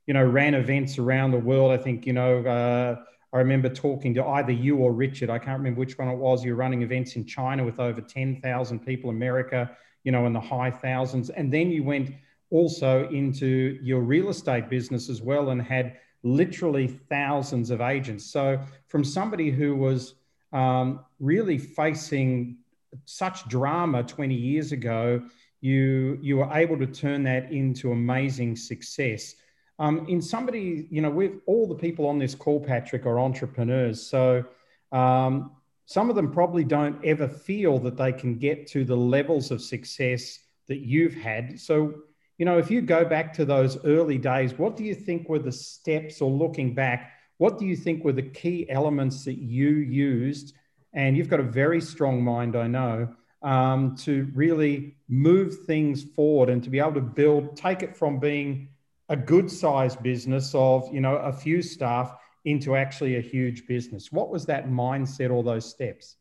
you 0.07 0.13
know 0.13 0.23
ran 0.23 0.53
events 0.53 0.97
around 0.97 1.31
the 1.31 1.39
world. 1.39 1.71
I 1.71 1.77
think 1.77 2.05
you 2.05 2.13
know. 2.13 2.45
Uh, 2.45 3.03
I 3.33 3.39
remember 3.39 3.67
talking 3.67 4.13
to 4.13 4.25
either 4.25 4.53
you 4.53 4.77
or 4.77 4.93
Richard. 4.93 5.29
I 5.29 5.39
can't 5.39 5.57
remember 5.57 5.81
which 5.81 5.97
one 5.97 6.07
it 6.07 6.15
was. 6.15 6.45
You're 6.45 6.55
running 6.55 6.83
events 6.83 7.17
in 7.17 7.25
China 7.25 7.65
with 7.65 7.81
over 7.81 7.99
10,000 7.99 8.79
people, 8.79 9.09
America, 9.09 9.75
you 10.05 10.13
know, 10.13 10.25
in 10.25 10.31
the 10.31 10.39
high 10.39 10.71
thousands. 10.71 11.29
And 11.31 11.51
then 11.51 11.69
you 11.69 11.83
went 11.83 12.11
also 12.49 13.09
into 13.09 13.77
your 13.81 13.99
real 13.99 14.29
estate 14.29 14.69
business 14.69 15.09
as 15.09 15.21
well 15.21 15.49
and 15.49 15.61
had 15.61 15.97
literally 16.25 16.87
thousands 16.87 17.69
of 17.69 17.79
agents. 17.79 18.25
So, 18.25 18.59
from 18.87 19.05
somebody 19.05 19.51
who 19.51 19.75
was 19.75 20.15
um, 20.51 21.05
really 21.19 21.57
facing 21.57 22.57
such 23.05 23.47
drama 23.47 24.03
20 24.03 24.33
years 24.33 24.71
ago, 24.71 25.21
you, 25.61 26.17
you 26.21 26.37
were 26.37 26.51
able 26.53 26.77
to 26.77 26.87
turn 26.87 27.23
that 27.23 27.51
into 27.51 27.91
amazing 27.91 28.55
success. 28.55 29.35
Um, 29.79 30.05
in 30.07 30.21
somebody, 30.21 30.87
you 30.89 31.01
know, 31.01 31.09
with 31.09 31.33
all 31.45 31.67
the 31.67 31.75
people 31.75 32.07
on 32.07 32.17
this 32.17 32.33
call, 32.33 32.59
Patrick, 32.59 33.05
are 33.05 33.19
entrepreneurs. 33.19 34.01
So 34.01 34.45
um, 34.91 35.51
some 35.85 36.09
of 36.09 36.15
them 36.15 36.31
probably 36.31 36.63
don't 36.63 37.03
ever 37.03 37.27
feel 37.27 37.77
that 37.79 37.97
they 37.97 38.11
can 38.11 38.37
get 38.37 38.67
to 38.67 38.83
the 38.85 38.95
levels 38.95 39.51
of 39.51 39.61
success 39.61 40.39
that 40.67 40.79
you've 40.79 41.13
had. 41.13 41.59
So, 41.59 41.93
you 42.37 42.45
know, 42.45 42.57
if 42.57 42.69
you 42.69 42.81
go 42.81 43.05
back 43.05 43.33
to 43.33 43.45
those 43.45 43.83
early 43.85 44.17
days, 44.17 44.57
what 44.57 44.75
do 44.75 44.83
you 44.83 44.95
think 44.95 45.29
were 45.29 45.39
the 45.39 45.51
steps, 45.51 46.21
or 46.21 46.29
looking 46.29 46.73
back, 46.73 47.13
what 47.37 47.57
do 47.57 47.65
you 47.65 47.75
think 47.75 48.03
were 48.03 48.13
the 48.13 48.21
key 48.21 48.69
elements 48.69 49.25
that 49.25 49.37
you 49.37 49.69
used? 49.69 50.53
And 50.93 51.17
you've 51.17 51.29
got 51.29 51.39
a 51.39 51.43
very 51.43 51.81
strong 51.81 52.23
mind, 52.23 52.55
I 52.55 52.67
know, 52.67 53.09
um, 53.41 53.95
to 53.97 54.29
really 54.33 54.95
move 55.07 55.65
things 55.65 56.03
forward 56.03 56.49
and 56.49 56.63
to 56.63 56.69
be 56.69 56.79
able 56.79 56.93
to 56.93 57.01
build, 57.01 57.57
take 57.57 57.83
it 57.83 57.95
from 57.95 58.19
being 58.19 58.69
a 59.09 59.15
good 59.15 59.51
sized 59.51 60.01
business 60.01 60.51
of, 60.55 60.91
you 60.93 61.01
know, 61.01 61.17
a 61.17 61.31
few 61.31 61.61
staff 61.61 62.15
into 62.45 62.75
actually 62.75 63.17
a 63.17 63.21
huge 63.21 63.67
business. 63.67 64.11
What 64.11 64.29
was 64.29 64.45
that 64.45 64.67
mindset, 64.67 65.31
all 65.31 65.43
those 65.43 65.69
steps? 65.69 66.15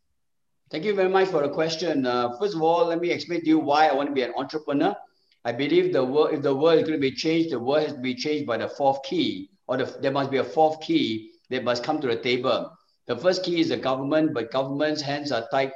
Thank 0.71 0.85
you 0.85 0.95
very 0.95 1.09
much 1.09 1.29
for 1.29 1.43
the 1.43 1.51
question. 1.51 2.07
Uh, 2.07 2.37
first 2.39 2.55
of 2.55 2.63
all, 2.63 2.87
let 2.87 3.01
me 3.01 3.11
explain 3.11 3.41
to 3.41 3.47
you 3.47 3.59
why 3.59 3.87
I 3.87 3.95
want 3.95 4.09
to 4.09 4.15
be 4.15 4.23
an 4.23 4.33
entrepreneur. 4.37 4.97
I 5.45 5.53
believe 5.53 5.93
the 5.93 6.05
world, 6.05 6.33
if 6.33 6.43
the 6.43 6.55
world 6.55 6.79
is 6.79 6.89
going 6.89 7.01
to 7.01 7.11
be 7.11 7.15
changed, 7.15 7.51
the 7.51 7.59
world 7.59 7.85
has 7.85 7.93
to 7.93 8.01
be 8.01 8.15
changed 8.15 8.47
by 8.47 8.57
the 8.57 8.69
fourth 8.69 9.03
key, 9.05 9.51
or 9.69 9.77
the, 9.77 9.85
there 10.01 10.11
must 10.11 10.31
be 10.31 10.39
a 10.39 10.45
fourth 10.45 10.81
key 10.81 11.33
that 11.51 11.65
must 11.65 11.85
come 11.85 12.01
to 12.01 12.07
the 12.07 12.17
table. 12.17 12.71
The 13.07 13.17
first 13.17 13.45
key 13.45 13.61
is 13.61 13.69
the 13.69 13.77
government, 13.77 14.33
but 14.33 14.51
government's 14.51 15.03
hands 15.03 15.33
are 15.33 15.47
tied. 15.51 15.73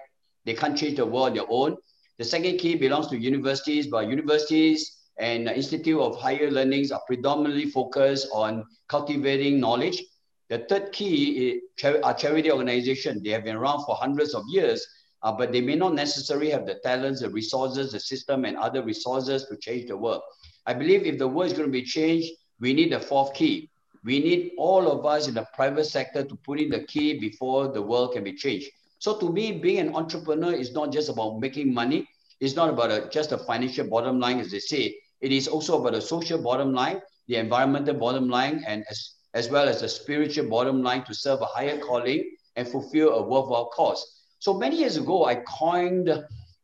They 0.46 0.54
can't 0.54 0.76
change 0.76 0.96
the 0.96 1.04
world 1.04 1.30
on 1.30 1.34
their 1.34 1.46
own. 1.50 1.76
The 2.16 2.24
second 2.24 2.56
key 2.58 2.76
belongs 2.76 3.08
to 3.08 3.18
universities, 3.18 3.86
but 3.88 4.08
universities 4.08 4.98
and 5.18 5.48
Institute 5.48 6.00
of 6.00 6.16
Higher 6.16 6.50
Learnings 6.50 6.90
are 6.90 7.02
predominantly 7.06 7.66
focused 7.66 8.28
on 8.32 8.64
cultivating 8.88 9.60
knowledge. 9.60 10.02
The 10.48 10.60
third 10.60 10.92
key 10.92 11.60
is 11.84 12.02
are 12.02 12.14
charity 12.14 12.50
organizations. 12.50 13.22
They 13.22 13.30
have 13.30 13.44
been 13.44 13.56
around 13.56 13.84
for 13.84 13.94
hundreds 13.94 14.34
of 14.34 14.42
years, 14.48 14.86
uh, 15.22 15.32
but 15.32 15.52
they 15.52 15.60
may 15.60 15.74
not 15.74 15.94
necessarily 15.94 16.50
have 16.50 16.66
the 16.66 16.76
talents, 16.84 17.20
the 17.20 17.30
resources, 17.30 17.92
the 17.92 18.00
system, 18.00 18.44
and 18.44 18.56
other 18.56 18.82
resources 18.82 19.46
to 19.46 19.56
change 19.56 19.88
the 19.88 19.96
world. 19.96 20.22
I 20.66 20.74
believe 20.74 21.04
if 21.04 21.18
the 21.18 21.28
world 21.28 21.50
is 21.50 21.56
going 21.56 21.68
to 21.68 21.72
be 21.72 21.82
changed, 21.82 22.30
we 22.60 22.72
need 22.72 22.92
the 22.92 23.00
fourth 23.00 23.34
key. 23.34 23.70
We 24.04 24.20
need 24.20 24.52
all 24.58 24.90
of 24.90 25.04
us 25.06 25.28
in 25.28 25.34
the 25.34 25.46
private 25.54 25.84
sector 25.86 26.24
to 26.24 26.36
put 26.36 26.60
in 26.60 26.70
the 26.70 26.84
key 26.84 27.18
before 27.18 27.68
the 27.68 27.82
world 27.82 28.12
can 28.12 28.24
be 28.24 28.32
changed. 28.32 28.68
So 29.00 29.18
to 29.18 29.32
me, 29.32 29.52
being 29.52 29.78
an 29.78 29.94
entrepreneur 29.94 30.52
is 30.52 30.72
not 30.72 30.92
just 30.92 31.08
about 31.08 31.40
making 31.40 31.72
money. 31.72 32.08
It's 32.40 32.54
not 32.54 32.68
about 32.68 32.90
a, 32.90 33.08
just 33.10 33.32
a 33.32 33.38
financial 33.38 33.88
bottom 33.88 34.20
line, 34.20 34.38
as 34.38 34.50
they 34.50 34.60
say. 34.60 34.96
It 35.20 35.32
is 35.32 35.48
also 35.48 35.80
about 35.80 35.92
the 35.92 36.00
social 36.00 36.40
bottom 36.40 36.72
line, 36.72 37.00
the 37.26 37.36
environmental 37.36 37.94
bottom 37.94 38.28
line, 38.28 38.64
and 38.66 38.84
as, 38.88 39.14
as 39.34 39.48
well 39.50 39.68
as 39.68 39.80
the 39.80 39.88
spiritual 39.88 40.48
bottom 40.48 40.82
line 40.82 41.04
to 41.04 41.14
serve 41.14 41.40
a 41.40 41.46
higher 41.46 41.78
calling 41.78 42.36
and 42.56 42.68
fulfill 42.68 43.10
a 43.14 43.22
worthwhile 43.22 43.66
cause. 43.66 44.17
So 44.40 44.54
many 44.54 44.76
years 44.78 44.96
ago, 44.96 45.24
I 45.24 45.36
coined 45.36 46.08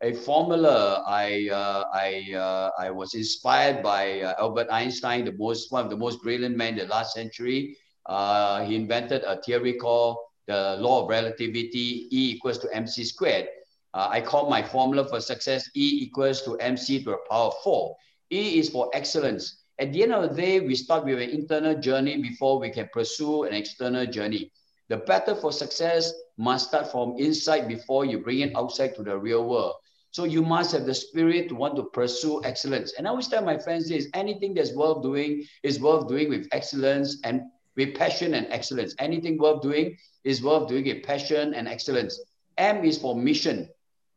a 0.00 0.12
formula. 0.12 1.02
I 1.06 1.48
uh, 1.50 1.84
I 1.92 2.32
uh, 2.34 2.70
I 2.78 2.90
was 2.90 3.14
inspired 3.14 3.82
by 3.82 4.20
uh, 4.20 4.34
Albert 4.38 4.68
Einstein, 4.70 5.24
the 5.24 5.32
most 5.32 5.72
one 5.72 5.84
of 5.84 5.90
the 5.90 5.96
most 5.96 6.22
brilliant 6.22 6.56
men 6.56 6.74
in 6.78 6.86
the 6.86 6.86
last 6.86 7.14
century. 7.14 7.76
Uh, 8.06 8.64
he 8.64 8.76
invented 8.76 9.22
a 9.24 9.40
theory 9.42 9.72
called 9.74 10.18
the 10.46 10.76
law 10.78 11.02
of 11.02 11.08
relativity, 11.08 12.06
E 12.12 12.32
equals 12.36 12.58
to 12.58 12.68
mc 12.72 13.02
squared. 13.04 13.48
Uh, 13.92 14.08
I 14.10 14.20
call 14.20 14.48
my 14.48 14.62
formula 14.62 15.08
for 15.08 15.20
success 15.20 15.68
E 15.74 16.02
equals 16.04 16.42
to 16.42 16.56
mc 16.60 17.02
to 17.02 17.10
the 17.10 17.18
power 17.28 17.46
of 17.48 17.54
four. 17.64 17.96
E 18.30 18.58
is 18.58 18.68
for 18.70 18.88
excellence. 18.94 19.62
At 19.80 19.92
the 19.92 20.04
end 20.04 20.12
of 20.12 20.22
the 20.28 20.34
day, 20.40 20.60
we 20.60 20.76
start 20.76 21.04
with 21.04 21.18
an 21.20 21.30
internal 21.30 21.74
journey 21.74 22.22
before 22.22 22.60
we 22.60 22.70
can 22.70 22.88
pursue 22.92 23.44
an 23.44 23.54
external 23.54 24.06
journey. 24.06 24.52
The 24.88 24.98
battle 24.98 25.34
for 25.34 25.52
success 25.52 26.12
must 26.36 26.68
start 26.68 26.90
from 26.90 27.16
inside 27.18 27.68
before 27.68 28.04
you 28.04 28.18
bring 28.18 28.40
it 28.40 28.56
outside 28.56 28.94
to 28.96 29.02
the 29.02 29.16
real 29.16 29.48
world. 29.48 29.74
So 30.10 30.24
you 30.24 30.42
must 30.42 30.72
have 30.72 30.86
the 30.86 30.94
spirit 30.94 31.48
to 31.48 31.54
want 31.54 31.76
to 31.76 31.84
pursue 31.84 32.44
excellence. 32.44 32.92
And 32.96 33.06
I 33.06 33.10
always 33.10 33.28
tell 33.28 33.42
my 33.42 33.58
friends 33.58 33.88
this, 33.88 34.08
anything 34.14 34.54
that's 34.54 34.74
worth 34.74 35.02
doing 35.02 35.44
is 35.62 35.80
worth 35.80 36.06
doing 36.06 36.28
with 36.28 36.46
excellence 36.52 37.18
and 37.24 37.42
with 37.76 37.96
passion 37.96 38.34
and 38.34 38.46
excellence. 38.50 38.94
Anything 38.98 39.38
worth 39.38 39.62
doing 39.62 39.96
is 40.22 40.42
worth 40.42 40.68
doing 40.68 40.84
with 40.84 41.02
passion 41.02 41.54
and 41.54 41.66
excellence. 41.66 42.20
M 42.58 42.84
is 42.84 42.98
for 42.98 43.16
mission. 43.16 43.68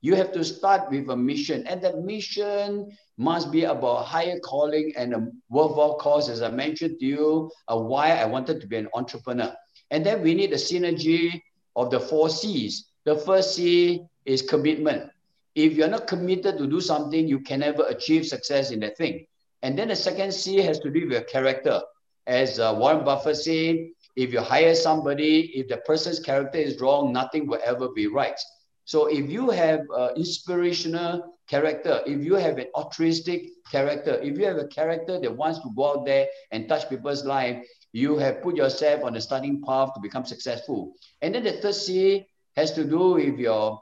You 0.01 0.15
have 0.15 0.31
to 0.33 0.43
start 0.43 0.91
with 0.91 1.09
a 1.09 1.17
mission, 1.17 1.65
and 1.65 1.81
that 1.81 2.03
mission 2.03 2.95
must 3.17 3.51
be 3.51 3.63
about 3.63 4.05
higher 4.05 4.37
calling 4.39 4.93
and 4.95 5.15
a 5.15 5.27
worthwhile 5.49 5.95
cause, 5.95 6.29
as 6.29 6.43
I 6.43 6.51
mentioned 6.51 6.99
to 6.99 7.05
you, 7.05 7.51
uh, 7.67 7.79
why 7.79 8.11
I 8.11 8.25
wanted 8.25 8.61
to 8.61 8.67
be 8.67 8.77
an 8.77 8.87
entrepreneur. 8.93 9.55
And 9.91 10.05
then 10.05 10.21
we 10.21 10.33
need 10.33 10.51
the 10.51 10.57
synergy 10.57 11.41
of 11.75 11.91
the 11.91 11.99
four 11.99 12.29
C's. 12.29 12.87
The 13.05 13.15
first 13.15 13.55
C 13.55 14.01
is 14.25 14.41
commitment. 14.41 15.09
If 15.55 15.73
you're 15.73 15.87
not 15.87 16.07
committed 16.07 16.57
to 16.57 16.67
do 16.67 16.81
something, 16.81 17.27
you 17.27 17.39
can 17.39 17.61
never 17.61 17.83
achieve 17.83 18.27
success 18.27 18.71
in 18.71 18.79
that 18.81 18.97
thing. 18.97 19.25
And 19.61 19.77
then 19.77 19.87
the 19.87 19.95
second 19.95 20.33
C 20.33 20.57
has 20.57 20.79
to 20.79 20.89
do 20.89 21.07
with 21.07 21.27
character. 21.27 21.81
As 22.27 22.59
uh, 22.59 22.75
Warren 22.77 23.05
Buffett 23.05 23.37
said, 23.37 23.77
if 24.15 24.33
you 24.33 24.41
hire 24.41 24.75
somebody, 24.75 25.51
if 25.55 25.67
the 25.67 25.77
person's 25.77 26.19
character 26.19 26.57
is 26.57 26.79
wrong, 26.81 27.13
nothing 27.13 27.47
will 27.47 27.59
ever 27.63 27.89
be 27.89 28.07
right. 28.07 28.39
So 28.85 29.07
if 29.07 29.29
you 29.29 29.49
have 29.49 29.81
uh, 29.95 30.09
inspirational 30.15 31.37
character, 31.47 32.01
if 32.05 32.23
you 32.23 32.35
have 32.35 32.57
an 32.57 32.67
altruistic 32.75 33.49
character, 33.71 34.19
if 34.21 34.37
you 34.37 34.45
have 34.45 34.57
a 34.57 34.67
character 34.67 35.19
that 35.19 35.35
wants 35.35 35.59
to 35.59 35.71
go 35.75 35.91
out 35.91 36.05
there 36.05 36.27
and 36.51 36.67
touch 36.67 36.89
people's 36.89 37.25
life, 37.25 37.65
you 37.93 38.17
have 38.17 38.41
put 38.41 38.55
yourself 38.55 39.03
on 39.03 39.13
the 39.13 39.21
starting 39.21 39.61
path 39.61 39.93
to 39.93 39.99
become 39.99 40.25
successful. 40.25 40.93
And 41.21 41.35
then 41.35 41.43
the 41.43 41.53
third 41.53 41.75
C 41.75 42.27
has 42.55 42.71
to 42.73 42.83
do 42.83 43.13
with 43.13 43.37
your, 43.39 43.81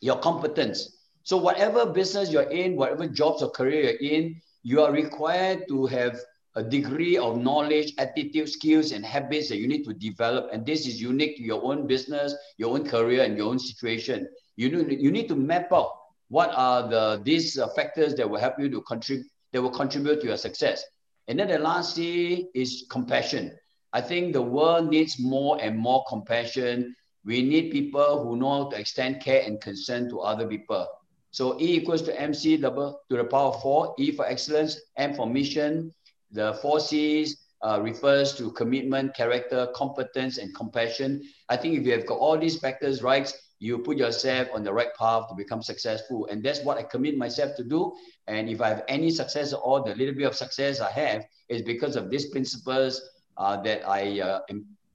your 0.00 0.18
competence. 0.18 0.96
So 1.22 1.36
whatever 1.36 1.86
business 1.86 2.30
you're 2.30 2.50
in, 2.50 2.76
whatever 2.76 3.06
jobs 3.06 3.42
or 3.42 3.50
career 3.50 3.96
you're 4.00 4.10
in, 4.10 4.40
you 4.62 4.82
are 4.82 4.92
required 4.92 5.68
to 5.68 5.86
have 5.86 6.18
a 6.56 6.62
degree 6.62 7.16
of 7.16 7.38
knowledge, 7.38 7.94
attitude, 7.98 8.48
skills, 8.48 8.92
and 8.92 9.04
habits 9.04 9.48
that 9.48 9.58
you 9.58 9.68
need 9.68 9.84
to 9.84 9.94
develop. 9.94 10.50
And 10.52 10.66
this 10.66 10.86
is 10.86 11.00
unique 11.00 11.36
to 11.36 11.42
your 11.42 11.62
own 11.64 11.86
business, 11.86 12.34
your 12.56 12.74
own 12.74 12.86
career, 12.86 13.22
and 13.22 13.36
your 13.36 13.48
own 13.48 13.58
situation. 13.58 14.28
You 14.56 14.70
need, 14.70 15.00
you 15.00 15.10
need 15.10 15.28
to 15.28 15.36
map 15.36 15.72
out 15.72 15.92
what 16.28 16.50
are 16.54 16.88
the 16.88 17.22
these 17.24 17.58
uh, 17.58 17.68
factors 17.68 18.14
that 18.14 18.28
will 18.28 18.38
help 18.38 18.54
you 18.58 18.68
to 18.70 18.80
contribute 18.82 19.26
that 19.52 19.62
will 19.62 19.70
contribute 19.70 20.20
to 20.20 20.26
your 20.26 20.36
success. 20.36 20.84
And 21.30 21.38
then 21.38 21.46
the 21.46 21.60
last 21.60 21.94
C 21.94 22.48
is 22.54 22.86
compassion. 22.90 23.56
I 23.92 24.00
think 24.00 24.32
the 24.32 24.42
world 24.42 24.90
needs 24.90 25.20
more 25.20 25.62
and 25.62 25.78
more 25.78 26.04
compassion. 26.08 26.96
We 27.24 27.40
need 27.40 27.70
people 27.70 28.24
who 28.24 28.34
know 28.36 28.64
how 28.64 28.70
to 28.70 28.80
extend 28.80 29.22
care 29.22 29.44
and 29.46 29.60
concern 29.60 30.08
to 30.08 30.22
other 30.22 30.48
people. 30.48 30.88
So 31.30 31.56
E 31.60 31.76
equals 31.76 32.02
to 32.02 32.20
MC 32.20 32.56
double 32.56 33.00
to 33.08 33.16
the 33.16 33.22
power 33.22 33.54
of 33.54 33.62
four, 33.62 33.94
E 33.96 34.10
for 34.10 34.26
excellence, 34.26 34.80
M 34.96 35.14
for 35.14 35.28
mission, 35.28 35.94
the 36.32 36.54
four 36.54 36.80
C's 36.80 37.46
uh, 37.62 37.78
refers 37.80 38.34
to 38.34 38.50
commitment, 38.50 39.14
character, 39.14 39.68
competence, 39.72 40.38
and 40.38 40.52
compassion. 40.56 41.22
I 41.48 41.56
think 41.56 41.78
if 41.78 41.86
you 41.86 41.92
have 41.92 42.06
got 42.06 42.18
all 42.18 42.38
these 42.38 42.58
factors 42.58 43.04
right, 43.04 43.32
you 43.60 43.78
put 43.78 43.98
yourself 43.98 44.48
on 44.54 44.64
the 44.64 44.72
right 44.72 44.92
path 44.98 45.28
to 45.28 45.34
become 45.34 45.62
successful. 45.62 46.26
And 46.30 46.42
that's 46.42 46.64
what 46.64 46.78
I 46.78 46.82
commit 46.82 47.16
myself 47.16 47.54
to 47.56 47.64
do. 47.64 47.92
And 48.26 48.48
if 48.48 48.60
I 48.60 48.68
have 48.68 48.84
any 48.88 49.10
success 49.10 49.52
or 49.52 49.82
the 49.82 49.94
little 49.94 50.14
bit 50.14 50.24
of 50.24 50.34
success 50.34 50.80
I 50.80 50.90
have 50.90 51.24
is 51.48 51.60
because 51.62 51.94
of 51.94 52.10
these 52.10 52.30
principles 52.30 53.00
uh, 53.36 53.60
that 53.62 53.86
I, 53.86 54.20
uh, 54.20 54.40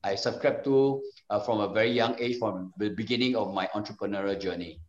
I 0.03 0.16
subscribe 0.16 0.63
to 0.63 1.01
uh, 1.30 1.39
from 1.39 1.59
a 1.59 1.72
very 1.72 1.91
young 1.91 2.20
age, 2.20 2.39
from 2.39 2.74
the 2.78 2.89
beginning 2.89 3.36
of 3.36 3.53
my 3.53 3.68
entrepreneurial 3.76 4.41
journey. 4.41 4.80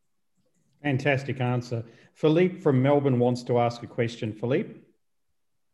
Fantastic 0.83 1.41
answer. 1.41 1.85
Philippe 2.15 2.61
from 2.61 2.83
Melbourne 2.83 3.19
wants 3.19 3.43
to 3.43 3.59
ask 3.59 3.83
a 3.83 3.87
question. 3.87 4.33
Philippe? 4.33 4.73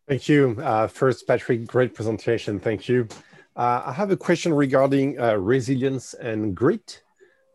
Thank 0.08 0.28
you. 0.28 0.56
Uh, 0.60 0.88
first, 0.88 1.28
Patrick, 1.28 1.66
great 1.68 1.94
presentation. 1.94 2.58
Thank 2.58 2.88
you. 2.88 3.06
Uh, 3.54 3.82
I 3.86 3.92
have 3.92 4.10
a 4.10 4.16
question 4.16 4.52
regarding 4.52 5.20
uh, 5.20 5.34
resilience 5.34 6.14
and 6.14 6.54
grit. 6.54 7.02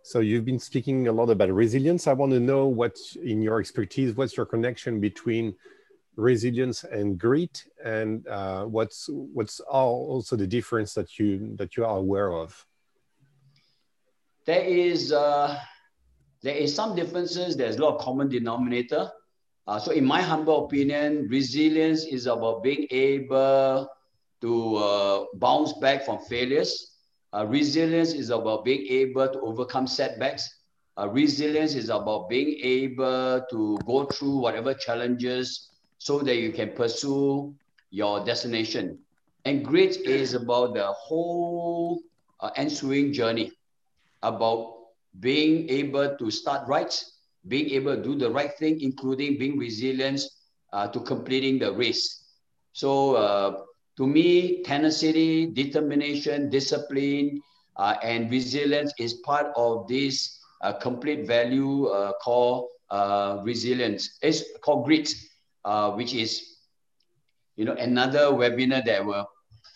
So 0.07 0.21
you've 0.21 0.45
been 0.45 0.57
speaking 0.57 1.09
a 1.09 1.11
lot 1.11 1.29
about 1.29 1.51
resilience. 1.51 2.07
I 2.07 2.13
want 2.13 2.31
to 2.31 2.39
know 2.39 2.65
what, 2.65 2.97
in 3.21 3.41
your 3.41 3.59
expertise, 3.59 4.15
what's 4.15 4.37
your 4.37 4.45
connection 4.45 5.01
between 5.01 5.53
resilience 6.15 6.85
and 6.85 7.19
grit, 7.19 7.65
and 7.83 8.25
uh, 8.29 8.63
what's 8.63 9.09
what's 9.09 9.59
also 9.59 10.37
the 10.37 10.47
difference 10.47 10.93
that 10.93 11.19
you 11.19 11.53
that 11.57 11.75
you 11.75 11.83
are 11.83 11.97
aware 11.97 12.31
of? 12.31 12.65
There 14.45 14.63
is 14.63 15.11
uh, 15.11 15.59
there 16.41 16.55
is 16.55 16.73
some 16.73 16.95
differences. 16.95 17.57
There's 17.57 17.75
a 17.75 17.81
lot 17.81 17.95
of 17.95 17.99
common 17.99 18.29
denominator. 18.29 19.11
Uh, 19.67 19.77
so 19.77 19.91
in 19.91 20.05
my 20.05 20.21
humble 20.21 20.67
opinion, 20.67 21.27
resilience 21.29 22.05
is 22.05 22.27
about 22.27 22.63
being 22.63 22.87
able 22.91 23.89
to 24.39 24.75
uh, 24.77 25.25
bounce 25.33 25.73
back 25.73 26.05
from 26.05 26.19
failures. 26.19 26.96
Uh, 27.33 27.45
resilience 27.47 28.13
is 28.13 28.29
about 28.29 28.63
being 28.65 28.85
able 28.89 29.27
to 29.27 29.39
overcome 29.41 29.87
setbacks. 29.87 30.47
Uh, 30.97 31.07
resilience 31.09 31.75
is 31.75 31.89
about 31.89 32.29
being 32.29 32.57
able 32.63 33.41
to 33.49 33.77
go 33.85 34.05
through 34.05 34.37
whatever 34.37 34.73
challenges 34.73 35.69
so 35.97 36.19
that 36.19 36.35
you 36.37 36.51
can 36.51 36.71
pursue 36.73 37.53
your 37.89 38.23
destination. 38.23 38.97
And 39.45 39.63
grit 39.63 39.97
is 39.97 40.33
about 40.33 40.73
the 40.73 40.87
whole 40.91 42.01
uh, 42.39 42.49
ensuing 42.55 43.13
journey, 43.13 43.51
about 44.21 44.73
being 45.19 45.69
able 45.69 46.15
to 46.17 46.31
start 46.31 46.67
right, 46.67 46.93
being 47.47 47.69
able 47.71 47.95
to 47.95 48.01
do 48.03 48.15
the 48.15 48.29
right 48.29 48.51
thing, 48.57 48.79
including 48.81 49.37
being 49.37 49.57
resilient 49.57 50.21
uh, 50.73 50.87
to 50.87 50.99
completing 51.01 51.59
the 51.59 51.71
race. 51.73 52.23
So 52.73 53.15
uh, 53.15 53.61
to 53.97 54.05
me, 54.05 54.61
tenacity, 54.63 55.47
determination, 55.47 56.49
discipline, 56.49 57.41
uh, 57.77 57.95
and 58.03 58.29
resilience 58.31 58.93
is 58.99 59.13
part 59.25 59.47
of 59.55 59.87
this 59.87 60.39
uh, 60.61 60.73
complete 60.73 61.27
value 61.27 61.85
uh, 61.87 62.13
called 62.23 62.69
uh, 62.89 63.39
resilience. 63.43 64.17
It's 64.21 64.43
called 64.61 64.85
grit, 64.85 65.13
which 65.95 66.13
is 66.13 66.57
you 67.55 67.65
know 67.65 67.73
another 67.73 68.31
webinar 68.31 68.85
that 68.85 69.05
we'll 69.05 69.27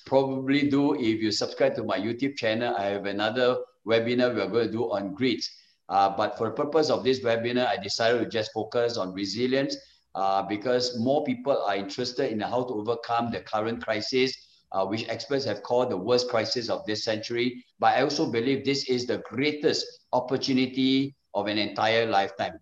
probably 0.06 0.70
do 0.70 0.96
if 0.96 1.22
you 1.22 1.32
subscribe 1.32 1.76
to 1.76 1.84
my 1.84 1.98
YouTube 1.98 2.38
channel. 2.38 2.76
I 2.76 2.86
have 2.86 3.06
another 3.06 3.58
webinar 3.88 4.36
we're 4.36 4.48
going 4.48 4.68
to 4.68 4.72
do 4.72 4.84
on 4.92 5.14
grit. 5.14 5.44
but 5.88 6.38
for 6.38 6.50
the 6.50 6.56
purpose 6.56 6.90
of 6.90 7.04
this 7.04 7.20
webinar, 7.22 7.68
I 7.68 7.78
decided 7.78 8.20
to 8.20 8.30
just 8.30 8.52
focus 8.54 8.98
on 8.98 9.14
resilience 9.14 9.76
uh, 10.16 10.44
because 10.44 10.98
more 11.00 11.24
people 11.24 11.58
are 11.64 11.76
interested 11.76 12.32
in 12.32 12.40
how 12.40 12.64
to 12.64 12.74
overcome 12.74 13.32
the 13.32 13.40
current 13.42 13.84
crisis, 13.84 14.36
uh, 14.72 14.86
which 14.86 15.08
experts 15.08 15.46
have 15.46 15.64
called 15.64 15.90
the 15.90 15.98
worst 15.98 16.30
crisis 16.30 16.70
of 16.70 16.86
this 16.86 17.04
century. 17.04 17.64
But 17.80 17.98
I 17.98 18.02
also 18.02 18.30
believe 18.30 18.66
this 18.66 18.90
is 18.90 19.06
the 19.06 19.20
greatest 19.20 19.86
opportunity 20.14 21.16
of 21.34 21.48
an 21.48 21.58
entire 21.58 22.06
lifetime. 22.06 22.60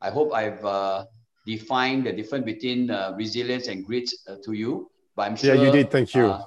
I 0.00 0.10
hope 0.10 0.32
I've 0.34 0.64
uh, 0.64 1.04
defined 1.46 2.06
the 2.06 2.12
difference 2.12 2.44
between 2.44 2.90
uh, 2.90 3.14
resilience 3.16 3.68
and 3.68 3.84
grit 3.84 4.10
uh, 4.28 4.36
to 4.44 4.52
you. 4.52 4.90
But 5.16 5.30
I'm 5.30 5.36
sure 5.36 5.54
yeah, 5.54 5.62
you 5.62 5.72
did. 5.72 5.90
Thank 5.90 6.14
you. 6.14 6.26
Uh, 6.26 6.44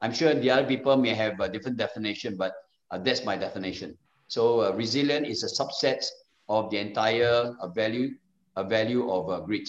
I'm 0.00 0.12
sure 0.12 0.34
the 0.34 0.50
other 0.50 0.66
people 0.66 0.96
may 0.96 1.14
have 1.14 1.38
a 1.40 1.48
different 1.48 1.76
definition, 1.76 2.36
but 2.36 2.52
that's 3.00 3.24
my 3.24 3.36
definition. 3.36 3.96
So 4.28 4.72
resilient 4.74 5.26
is 5.26 5.44
a 5.44 5.46
subset 5.46 6.04
of 6.48 6.70
the 6.70 6.78
entire 6.78 7.54
value 7.74 8.10
a 8.56 8.64
value 8.64 9.10
of 9.10 9.30
uh, 9.30 9.40
grit. 9.40 9.68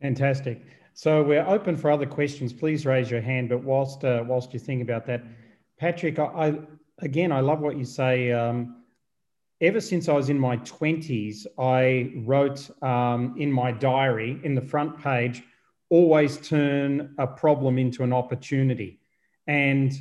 Fantastic. 0.00 0.62
So 0.94 1.22
we're 1.22 1.46
open 1.46 1.76
for 1.76 1.90
other 1.90 2.06
questions. 2.06 2.52
Please 2.52 2.86
raise 2.86 3.10
your 3.10 3.20
hand. 3.20 3.48
But 3.48 3.62
whilst 3.62 4.04
uh, 4.04 4.24
whilst 4.26 4.52
you 4.54 4.58
think 4.58 4.82
about 4.82 5.06
that, 5.06 5.22
Patrick, 5.78 6.18
I, 6.18 6.24
I 6.24 6.58
again 7.00 7.32
I 7.32 7.40
love 7.40 7.60
what 7.60 7.76
you 7.76 7.84
say. 7.84 8.32
Um, 8.32 8.82
ever 9.60 9.80
since 9.80 10.08
I 10.08 10.12
was 10.12 10.30
in 10.30 10.38
my 10.38 10.56
twenties, 10.56 11.46
I 11.58 12.12
wrote 12.24 12.70
um, 12.82 13.34
in 13.38 13.52
my 13.52 13.72
diary 13.72 14.40
in 14.42 14.54
the 14.54 14.60
front 14.60 14.98
page, 14.98 15.42
always 15.90 16.38
turn 16.38 17.14
a 17.18 17.26
problem 17.26 17.78
into 17.78 18.02
an 18.02 18.12
opportunity, 18.12 19.00
and 19.46 19.92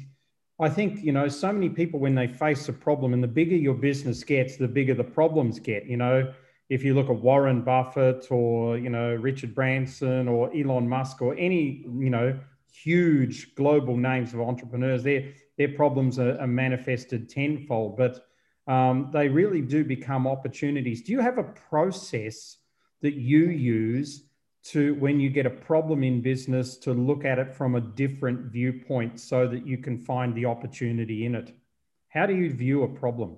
I 0.62 0.70
think 0.70 1.04
you 1.04 1.12
know 1.12 1.28
so 1.28 1.52
many 1.52 1.68
people 1.68 2.00
when 2.00 2.16
they 2.16 2.28
face 2.28 2.70
a 2.70 2.74
problem, 2.74 3.14
and 3.14 3.22
the 3.22 3.28
bigger 3.28 3.56
your 3.56 3.74
business 3.74 4.24
gets, 4.24 4.56
the 4.56 4.68
bigger 4.68 4.94
the 4.94 5.04
problems 5.04 5.60
get. 5.60 5.86
You 5.86 5.98
know 5.98 6.34
if 6.70 6.84
you 6.84 6.94
look 6.94 7.10
at 7.10 7.16
Warren 7.16 7.62
Buffett 7.62 8.32
or 8.32 8.78
you 8.78 8.90
know 8.90 9.14
Richard 9.16 9.54
Branson 9.54 10.28
or 10.28 10.56
Elon 10.56 10.88
Musk 10.90 11.22
or 11.22 11.36
any 11.36 11.86
you 12.00 12.10
know 12.10 12.40
huge 12.72 13.56
global 13.56 13.96
names 13.98 14.34
of 14.34 14.42
entrepreneurs, 14.42 15.04
their 15.04 15.34
their 15.58 15.70
problems 15.70 16.20
are, 16.20 16.38
are 16.40 16.48
manifested 16.48 17.30
tenfold, 17.30 17.98
but 17.98 18.26
um, 18.68 19.10
they 19.14 19.30
really 19.30 19.62
do 19.62 19.84
become 19.84 20.28
opportunities. 20.28 21.04
Do 21.04 21.12
you 21.12 21.20
have 21.20 21.38
a 21.38 21.44
process 21.44 22.58
that 23.02 23.14
you 23.14 23.46
use 23.46 24.24
to 24.64 24.96
when 24.96 25.20
you 25.20 25.30
get 25.30 25.46
a 25.46 25.52
problem 25.52 26.04
in 26.04 26.22
business 26.22 26.76
to 26.78 26.92
look 26.92 27.24
at 27.24 27.38
it 27.38 27.54
from 27.54 27.76
a 27.76 27.82
different 27.82 28.52
viewpoint 28.52 29.20
so 29.20 29.48
that 29.48 29.68
you 29.68 29.78
can 29.78 30.00
find 30.00 30.34
the 30.34 30.46
opportunity 30.46 31.26
in 31.26 31.36
it? 31.36 31.56
How 32.10 32.26
do 32.26 32.36
you 32.36 32.52
view 32.52 32.84
a 32.84 32.88
problem? 32.88 33.38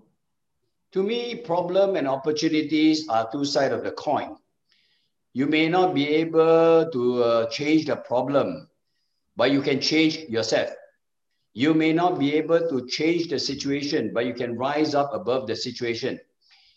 To 0.94 1.04
me, 1.04 1.36
problem 1.36 1.96
and 1.96 2.08
opportunities 2.08 3.08
are 3.10 3.30
two 3.32 3.44
sides 3.44 3.74
of 3.74 3.84
the 3.84 3.92
coin. 3.92 4.38
You 5.34 5.46
may 5.46 5.68
not 5.68 5.94
be 5.94 6.08
able 6.08 6.90
to 6.92 7.24
uh, 7.24 7.50
change 7.50 7.86
the 7.86 7.98
problem, 7.98 8.70
but 9.36 9.52
you 9.52 9.62
can 9.62 9.82
change 9.82 10.18
yourself. 10.30 10.70
You 11.54 11.74
may 11.74 11.92
not 11.92 12.20
be 12.20 12.36
able 12.36 12.70
to 12.70 12.88
change 12.88 13.28
the 13.28 13.40
situation, 13.40 14.12
but 14.14 14.26
you 14.26 14.34
can 14.34 14.58
rise 14.58 14.96
up 14.96 15.14
above 15.14 15.48
the 15.48 15.56
situation. 15.56 16.20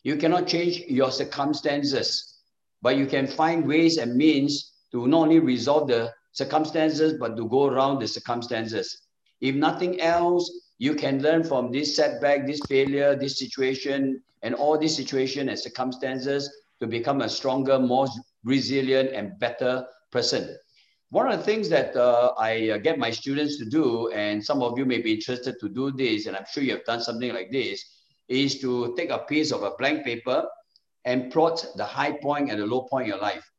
You 0.03 0.17
cannot 0.17 0.47
change 0.47 0.81
your 0.89 1.11
circumstances, 1.11 2.39
but 2.83 2.97
you 2.97 3.07
can 3.07 3.27
find 3.27 3.67
ways 3.67 3.99
and 3.99 4.17
means 4.17 4.73
to 4.93 5.07
not 5.07 5.23
only 5.23 5.39
resolve 5.39 5.89
the 5.89 6.13
circumstances, 6.33 7.15
but 7.21 7.37
to 7.37 7.49
go 7.49 7.67
around 7.67 8.01
the 8.01 8.09
circumstances. 8.09 9.03
If 9.41 9.55
nothing 9.55 10.01
else, 10.01 10.51
you 10.81 10.95
can 10.95 11.23
learn 11.23 11.45
from 11.45 11.71
this 11.71 11.95
setback, 11.95 12.47
this 12.47 12.61
failure, 12.67 13.15
this 13.15 13.39
situation, 13.39 14.23
and 14.43 14.55
all 14.55 14.79
these 14.79 14.97
situation 14.97 15.51
and 15.51 15.59
circumstances 15.59 16.51
to 16.81 16.87
become 16.87 17.21
a 17.21 17.29
stronger, 17.29 17.79
more 17.79 18.09
resilient, 18.45 19.11
and 19.11 19.39
better 19.39 19.85
person. 20.11 20.57
One 21.11 21.31
of 21.31 21.39
the 21.39 21.45
things 21.45 21.69
that 21.69 21.95
uh, 21.95 22.33
I 22.39 22.71
uh, 22.71 22.79
get 22.79 22.99
my 22.99 23.11
students 23.11 23.59
to 23.59 23.67
do, 23.67 24.09
and 24.13 24.43
some 24.43 24.63
of 24.63 24.79
you 24.79 24.87
may 24.87 25.03
be 25.03 25.13
interested 25.13 25.61
to 25.61 25.69
do 25.69 25.91
this, 25.91 26.25
and 26.25 26.35
I'm 26.35 26.47
sure 26.51 26.63
you 26.63 26.73
have 26.73 26.85
done 26.87 27.03
something 27.03 27.35
like 27.35 27.53
this, 27.53 27.85
is 28.29 28.59
to 28.61 28.95
take 28.97 29.11
a 29.11 29.19
piece 29.19 29.53
of 29.53 29.63
a 29.63 29.73
blank 29.79 30.03
paper 30.03 30.49
and 31.05 31.31
plot 31.31 31.67
the 31.77 31.85
high 31.85 32.13
point 32.13 32.51
and 32.51 32.59
the 32.59 32.65
low 32.65 32.87
point 32.89 33.05
in 33.05 33.11
your 33.11 33.21
life 33.21 33.50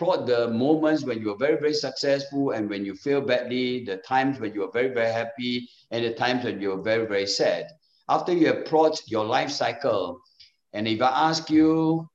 plot 0.00 0.26
the 0.26 0.48
moments 0.48 1.04
when 1.04 1.20
you 1.20 1.30
are 1.30 1.36
very, 1.36 1.60
very 1.60 1.74
successful 1.74 2.52
and 2.52 2.70
when 2.70 2.86
you 2.86 2.94
feel 2.94 3.20
badly, 3.20 3.84
the 3.84 3.98
times 3.98 4.40
when 4.40 4.54
you 4.54 4.64
are 4.64 4.72
very, 4.72 4.88
very 4.94 5.12
happy, 5.12 5.68
and 5.90 6.02
the 6.02 6.14
times 6.14 6.42
when 6.42 6.58
you 6.58 6.72
are 6.72 6.82
very, 6.82 7.06
very 7.06 7.26
sad. 7.26 7.66
After 8.08 8.32
you 8.32 8.46
have 8.46 8.64
plot 8.64 8.98
your 9.06 9.26
life 9.26 9.50
cycle, 9.50 10.18
and 10.72 10.88
if 10.88 11.02
I 11.02 11.28
ask 11.28 11.50
you, 11.50 12.08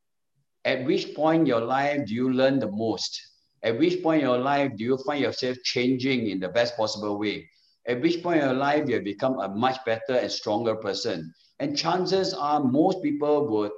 at 0.66 0.84
which 0.86 1.14
point 1.14 1.42
in 1.42 1.46
your 1.46 1.62
life 1.62 2.08
do 2.08 2.16
you 2.16 2.34
learn 2.34 2.58
the 2.58 2.72
most? 2.72 3.22
At 3.62 3.78
which 3.78 4.02
point 4.02 4.24
in 4.24 4.30
your 4.30 4.40
life 4.40 4.72
do 4.76 4.84
you 4.84 4.98
find 5.06 5.22
yourself 5.22 5.56
changing 5.64 6.28
in 6.32 6.40
the 6.40 6.50
best 6.50 6.76
possible 6.76 7.20
way? 7.20 7.48
At 7.88 8.02
which 8.02 8.24
point 8.24 8.40
in 8.42 8.46
your 8.46 8.58
life 8.58 8.90
you 8.90 8.96
have 8.96 9.04
become 9.04 9.40
a 9.40 9.48
much 9.48 9.78
better 9.86 10.16
and 10.24 10.32
stronger 10.32 10.76
person? 10.76 11.32
And 11.60 11.78
chances 11.78 12.34
are 12.34 12.64
most 12.64 13.04
people 13.04 13.48
would 13.50 13.72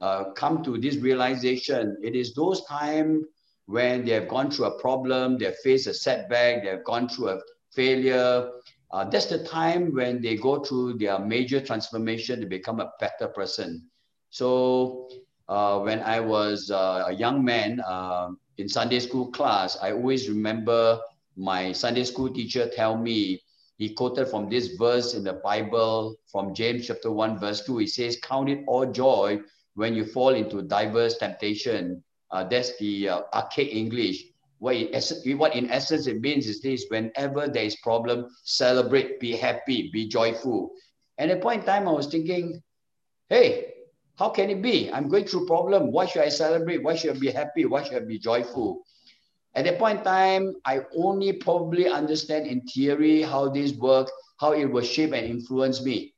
uh, 0.00 0.32
come 0.32 0.64
to 0.64 0.78
this 0.78 0.96
realization. 0.96 1.98
It 2.02 2.16
is 2.16 2.32
those 2.34 2.64
times 2.64 3.26
when 3.72 4.04
they 4.04 4.12
have 4.12 4.28
gone 4.28 4.50
through 4.50 4.66
a 4.66 4.78
problem, 4.78 5.38
they 5.38 5.46
have 5.46 5.58
faced 5.64 5.86
a 5.86 5.94
setback, 5.94 6.62
they 6.62 6.68
have 6.68 6.84
gone 6.84 7.08
through 7.08 7.30
a 7.30 7.40
failure. 7.72 8.50
Uh, 8.90 9.04
that's 9.08 9.26
the 9.26 9.42
time 9.44 9.94
when 9.94 10.20
they 10.20 10.36
go 10.36 10.62
through 10.62 10.92
their 10.98 11.18
major 11.18 11.58
transformation 11.58 12.38
to 12.38 12.46
become 12.46 12.80
a 12.80 12.92
better 13.00 13.28
person. 13.28 13.82
So 14.28 15.08
uh, 15.48 15.80
when 15.80 16.00
I 16.00 16.20
was 16.20 16.70
uh, 16.70 17.04
a 17.06 17.12
young 17.14 17.42
man 17.42 17.80
uh, 17.80 18.32
in 18.58 18.68
Sunday 18.68 19.00
school 19.00 19.30
class, 19.30 19.78
I 19.80 19.92
always 19.92 20.28
remember 20.28 21.00
my 21.34 21.72
Sunday 21.72 22.04
school 22.04 22.28
teacher 22.28 22.68
tell 22.68 22.98
me, 22.98 23.40
he 23.78 23.94
quoted 23.94 24.28
from 24.28 24.50
this 24.50 24.76
verse 24.76 25.14
in 25.14 25.24
the 25.24 25.40
Bible 25.42 26.14
from 26.30 26.54
James 26.54 26.88
chapter 26.88 27.10
1, 27.10 27.38
verse 27.38 27.64
2. 27.64 27.78
He 27.78 27.86
says, 27.86 28.18
Count 28.22 28.50
it 28.50 28.64
all 28.66 28.84
joy 28.84 29.40
when 29.76 29.94
you 29.94 30.04
fall 30.04 30.34
into 30.34 30.60
diverse 30.60 31.16
temptation. 31.16 32.04
Uh, 32.32 32.44
that's 32.44 32.76
the 32.78 33.08
uh, 33.08 33.20
archaic 33.34 33.74
English. 33.74 34.24
What 34.58 34.76
in, 34.76 35.38
what 35.38 35.54
in 35.54 35.70
essence 35.70 36.06
it 36.06 36.20
means 36.20 36.46
is 36.46 36.62
this: 36.62 36.86
whenever 36.88 37.46
there 37.48 37.64
is 37.64 37.76
problem, 37.76 38.26
celebrate, 38.44 39.20
be 39.20 39.36
happy, 39.36 39.90
be 39.92 40.08
joyful. 40.08 40.72
And 41.18 41.30
at 41.30 41.38
a 41.38 41.40
point 41.40 41.60
in 41.60 41.66
time, 41.66 41.86
I 41.86 41.92
was 41.92 42.06
thinking, 42.06 42.62
hey, 43.28 43.72
how 44.16 44.30
can 44.30 44.50
it 44.50 44.62
be? 44.62 44.90
I'm 44.90 45.08
going 45.08 45.26
through 45.26 45.46
problem. 45.46 45.92
Why 45.92 46.06
should 46.06 46.22
I 46.22 46.28
celebrate? 46.28 46.82
Why 46.82 46.94
should 46.94 47.16
I 47.16 47.18
be 47.18 47.30
happy? 47.30 47.64
Why 47.64 47.82
should 47.82 47.96
I 47.96 48.06
be 48.06 48.18
joyful? 48.18 48.82
At 49.54 49.64
that 49.66 49.78
point 49.78 49.98
in 49.98 50.04
time, 50.04 50.54
I 50.64 50.80
only 50.96 51.34
probably 51.34 51.88
understand 51.88 52.46
in 52.46 52.62
theory 52.62 53.20
how 53.20 53.50
this 53.50 53.72
works, 53.72 54.12
how 54.38 54.52
it 54.52 54.64
will 54.64 54.82
shape 54.82 55.12
and 55.12 55.26
influence 55.26 55.84
me. 55.84 56.14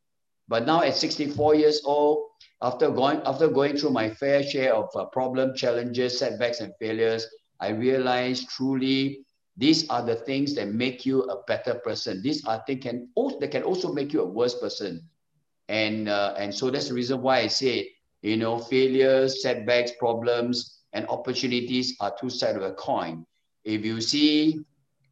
But 0.46 0.66
now 0.66 0.82
at 0.82 0.94
64 0.94 1.54
years 1.56 1.82
old, 1.84 2.28
after 2.64 2.90
going 2.90 3.20
after 3.26 3.48
going 3.48 3.76
through 3.76 3.90
my 3.90 4.08
fair 4.20 4.42
share 4.42 4.74
of 4.74 4.88
uh, 4.96 5.04
problem 5.06 5.54
challenges 5.54 6.18
setbacks 6.18 6.60
and 6.60 6.72
failures 6.80 7.26
i 7.60 7.68
realized 7.68 8.48
truly 8.48 9.24
these 9.56 9.88
are 9.88 10.02
the 10.02 10.16
things 10.16 10.54
that 10.54 10.68
make 10.68 11.06
you 11.06 11.22
a 11.22 11.42
better 11.44 11.74
person. 11.74 12.20
These 12.22 12.44
are 12.44 12.62
things 12.66 12.82
can 12.82 13.08
also 13.14 13.38
that 13.40 13.52
can 13.52 13.62
also 13.62 13.92
make 13.92 14.12
you 14.12 14.22
a 14.22 14.26
worse 14.28 14.58
person. 14.58 15.08
And 15.68 16.08
uh, 16.08 16.34
and 16.36 16.52
so 16.54 16.70
that's 16.70 16.88
the 16.88 16.94
reason 16.94 17.22
why 17.22 17.38
i 17.40 17.46
say 17.46 17.90
you 18.22 18.36
know 18.36 18.58
failures 18.58 19.42
setbacks 19.42 19.92
problems 19.98 20.80
and 20.92 21.06
opportunities 21.08 21.96
are 22.00 22.14
two 22.20 22.30
sides 22.30 22.56
of 22.56 22.62
a 22.62 22.72
coin. 22.72 23.24
If 23.64 23.84
you 23.84 24.00
see 24.00 24.60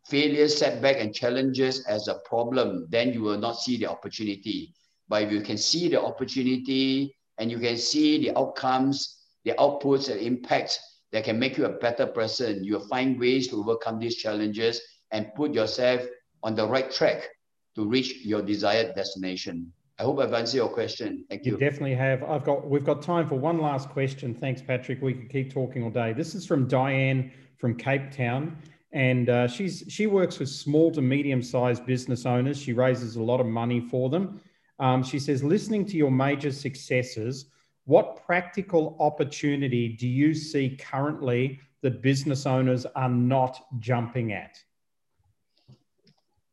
failures 0.09 0.59
setback 0.59 0.97
and 0.99 1.15
challenges 1.15 1.87
as 1.87 2.09
a 2.09 2.19
problem 2.25 2.87
then 2.91 3.13
you 3.13 3.23
will 3.23 3.39
not 3.39 3.61
see 3.61 3.77
the 3.77 3.87
opportunity. 3.87 4.75
But 5.09 5.23
if 5.23 5.33
you 5.33 5.41
can 5.41 5.59
see 5.59 5.89
the 5.89 6.03
opportunity 6.03 7.15
and 7.43 7.51
you 7.51 7.59
can 7.59 7.77
see 7.77 8.19
the 8.19 8.39
outcomes, 8.39 9.19
the 9.45 9.53
outputs 9.59 10.09
and 10.09 10.21
impacts 10.21 10.79
that 11.11 11.25
can 11.25 11.41
make 11.41 11.59
you 11.59 11.65
a 11.65 11.71
better 11.71 12.07
person, 12.07 12.63
you'll 12.63 12.87
find 12.87 13.19
ways 13.19 13.49
to 13.49 13.59
overcome 13.59 13.99
these 13.99 14.15
challenges 14.15 14.81
and 15.11 15.35
put 15.35 15.53
yourself 15.53 16.03
on 16.45 16.55
the 16.55 16.65
right 16.65 16.89
track 16.89 17.29
to 17.75 17.85
reach 17.85 18.25
your 18.25 18.43
desired 18.43 18.95
destination. 18.95 19.73
I 19.99 20.05
hope 20.05 20.21
I've 20.21 20.33
answered 20.33 20.59
your 20.59 20.69
question. 20.69 21.25
Thank 21.29 21.45
you. 21.45 21.53
You 21.53 21.59
definitely 21.59 21.97
have. 21.97 22.23
I've 22.23 22.45
got 22.45 22.69
we've 22.69 22.85
got 22.85 23.03
time 23.03 23.29
for 23.29 23.35
one 23.35 23.59
last 23.59 23.89
question. 23.89 24.35
Thanks, 24.35 24.63
Patrick. 24.63 25.03
We 25.03 25.13
could 25.13 25.29
keep 25.29 25.53
talking 25.53 25.83
all 25.83 25.91
day. 25.91 26.13
This 26.13 26.37
is 26.37 26.47
from 26.47 26.69
Diane 26.69 27.33
from 27.59 27.77
Cape 27.77 28.13
Town, 28.13 28.57
and 28.93 29.29
uh, 29.29 29.49
she's 29.49 29.85
she 29.89 30.07
works 30.07 30.39
with 30.39 30.49
small 30.49 30.93
to 30.93 31.03
medium 31.03 31.43
sized 31.43 31.87
business 31.87 32.25
owners. 32.25 32.57
She 32.57 32.73
raises 32.73 33.17
a 33.17 33.23
lot 33.23 33.41
of 33.41 33.47
money 33.47 33.81
for 33.81 34.09
them. 34.09 34.41
Um, 34.79 35.03
she 35.03 35.19
says, 35.19 35.45
listening 35.45 35.87
to 35.87 35.97
your 35.97 36.11
major 36.11 36.51
successes, 36.51 37.47
what 37.85 38.25
practical 38.25 38.97
opportunity 39.01 39.89
do 39.89 40.09
you 40.09 40.35
see 40.35 40.77
currently 40.77 41.61
that 41.83 42.01
business 42.03 42.47
owners 42.47 42.87
are 42.95 43.09
not 43.09 43.65
jumping 43.79 44.33
at? 44.33 44.57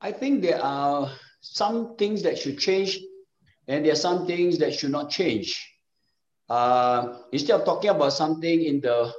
I 0.02 0.12
think 0.12 0.42
there 0.42 0.64
are 0.64 1.12
some 1.42 1.96
things 1.98 2.24
that 2.24 2.38
should 2.38 2.58
change 2.58 3.00
and 3.68 3.86
there 3.86 3.94
are 3.94 4.04
some 4.08 4.26
things 4.26 4.58
that 4.58 4.74
should 4.74 4.92
not 4.92 5.10
change. 5.10 5.74
Uh, 6.50 7.20
instead 7.32 7.60
of 7.60 7.66
talking 7.66 7.92
about 7.92 8.14
something 8.14 8.64
in 8.64 8.82
the 8.82 9.14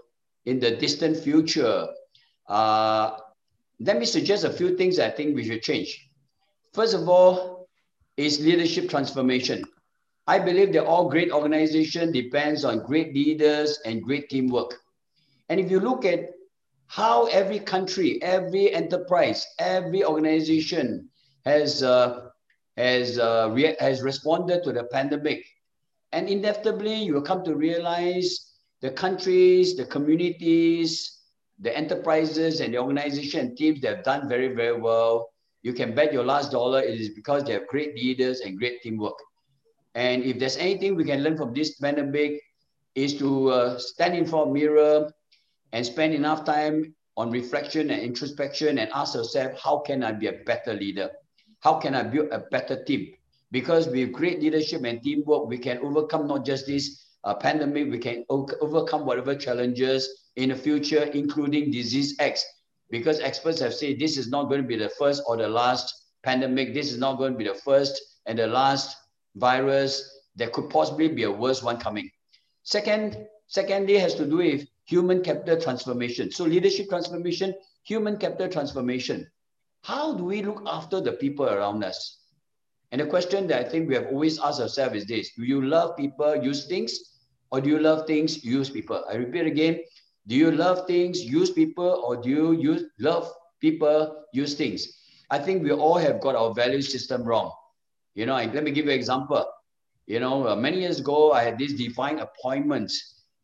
in 0.47 0.59
the 0.59 0.73
distant 0.73 1.17
future, 1.17 1.87
uh, 2.49 3.17
let 3.79 3.99
me 3.99 4.05
suggest 4.05 4.43
a 4.43 4.51
few 4.51 4.77
things 4.77 4.99
I 4.99 5.11
think 5.11 5.37
we 5.37 5.45
should 5.45 5.63
change. 5.63 6.09
First 6.73 6.95
of 6.95 7.09
all, 7.09 7.60
is 8.21 8.41
leadership 8.41 8.89
transformation. 8.89 9.65
I 10.27 10.39
believe 10.39 10.73
that 10.75 10.85
all 10.85 11.09
great 11.09 11.33
organization 11.33 12.13
depends 12.13 12.65
on 12.65 12.87
great 12.87 13.15
leaders 13.15 13.79
and 13.85 14.03
great 14.03 14.29
teamwork. 14.29 14.75
And 15.49 15.59
if 15.59 15.71
you 15.71 15.81
look 15.81 16.05
at 16.05 16.31
how 16.87 17.27
every 17.27 17.59
country, 17.59 18.23
every 18.23 18.73
enterprise, 18.73 19.47
every 19.59 20.05
organization 20.05 21.09
has 21.45 21.83
uh, 21.83 22.31
has, 22.77 23.19
uh, 23.19 23.55
has 23.79 24.03
responded 24.03 24.65
to 24.65 24.73
the 24.73 24.85
pandemic. 24.85 25.45
And 26.13 26.29
inevitably, 26.29 26.95
you 26.95 27.15
will 27.15 27.23
come 27.23 27.45
to 27.45 27.55
realize 27.55 28.53
the 28.81 28.91
countries, 28.91 29.77
the 29.77 29.85
communities, 29.85 31.19
the 31.59 31.77
enterprises, 31.77 32.61
and 32.61 32.73
the 32.73 32.79
organization 32.79 33.41
and 33.41 33.57
teams 33.57 33.81
that 33.83 33.97
have 33.97 34.05
done 34.05 34.29
very, 34.29 34.55
very 34.55 34.81
well. 34.81 35.31
You 35.63 35.73
can 35.73 35.95
bet 35.95 36.13
your 36.13 36.25
last 36.25 36.53
dollar 36.53 36.81
it 36.81 37.01
is 37.01 37.11
because 37.11 37.45
they 37.45 37.53
have 37.53 37.67
great 37.67 37.95
leaders 37.95 38.41
and 38.41 38.59
great 38.59 38.83
teamwork. 38.83 39.19
And 39.95 40.23
if 40.23 40.39
there's 40.39 40.57
anything 40.57 40.95
we 40.95 41.05
can 41.05 41.23
learn 41.23 41.37
from 41.37 41.53
this 41.53 41.77
pandemic, 41.79 42.41
is 42.97 43.17
to 43.19 43.51
uh, 43.51 43.79
stand 43.79 44.17
in 44.17 44.27
front 44.27 44.49
of 44.49 44.53
mirror 44.53 45.13
and 45.73 45.87
spend 45.87 46.13
enough 46.13 46.45
time 46.45 46.93
on 47.17 47.31
reflection 47.31 47.91
and 47.91 48.03
introspection 48.03 48.79
and 48.79 48.91
ask 48.93 49.15
yourself, 49.15 49.53
how 49.63 49.79
can 49.79 50.03
I 50.03 50.11
be 50.11 50.27
a 50.27 50.33
better 50.45 50.75
leader? 50.75 51.11
how 51.61 51.75
can 51.75 51.95
I 51.95 52.03
build 52.03 52.29
a 52.33 52.41
better 52.51 52.83
team? 52.85 53.13
Because 53.51 53.87
with 53.89 54.13
great 54.13 54.41
leadership 54.41 54.85
and 54.85 55.03
teamwork, 55.03 55.47
we 55.47 55.59
can 55.59 55.79
overcome 55.79 56.27
not 56.27 56.45
just 56.45 56.67
this 56.67 57.05
uh, 57.25 57.35
pandemic, 57.35 57.91
we 57.91 57.99
can 57.99 58.25
overcome 58.29 59.05
whatever 59.05 59.35
challenges 59.35 60.09
in 60.37 60.49
the 60.49 60.55
future, 60.55 61.03
including 61.03 61.71
disease 61.71 62.17
X. 62.19 62.45
Because 62.91 63.21
experts 63.21 63.61
have 63.61 63.75
said 63.75 63.99
this 63.99 64.17
is 64.17 64.29
not 64.29 64.45
going 64.45 64.63
to 64.63 64.67
be 64.67 64.77
the 64.77 64.89
first 64.89 65.23
or 65.27 65.37
the 65.37 65.49
last 65.49 65.95
pandemic. 66.23 66.75
This 66.75 66.93
is 66.93 66.99
not 66.99 67.19
going 67.19 67.33
to 67.33 67.39
be 67.39 67.45
the 67.45 67.55
first 67.55 68.01
and 68.27 68.39
the 68.39 68.47
last 68.47 68.97
virus. 69.37 70.19
There 70.37 70.51
could 70.51 70.71
possibly 70.71 71.09
be 71.09 71.25
a 71.25 71.31
worse 71.31 71.63
one 71.63 71.79
coming. 71.79 72.11
Second, 72.63 73.27
secondly, 73.47 73.99
has 73.99 74.15
to 74.17 74.27
do 74.27 74.37
with 74.37 74.67
human 74.87 75.23
capital 75.23 75.61
transformation. 75.61 76.31
So 76.33 76.45
leadership 76.45 76.89
transformation, 76.89 77.55
human 77.85 78.17
capital 78.17 78.49
transformation. 78.49 79.31
How 79.83 80.15
do 80.15 80.25
we 80.25 80.43
look 80.43 80.63
after 80.67 81.01
the 81.01 81.13
people 81.13 81.47
around 81.47 81.85
us? 81.85 82.19
And 82.93 83.01
the 83.01 83.07
question 83.07 83.47
that 83.47 83.65
I 83.65 83.69
think 83.69 83.89
we 83.89 83.95
have 83.95 84.09
always 84.09 84.39
asked 84.41 84.61
ourselves 84.61 84.97
is 84.97 85.07
this 85.07 85.31
Do 85.37 85.45
you 85.45 85.63
love 85.63 85.97
people, 85.97 86.37
use 86.43 86.67
things, 86.67 86.99
or 87.53 87.61
do 87.61 87.71
you 87.71 87.79
love 87.79 88.07
things, 88.07 88.45
use 88.45 88.69
people? 88.69 89.05
I 89.09 89.15
repeat 89.15 89.47
again 89.47 89.81
do 90.27 90.37
you 90.37 90.51
love 90.53 90.87
things, 90.87 91.23
use 91.23 91.51
people, 91.51 92.05
or 92.07 92.17
do 92.17 92.29
you 92.29 92.53
use, 92.53 92.85
love 92.99 93.33
people, 93.61 94.25
use 94.33 94.55
things? 94.55 94.99
I 95.31 95.39
think 95.39 95.63
we 95.63 95.73
all 95.73 95.99
have 95.99 96.21
got 96.21 96.35
our 96.35 96.53
value 96.53 96.83
system 96.83 97.23
wrong. 97.23 97.53
You 98.15 98.27
know, 98.27 98.35
let 98.35 98.65
me 98.65 98.71
give 98.71 98.87
you 98.87 98.93
an 98.93 98.99
example. 98.99 99.47
You 100.07 100.21
know, 100.21 100.49
uh, 100.49 100.57
many 100.57 100.81
years 100.81 100.99
ago, 101.01 101.33
I 101.33 101.45
had 101.45 101.59
this 101.59 101.73
defined 101.75 102.21
appointment, 102.21 102.93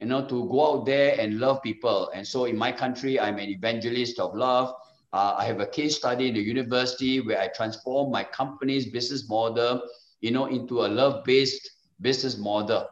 you 0.00 0.06
know, 0.08 0.26
to 0.26 0.48
go 0.48 0.72
out 0.72 0.86
there 0.86 1.16
and 1.18 1.38
love 1.38 1.62
people. 1.62 2.10
And 2.14 2.26
so 2.26 2.44
in 2.46 2.56
my 2.58 2.72
country, 2.72 3.20
I'm 3.20 3.38
an 3.38 3.48
evangelist 3.48 4.18
of 4.18 4.34
love. 4.34 4.74
Uh, 5.12 5.36
I 5.38 5.44
have 5.44 5.60
a 5.60 5.66
case 5.66 5.96
study 5.96 6.28
in 6.28 6.34
the 6.34 6.40
university 6.40 7.20
where 7.20 7.40
I 7.40 7.48
transform 7.48 8.10
my 8.10 8.24
company's 8.24 8.86
business 8.90 9.28
model, 9.28 9.80
you 10.20 10.32
know, 10.32 10.46
into 10.46 10.84
a 10.84 10.88
love-based 10.88 11.70
business 12.00 12.36
model. 12.36 12.88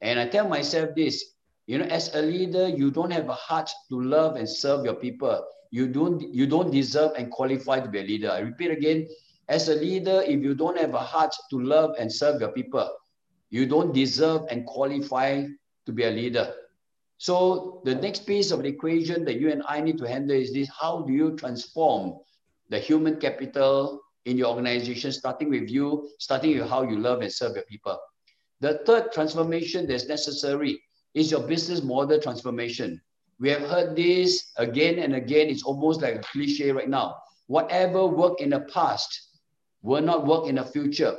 And 0.00 0.20
I 0.20 0.28
tell 0.28 0.48
myself 0.48 0.90
this, 0.94 1.24
you 1.68 1.76
know, 1.76 1.84
as 1.84 2.14
a 2.14 2.22
leader, 2.22 2.66
you 2.66 2.90
don't 2.90 3.10
have 3.10 3.28
a 3.28 3.34
heart 3.34 3.70
to 3.90 4.00
love 4.00 4.36
and 4.36 4.48
serve 4.48 4.86
your 4.86 4.94
people. 4.94 5.46
You 5.70 5.86
don't, 5.86 6.18
you 6.32 6.46
don't 6.46 6.70
deserve 6.70 7.12
and 7.18 7.30
qualify 7.30 7.80
to 7.80 7.88
be 7.88 8.00
a 8.00 8.02
leader. 8.02 8.30
I 8.30 8.38
repeat 8.38 8.70
again, 8.70 9.06
as 9.50 9.68
a 9.68 9.74
leader, 9.74 10.22
if 10.26 10.40
you 10.40 10.54
don't 10.54 10.78
have 10.78 10.94
a 10.94 10.98
heart 10.98 11.34
to 11.50 11.60
love 11.60 11.94
and 11.98 12.10
serve 12.10 12.40
your 12.40 12.52
people, 12.52 12.90
you 13.50 13.66
don't 13.66 13.92
deserve 13.92 14.46
and 14.50 14.64
qualify 14.64 15.44
to 15.84 15.92
be 15.92 16.04
a 16.04 16.10
leader. 16.10 16.54
So 17.18 17.82
the 17.84 17.94
next 17.94 18.26
piece 18.26 18.50
of 18.50 18.62
the 18.62 18.68
equation 18.68 19.26
that 19.26 19.38
you 19.38 19.50
and 19.50 19.62
I 19.68 19.82
need 19.82 19.98
to 19.98 20.08
handle 20.08 20.36
is 20.36 20.54
this, 20.54 20.70
how 20.70 21.02
do 21.02 21.12
you 21.12 21.36
transform 21.36 22.14
the 22.70 22.78
human 22.78 23.20
capital 23.20 24.00
in 24.24 24.38
your 24.38 24.48
organization, 24.48 25.12
starting 25.12 25.50
with 25.50 25.68
you, 25.68 26.08
starting 26.18 26.58
with 26.58 26.68
how 26.70 26.82
you 26.82 26.98
love 26.98 27.20
and 27.20 27.30
serve 27.30 27.56
your 27.56 27.64
people. 27.64 27.98
The 28.60 28.80
third 28.86 29.12
transformation 29.12 29.86
that's 29.86 30.08
necessary 30.08 30.80
is 31.14 31.30
your 31.30 31.46
business 31.46 31.82
model 31.82 32.20
transformation. 32.20 33.00
We 33.40 33.50
have 33.50 33.62
heard 33.62 33.96
this 33.96 34.50
again 34.56 34.98
and 34.98 35.14
again. 35.14 35.48
It's 35.48 35.62
almost 35.62 36.02
like 36.02 36.16
a 36.16 36.18
cliche 36.20 36.72
right 36.72 36.88
now. 36.88 37.16
Whatever 37.46 38.06
worked 38.06 38.40
in 38.40 38.50
the 38.50 38.60
past 38.72 39.28
will 39.82 40.02
not 40.02 40.26
work 40.26 40.48
in 40.48 40.56
the 40.56 40.64
future. 40.64 41.16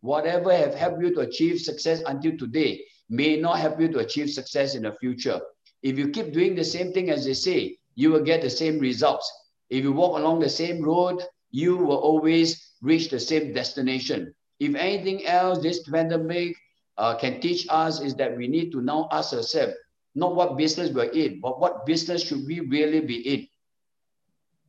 Whatever 0.00 0.54
have 0.54 0.74
helped 0.74 1.02
you 1.02 1.14
to 1.14 1.20
achieve 1.20 1.60
success 1.60 2.02
until 2.06 2.36
today 2.36 2.84
may 3.08 3.36
not 3.36 3.58
help 3.58 3.80
you 3.80 3.88
to 3.88 4.00
achieve 4.00 4.30
success 4.30 4.74
in 4.74 4.82
the 4.82 4.92
future. 4.92 5.40
If 5.82 5.98
you 5.98 6.08
keep 6.08 6.32
doing 6.32 6.54
the 6.54 6.64
same 6.64 6.92
thing 6.92 7.10
as 7.10 7.24
they 7.24 7.34
say, 7.34 7.78
you 7.94 8.10
will 8.10 8.22
get 8.22 8.42
the 8.42 8.50
same 8.50 8.78
results. 8.78 9.30
If 9.70 9.84
you 9.84 9.92
walk 9.92 10.18
along 10.18 10.40
the 10.40 10.48
same 10.48 10.82
road, 10.82 11.22
you 11.50 11.76
will 11.76 11.96
always 11.96 12.72
reach 12.80 13.10
the 13.10 13.20
same 13.20 13.52
destination. 13.52 14.34
If 14.60 14.74
anything 14.74 15.26
else, 15.26 15.62
this 15.62 15.82
pandemic 15.88 16.56
uh, 16.98 17.16
can 17.16 17.40
teach 17.40 17.66
us 17.70 18.00
is 18.00 18.14
that 18.16 18.36
we 18.36 18.48
need 18.48 18.70
to 18.72 18.80
now 18.80 19.08
ask 19.12 19.32
ourselves, 19.32 19.74
not 20.14 20.34
what 20.34 20.56
business 20.56 20.90
we're 20.90 21.10
in, 21.10 21.40
but 21.40 21.60
what 21.60 21.86
business 21.86 22.22
should 22.22 22.46
we 22.46 22.60
really 22.60 23.00
be 23.00 23.16
in? 23.34 23.48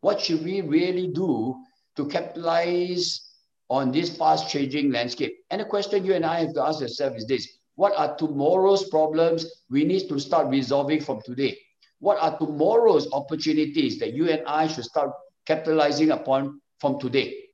What 0.02 0.22
should 0.22 0.44
we 0.44 0.62
really 0.62 1.08
do 1.08 1.56
to 1.96 2.08
capitalize 2.08 3.22
on 3.70 3.92
this 3.92 4.16
fast 4.16 4.50
changing 4.50 4.92
landscape? 4.92 5.34
And 5.50 5.62
the 5.62 5.66
question 5.66 6.06
you 6.06 6.14
and 6.14 6.26
I 6.26 6.42
have 6.42 6.54
to 6.54 6.64
ask 6.64 6.82
ourselves 6.82 7.24
is 7.24 7.28
this 7.28 7.48
what 7.76 7.94
are 7.98 8.16
tomorrow's 8.16 8.88
problems 8.90 9.46
we 9.70 9.84
need 9.84 10.08
to 10.10 10.20
start 10.20 10.48
resolving 10.48 11.02
from 11.02 11.22
today? 11.26 11.58
What 12.00 12.22
are 12.22 12.38
tomorrow's 12.38 13.12
opportunities 13.12 13.98
that 14.00 14.14
you 14.14 14.30
and 14.30 14.44
I 14.46 14.68
should 14.68 14.84
start 14.84 15.12
capitalizing 15.46 16.12
upon 16.12 16.62
from 16.80 17.00
today? 17.00 17.46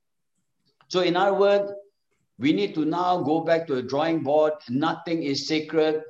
So, 0.88 1.02
in 1.02 1.16
other 1.16 1.36
words, 1.36 1.72
we 2.40 2.54
need 2.54 2.74
to 2.76 2.86
now 2.86 3.22
go 3.22 3.42
back 3.42 3.68
to 3.68 3.76
the 3.76 3.84
drawing 3.84 4.24
board. 4.24 4.54
Nothing 4.70 5.24
is 5.24 5.46
sacred, 5.46 6.02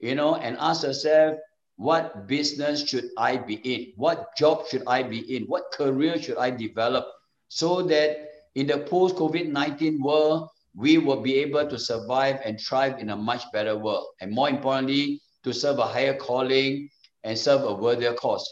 you 0.00 0.14
know, 0.14 0.36
and 0.36 0.56
ask 0.60 0.84
ourselves, 0.84 1.38
what 1.76 2.26
business 2.26 2.86
should 2.86 3.08
I 3.16 3.38
be 3.38 3.54
in? 3.54 3.92
What 3.96 4.36
job 4.36 4.66
should 4.68 4.82
I 4.86 5.02
be 5.02 5.20
in? 5.34 5.44
What 5.44 5.72
career 5.72 6.20
should 6.20 6.36
I 6.36 6.50
develop? 6.50 7.06
So 7.48 7.82
that 7.82 8.28
in 8.54 8.66
the 8.66 8.78
post 8.78 9.16
COVID 9.16 9.48
19 9.48 10.02
world, 10.02 10.50
we 10.74 10.98
will 10.98 11.22
be 11.22 11.36
able 11.36 11.66
to 11.66 11.78
survive 11.78 12.40
and 12.44 12.60
thrive 12.60 12.98
in 12.98 13.10
a 13.10 13.16
much 13.16 13.42
better 13.52 13.76
world. 13.76 14.08
And 14.20 14.30
more 14.30 14.50
importantly, 14.50 15.22
to 15.44 15.54
serve 15.54 15.78
a 15.78 15.86
higher 15.86 16.14
calling 16.14 16.90
and 17.24 17.38
serve 17.38 17.62
a 17.62 17.72
worthier 17.72 18.12
cause. 18.12 18.46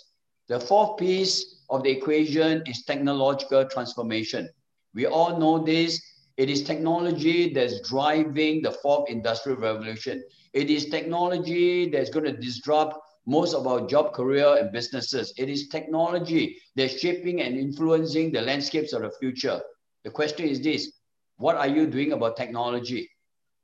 The 0.48 0.58
fourth 0.58 0.98
piece 0.98 1.64
of 1.68 1.82
the 1.82 1.90
equation 1.90 2.62
is 2.66 2.84
technological 2.84 3.64
transformation. 3.66 4.48
We 4.94 5.06
all 5.06 5.38
know 5.38 5.58
this. 5.58 6.00
It 6.36 6.50
is 6.50 6.62
technology 6.62 7.52
that's 7.52 7.80
driving 7.88 8.62
the 8.62 8.72
fourth 8.72 9.10
industrial 9.10 9.58
revolution. 9.58 10.22
It 10.52 10.70
is 10.70 10.86
technology 10.86 11.88
that's 11.90 12.10
going 12.10 12.24
to 12.26 12.32
disrupt 12.36 12.96
most 13.26 13.54
of 13.54 13.66
our 13.66 13.86
job, 13.86 14.12
career, 14.14 14.56
and 14.58 14.72
businesses. 14.72 15.32
It 15.38 15.48
is 15.48 15.68
technology 15.68 16.56
that's 16.76 16.98
shaping 17.00 17.40
and 17.42 17.56
influencing 17.56 18.32
the 18.32 18.42
landscapes 18.42 18.92
of 18.92 19.02
the 19.02 19.10
future. 19.20 19.60
The 20.04 20.10
question 20.10 20.48
is 20.48 20.60
this 20.62 20.92
what 21.36 21.56
are 21.56 21.68
you 21.68 21.86
doing 21.86 22.12
about 22.12 22.36
technology? 22.36 23.10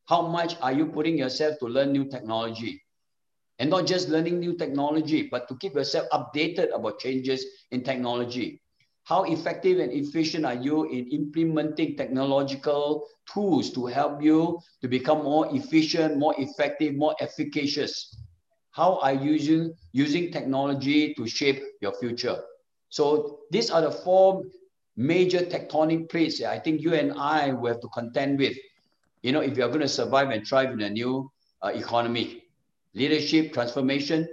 How 0.06 0.22
much 0.26 0.56
are 0.60 0.72
you 0.72 0.86
putting 0.86 1.18
yourself 1.18 1.58
to 1.60 1.66
learn 1.66 1.92
new 1.92 2.06
technology? 2.06 2.82
And 3.58 3.70
not 3.70 3.86
just 3.86 4.08
learning 4.08 4.40
new 4.40 4.56
technology, 4.56 5.28
but 5.30 5.48
to 5.48 5.56
keep 5.58 5.74
yourself 5.74 6.08
updated 6.12 6.74
about 6.74 7.00
changes 7.00 7.44
in 7.70 7.84
technology. 7.84 8.61
How 9.04 9.24
effective 9.24 9.80
and 9.80 9.92
efficient 9.92 10.44
are 10.44 10.54
you 10.54 10.84
in 10.84 11.08
implementing 11.08 11.96
technological 11.96 13.04
tools 13.32 13.72
to 13.72 13.86
help 13.86 14.22
you 14.22 14.60
to 14.80 14.88
become 14.88 15.24
more 15.24 15.48
efficient, 15.54 16.18
more 16.18 16.34
effective, 16.38 16.94
more 16.94 17.14
efficacious? 17.20 18.16
How 18.70 19.00
are 19.00 19.12
you 19.12 19.32
using, 19.32 19.74
using 19.92 20.30
technology 20.30 21.14
to 21.14 21.26
shape 21.26 21.62
your 21.80 21.92
future? 21.98 22.42
So 22.90 23.40
these 23.50 23.70
are 23.70 23.82
the 23.82 23.90
four 23.90 24.44
major 24.96 25.40
tectonic 25.40 26.08
plates 26.08 26.38
that 26.38 26.50
I 26.50 26.58
think 26.58 26.80
you 26.80 26.94
and 26.94 27.12
I 27.12 27.52
will 27.52 27.72
have 27.72 27.80
to 27.80 27.88
contend 27.88 28.38
with, 28.38 28.56
you 29.22 29.32
know, 29.32 29.40
if 29.40 29.56
you're 29.56 29.68
going 29.68 29.80
to 29.80 29.88
survive 29.88 30.30
and 30.30 30.46
thrive 30.46 30.70
in 30.70 30.80
a 30.80 30.90
new 30.90 31.30
uh, 31.62 31.68
economy. 31.68 32.44
Leadership 32.94 33.52
transformation, 33.52 34.28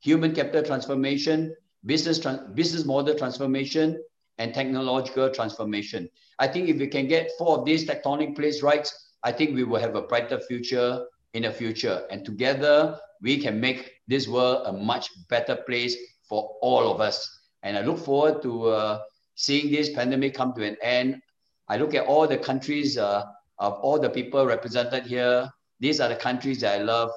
human 0.00 0.34
capital 0.34 0.62
transformation, 0.62 1.56
business, 1.84 2.18
business 2.54 2.84
model 2.84 3.14
transformation, 3.14 4.02
and 4.38 4.54
technological 4.54 5.30
transformation. 5.30 6.08
I 6.38 6.48
think 6.48 6.68
if 6.68 6.78
we 6.78 6.86
can 6.86 7.06
get 7.06 7.30
four 7.38 7.58
of 7.58 7.64
these 7.64 7.84
tectonic 7.84 8.34
plates 8.34 8.62
right, 8.62 8.88
I 9.22 9.32
think 9.32 9.54
we 9.54 9.64
will 9.64 9.80
have 9.80 9.94
a 9.94 10.02
brighter 10.02 10.40
future 10.40 11.04
in 11.34 11.42
the 11.44 11.50
future. 11.52 12.06
And 12.10 12.24
together, 12.24 12.98
we 13.20 13.38
can 13.38 13.60
make 13.60 13.92
this 14.08 14.26
world 14.28 14.66
a 14.66 14.72
much 14.72 15.08
better 15.28 15.56
place 15.56 15.96
for 16.28 16.56
all 16.60 16.92
of 16.92 17.00
us. 17.00 17.28
And 17.62 17.76
I 17.76 17.82
look 17.82 17.98
forward 17.98 18.42
to 18.42 18.68
uh, 18.68 19.00
seeing 19.34 19.70
this 19.70 19.90
pandemic 19.90 20.34
come 20.34 20.52
to 20.54 20.64
an 20.64 20.76
end. 20.82 21.20
I 21.68 21.76
look 21.76 21.94
at 21.94 22.06
all 22.06 22.26
the 22.26 22.38
countries 22.38 22.98
uh, 22.98 23.24
of 23.58 23.74
all 23.74 23.98
the 23.98 24.10
people 24.10 24.44
represented 24.44 25.06
here. 25.06 25.48
These 25.78 26.00
are 26.00 26.08
the 26.08 26.16
countries 26.16 26.60
that 26.60 26.80
I 26.80 26.82
love. 26.82 27.10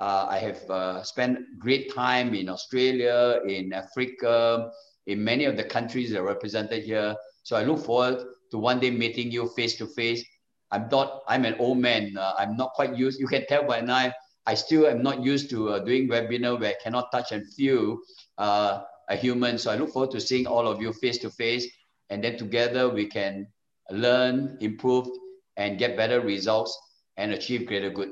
Uh, 0.00 0.26
I 0.28 0.38
have 0.38 0.70
uh, 0.70 1.02
spent 1.04 1.38
great 1.58 1.94
time 1.94 2.34
in 2.34 2.48
Australia, 2.48 3.40
in 3.46 3.72
Africa, 3.72 4.70
in 5.06 5.22
many 5.22 5.44
of 5.44 5.56
the 5.56 5.64
countries 5.64 6.10
that 6.10 6.20
are 6.20 6.24
represented 6.24 6.84
here. 6.84 7.14
So 7.42 7.56
I 7.56 7.64
look 7.64 7.84
forward 7.84 8.24
to 8.50 8.58
one 8.58 8.80
day 8.80 8.90
meeting 8.90 9.30
you 9.30 9.48
face 9.56 9.76
to 9.76 9.86
face. 9.86 10.24
I'm 10.70 10.88
not, 10.90 11.22
I'm 11.28 11.44
an 11.44 11.56
old 11.58 11.78
man. 11.78 12.16
Uh, 12.16 12.34
I'm 12.38 12.56
not 12.56 12.72
quite 12.74 12.96
used, 12.96 13.20
you 13.20 13.26
can 13.26 13.46
tell 13.46 13.64
by 13.64 13.80
now, 13.80 14.12
I 14.46 14.54
still 14.54 14.86
am 14.86 15.02
not 15.02 15.22
used 15.22 15.48
to 15.50 15.70
uh, 15.70 15.78
doing 15.78 16.08
webinar 16.08 16.60
where 16.60 16.70
I 16.70 16.76
cannot 16.82 17.10
touch 17.12 17.32
and 17.32 17.46
feel 17.54 17.98
uh, 18.38 18.82
a 19.08 19.16
human. 19.16 19.56
So 19.58 19.70
I 19.70 19.76
look 19.76 19.90
forward 19.90 20.10
to 20.12 20.20
seeing 20.20 20.46
all 20.46 20.66
of 20.68 20.82
you 20.82 20.92
face 20.92 21.18
to 21.18 21.30
face. 21.30 21.66
And 22.10 22.22
then 22.22 22.36
together 22.36 22.88
we 22.88 23.06
can 23.06 23.46
learn, 23.90 24.58
improve, 24.60 25.08
and 25.56 25.78
get 25.78 25.96
better 25.96 26.20
results 26.20 26.78
and 27.16 27.32
achieve 27.32 27.66
greater 27.66 27.90
good. 27.90 28.10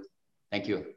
Thank 0.51 0.68
you. 0.68 0.95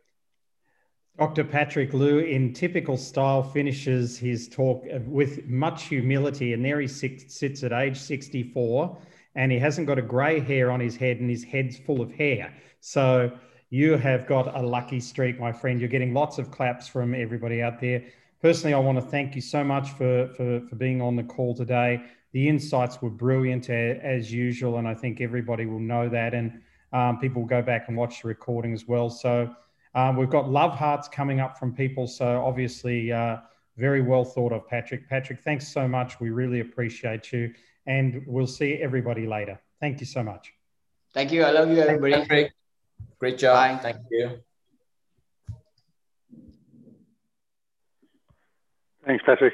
Dr. 1.18 1.45
Patrick 1.45 1.91
Liew, 1.91 2.30
in 2.30 2.51
typical 2.51 2.97
style, 2.97 3.41
finishes 3.41 4.18
his 4.18 4.49
talk 4.49 4.84
with 5.05 5.47
much 5.47 5.84
humility. 5.84 6.51
And 6.51 6.63
there 6.63 6.82
he 6.82 6.88
sits 6.88 7.63
at 7.63 7.72
age 7.72 7.97
64, 7.97 8.97
and 9.36 9.49
he 9.49 9.57
hasn't 9.57 9.88
got 9.88 9.97
a 9.97 10.01
grey 10.01 10.41
hair 10.41 10.72
on 10.72 10.82
his 10.82 10.97
head, 10.97 11.22
and 11.22 11.30
his 11.30 11.43
head's 11.43 11.78
full 11.78 12.01
of 12.01 12.11
hair. 12.11 12.53
So 12.82 13.32
you 13.70 13.95
have 13.97 14.28
got 14.28 14.57
a 14.57 14.61
lucky 14.61 14.99
streak, 14.99 15.39
my 15.39 15.53
friend. 15.53 15.80
You're 15.80 15.89
getting 15.89 16.13
lots 16.13 16.38
of 16.38 16.51
claps 16.51 16.86
from 16.88 17.16
everybody 17.16 17.61
out 17.61 17.80
there. 17.80 18.03
Personally, 18.41 18.74
I 18.74 18.80
want 18.80 18.97
to 18.97 19.05
thank 19.05 19.36
you 19.36 19.41
so 19.41 19.63
much 19.63 19.91
for, 19.91 20.28
for, 20.36 20.59
for 20.68 20.76
being 20.76 21.01
on 21.01 21.16
the 21.16 21.24
call 21.24 21.55
today. 21.55 22.03
The 22.34 22.49
insights 22.49 23.01
were 23.01 23.09
brilliant 23.09 23.70
as 23.70 24.34
usual, 24.34 24.80
and 24.80 24.88
I 24.88 24.93
think 24.93 25.22
everybody 25.22 25.66
will 25.66 25.80
know 25.80 26.09
that. 26.09 26.34
And 26.34 26.61
um, 26.91 27.20
people 27.20 27.43
will 27.43 27.49
go 27.49 27.61
back 27.61 27.86
and 27.88 27.95
watch 27.95 28.22
the 28.22 28.28
recording 28.28 28.74
as 28.74 28.86
well. 28.86 29.09
So, 29.09 29.55
um, 29.96 30.18
we've 30.18 30.30
got 30.30 30.50
love 30.50 30.76
hearts 30.76 31.08
coming 31.08 31.39
up 31.39 31.58
from 31.58 31.74
people. 31.74 32.06
So 32.06 32.43
obviously, 32.46 33.12
uh, 33.12 33.38
very 33.78 34.02
well 34.02 34.24
thought 34.24 34.54
of, 34.54 34.68
Patrick. 34.68 35.10
Patrick, 35.10 35.41
thanks 35.41 35.68
so 35.68 35.88
much. 35.88 36.20
We 36.20 36.30
really 36.30 36.60
appreciate 36.60 37.32
you. 37.32 37.54
And 37.88 38.24
we'll 38.26 38.48
see 38.48 38.76
everybody 38.76 39.28
later. 39.28 39.60
Thank 39.80 40.00
you 40.00 40.06
so 40.06 40.24
much. 40.24 40.54
Thank 41.14 41.32
you. 41.32 41.43
I 41.43 41.52
love 41.52 41.70
you, 41.70 41.80
everybody. 41.80 42.14
Patrick. 42.14 42.54
Great 43.20 43.38
job. 43.38 43.56
Bye. 43.56 43.82
Thank 43.82 43.98
you. 44.12 44.39
Thanks, 49.06 49.24
Patrick. 49.26 49.54